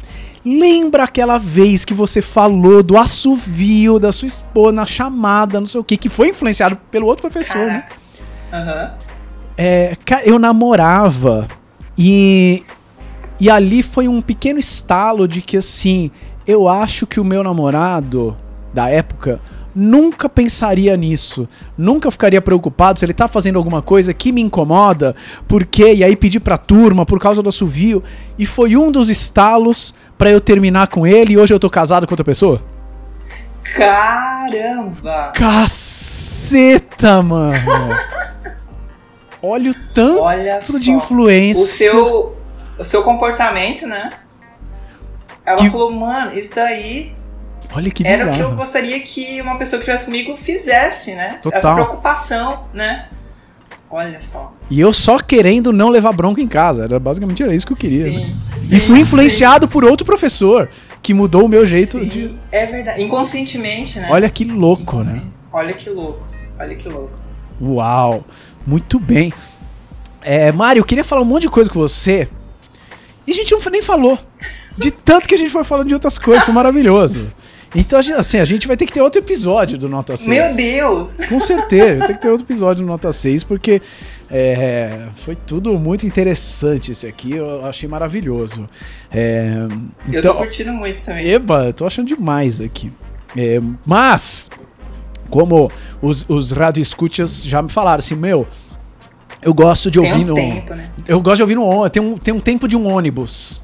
Lembra 0.45 1.05
aquela 1.05 1.39
vez 1.39 1.85
que 1.85 1.95
você 1.95 2.23
falou 2.23 2.83
do 2.83 2.97
assovio 2.97 3.99
da 3.99 4.13
sua 4.13 4.27
esposa 4.27 4.73
na 4.73 4.87
chamada, 4.87 5.61
não 5.61 5.67
sei 5.67 5.81
o 5.81 5.85
que, 5.85 5.97
que 5.97 6.09
foi 6.09 6.31
influenciado 6.31 6.77
pelo 6.91 7.07
outro 7.07 7.23
professor, 7.23 7.67
né? 7.67 7.85
Aham. 8.53 8.83
Uhum. 8.83 9.09
É, 9.61 9.97
eu 10.25 10.39
namorava 10.39 11.49
e, 11.99 12.63
e 13.41 13.51
ali 13.51 13.83
foi 13.83 14.07
um 14.07 14.23
pequeno 14.23 14.61
estalo 14.61 15.27
de 15.27 15.43
que 15.43 15.57
assim, 15.57 16.13
eu 16.47 16.69
acho 16.69 17.09
que 17.09 17.19
o 17.19 17.25
meu 17.25 17.43
namorado 17.43 18.37
da 18.73 18.89
época 18.89 19.41
nunca 19.75 20.29
pensaria 20.29 20.97
nisso, 20.97 21.49
nunca 21.77 22.11
ficaria 22.11 22.41
preocupado 22.41 22.99
se 22.99 23.05
ele 23.05 23.15
tá 23.15 23.29
fazendo 23.29 23.57
alguma 23.57 23.83
coisa 23.83 24.13
que 24.15 24.33
me 24.33 24.41
incomoda, 24.41 25.15
porque 25.47 25.95
e 25.95 26.05
aí 26.05 26.17
pedir 26.17 26.41
pra 26.41 26.59
turma 26.59 27.07
por 27.07 27.21
causa 27.21 27.43
do 27.43 27.49
assovio, 27.49 28.03
e 28.39 28.47
foi 28.47 28.77
um 28.77 28.91
dos 28.91 29.09
estalos 29.09 29.95
para 30.17 30.31
eu 30.31 30.41
terminar 30.41 30.89
com 30.89 31.07
ele 31.07 31.35
e 31.35 31.39
hoje 31.39 31.55
eu 31.55 31.61
tô 31.61 31.71
casado 31.71 32.07
com 32.07 32.13
outra 32.13 32.25
pessoa? 32.25 32.63
Caramba! 33.77 35.33
Caceta, 35.35 37.23
mano! 37.23 37.55
Olha 39.41 39.71
o 39.71 39.75
tanto 39.95 40.21
Olha 40.21 40.59
de 40.81 40.91
influência. 40.91 41.63
O 41.63 41.67
seu, 41.67 42.31
o 42.77 42.85
seu 42.85 43.03
comportamento, 43.05 43.87
né? 43.87 44.11
Ela 45.47 45.57
que... 45.57 45.71
falou, 45.71 45.93
mano, 45.93 46.37
isso 46.37 46.55
daí 46.55 47.15
Olha 47.75 47.91
que 47.91 48.03
bizarro. 48.03 48.23
Era 48.23 48.33
o 48.33 48.35
que 48.35 48.41
eu 48.41 48.57
gostaria 48.57 49.01
que 49.01 49.41
uma 49.43 49.57
pessoa 49.57 49.79
que 49.79 49.85
estivesse 49.85 50.07
comigo 50.07 50.35
fizesse, 50.37 51.15
né? 51.15 51.39
Total. 51.43 51.59
Essa 51.59 51.75
preocupação, 51.75 52.65
né? 52.73 53.07
Olha 53.91 54.21
só. 54.21 54.53
E 54.71 54.79
eu 54.79 54.93
só 54.93 55.19
querendo 55.19 55.73
não 55.73 55.89
levar 55.89 56.13
bronca 56.13 56.41
em 56.41 56.47
casa. 56.47 56.85
Era 56.85 56.99
basicamente 56.99 57.43
era 57.43 57.55
isso 57.55 57.67
que 57.67 57.73
eu 57.73 57.77
queria. 57.77 58.05
Sim, 58.05 58.19
né? 58.19 58.37
sim, 58.59 58.77
e 58.77 58.81
fui 58.81 59.01
influenciado 59.01 59.67
sim. 59.67 59.73
por 59.73 59.85
outro 59.85 60.05
professor 60.05 60.69
que 61.03 61.15
mudou 61.15 61.47
o 61.47 61.49
meu 61.49 61.65
jeito 61.67 62.05
de. 62.05 62.35
É 62.53 62.67
verdade. 62.67 63.03
Inconscientemente, 63.03 63.99
né? 63.99 64.09
Olha 64.11 64.29
que 64.29 64.45
louco, 64.45 64.99
né? 64.99 65.23
Olha 65.53 65.73
que 65.73 65.89
louco. 65.89 66.27
Olha 66.59 66.75
que 66.75 66.89
louco. 66.89 67.19
Uau! 67.61 68.25
Muito 68.67 68.99
bem. 68.99 69.33
É, 70.21 70.53
Mário, 70.53 70.81
eu 70.81 70.85
queria 70.85 71.05
falar 71.05 71.23
um 71.23 71.25
monte 71.25 71.43
de 71.43 71.49
coisa 71.49 71.71
com 71.71 71.79
você. 71.79 72.29
E 73.27 73.31
a 73.31 73.35
gente 73.35 73.53
não 73.53 73.61
nem 73.71 73.81
falou. 73.81 74.19
De 74.77 74.91
tanto 74.91 75.29
que 75.29 75.35
a 75.35 75.39
gente 75.39 75.51
foi 75.51 75.65
falando 75.65 75.89
de 75.89 75.95
outras 75.95 76.19
coisas, 76.19 76.45
foi 76.45 76.55
maravilhoso. 76.55 77.33
Então, 77.75 78.01
assim, 78.17 78.39
a 78.39 78.45
gente 78.45 78.67
vai 78.67 78.77
ter 78.77 78.87
que 78.87 78.93
ter 78.93 79.03
outro 79.03 79.21
episódio 79.21 79.77
do 79.77 79.89
Nota 79.89 80.17
6. 80.17 80.29
Meu 80.29 80.57
Deus! 80.57 81.19
Com 81.29 81.39
certeza, 81.41 81.99
vai 81.99 82.09
ter 82.09 82.15
que 82.15 82.23
ter 82.23 82.31
outro 82.31 82.47
episódio 82.47 82.83
do 82.83 82.89
Nota 82.89 83.13
6, 83.13 83.45
porque 83.45 83.83
é, 84.31 85.09
foi 85.17 85.37
tudo 85.37 85.79
muito 85.79 86.07
interessante 86.07 86.93
esse 86.93 87.07
aqui, 87.07 87.33
eu 87.33 87.67
achei 87.67 87.89
maravilhoso. 87.89 88.69
É, 89.11 89.67
então, 90.07 90.13
eu 90.13 90.13
tô 90.13 90.19
então, 90.19 90.37
curtindo 90.37 90.73
muito 90.73 91.01
também. 91.03 91.29
Eba, 91.29 91.67
eu 91.67 91.73
tô 91.75 91.87
achando 91.87 92.09
demais 92.09 92.61
aqui. 92.61 92.91
É, 93.37 93.61
mas, 93.85 94.51
como 95.29 95.71
os, 96.01 96.25
os 96.29 96.53
radio 96.53 96.83
já 97.45 97.61
me 97.61 97.69
falaram 97.69 97.99
assim, 97.99 98.15
meu, 98.15 98.47
eu 99.43 99.53
gosto 99.53 99.91
de 99.91 99.99
ouvir 99.99 100.13
tem 100.13 100.25
um 100.25 100.29
no. 100.29 100.35
Tempo, 100.35 100.75
né? 100.75 100.89
Eu 101.07 101.21
gosto 101.21 101.37
de 101.37 101.43
ouvir 101.43 101.55
no 101.55 101.91
tem 101.91 102.03
um 102.03 102.19
Tem 102.19 102.35
um 102.35 102.41
tempo 102.41 102.67
de 102.67 102.77
um 102.77 102.91
ônibus. 102.91 103.61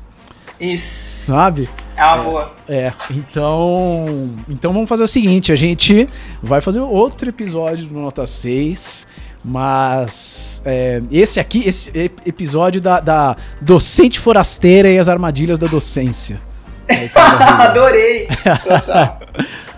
Isso. 0.60 1.26
Sabe? 1.26 1.68
É 1.96 2.04
uma 2.04 2.16
é, 2.16 2.22
boa. 2.22 2.52
É, 2.68 2.92
então. 3.10 4.30
Então 4.48 4.72
vamos 4.72 4.88
fazer 4.88 5.02
o 5.02 5.08
seguinte: 5.08 5.52
a 5.52 5.56
gente 5.56 6.06
vai 6.42 6.60
fazer 6.60 6.80
outro 6.80 7.28
episódio 7.28 7.86
do 7.86 8.00
Nota 8.00 8.26
6. 8.26 9.06
Mas 9.46 10.62
é, 10.64 11.02
esse 11.12 11.38
aqui, 11.38 11.68
esse 11.68 11.90
episódio 12.24 12.80
da, 12.80 12.98
da 12.98 13.36
docente 13.60 14.18
forasteira 14.18 14.88
e 14.88 14.98
as 14.98 15.06
armadilhas 15.06 15.58
da 15.58 15.66
docência. 15.66 16.36
Adorei! 17.60 18.26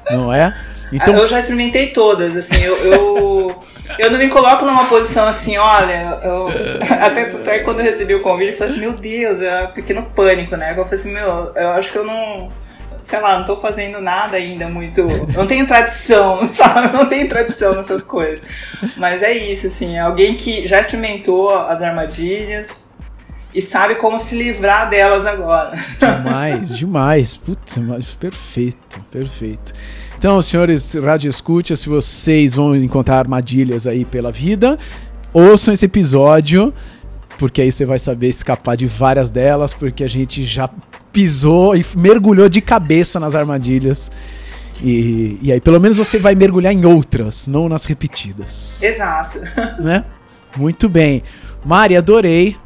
Não 0.09 0.33
é? 0.33 0.57
Então... 0.93 1.15
Eu 1.17 1.27
já 1.27 1.41
experimentei 1.41 1.89
todas, 1.89 2.37
assim, 2.37 2.63
eu, 2.63 2.77
eu, 2.77 3.63
eu 3.99 4.11
não 4.11 4.19
me 4.19 4.29
coloco 4.29 4.65
numa 4.65 4.85
posição 4.87 5.27
assim, 5.27 5.57
olha, 5.57 6.19
eu, 6.23 6.49
até, 7.01 7.23
até 7.23 7.59
quando 7.61 7.81
eu 7.81 7.85
recebi 7.85 8.15
o 8.15 8.21
convite, 8.21 8.53
eu 8.53 8.57
falei 8.57 8.73
assim, 8.73 8.81
meu 8.81 8.93
Deus, 8.93 9.41
é 9.41 9.65
um 9.65 9.73
pequeno 9.73 10.03
pânico, 10.15 10.57
né? 10.57 10.73
Eu 10.77 10.85
falei 10.85 11.01
assim, 11.01 11.13
meu, 11.13 11.53
eu 11.55 11.69
acho 11.71 11.93
que 11.93 11.99
eu 11.99 12.05
não, 12.05 12.51
sei 13.01 13.21
lá, 13.21 13.39
não 13.39 13.45
tô 13.45 13.57
fazendo 13.57 14.01
nada 14.01 14.37
ainda 14.37 14.69
muito, 14.69 15.07
não 15.35 15.47
tenho 15.47 15.67
tradição, 15.67 16.49
sabe? 16.53 16.97
Não 16.97 17.07
tenho 17.07 17.29
tradição 17.29 17.75
nessas 17.75 18.03
coisas. 18.03 18.45
Mas 18.97 19.23
é 19.23 19.33
isso, 19.33 19.67
assim, 19.67 19.97
é 19.97 20.01
alguém 20.01 20.35
que 20.35 20.67
já 20.67 20.81
experimentou 20.81 21.51
as 21.51 21.83
armadilhas, 21.83 22.87
e 23.57 23.63
sabe 23.63 23.95
como 23.95 24.19
se 24.19 24.37
livrar 24.37 24.91
delas 24.91 25.25
agora. 25.25 25.73
Demais, 25.99 26.77
demais. 26.77 27.37
Putz, 27.39 27.79
perfeito, 28.21 29.01
perfeito. 29.11 29.73
Então, 30.19 30.41
senhores 30.41 30.95
rádio 30.95 31.29
escuta, 31.29 31.77
se 31.77 31.89
vocês 31.89 32.55
vão 32.55 32.75
encontrar 32.75 33.19
armadilhas 33.19 33.87
aí 33.87 34.05
pela 34.05 34.33
vida, 34.33 34.79
ouçam 35.33 35.75
esse 35.75 35.85
episódio, 35.85 36.73
porque 37.39 37.61
aí 37.61 37.71
você 37.71 37.85
vai 37.85 37.99
saber 37.99 38.29
escapar 38.29 38.77
de 38.77 38.87
várias 38.87 39.29
delas, 39.29 39.75
porque 39.75 40.03
a 40.03 40.09
gente 40.09 40.43
já 40.45 40.71
pisou 41.13 41.77
e 41.77 41.85
mergulhou 41.95 42.49
de 42.49 42.63
cabeça 42.63 43.21
nas 43.21 43.35
armadilhas. 43.35 44.11
E, 44.83 45.39
e 45.43 45.53
aí, 45.53 45.61
pelo 45.61 45.79
menos 45.79 45.97
você 45.97 46.19
vai 46.19 46.35
mergulhar 46.35 46.73
em 46.73 46.85
outras, 46.85 47.47
não 47.47 47.69
nas 47.69 47.85
repetidas. 47.85 48.83
Exato. 48.83 49.39
Né? 49.79 50.05
Muito 50.57 50.89
bem. 50.89 51.23
Mari, 51.63 51.97
adorei. 51.97 52.57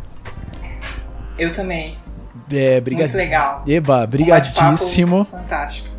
Eu 1.36 1.52
também. 1.52 1.96
É, 2.52 2.80
brigad... 2.80 3.08
Muito 3.08 3.16
legal. 3.16 3.64
Eba, 3.66 4.06
brigadíssimo. 4.06 5.20
Um 5.20 5.24
fantástico. 5.24 5.89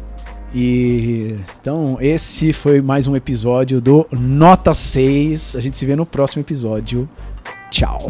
E 0.53 1.37
então 1.61 1.97
esse 2.01 2.51
foi 2.51 2.81
mais 2.81 3.07
um 3.07 3.15
episódio 3.15 3.79
do 3.79 4.05
Nota 4.11 4.73
6. 4.73 5.55
A 5.55 5.61
gente 5.61 5.77
se 5.77 5.85
vê 5.85 5.95
no 5.95 6.05
próximo 6.05 6.41
episódio. 6.41 7.07
Tchau. 7.69 8.05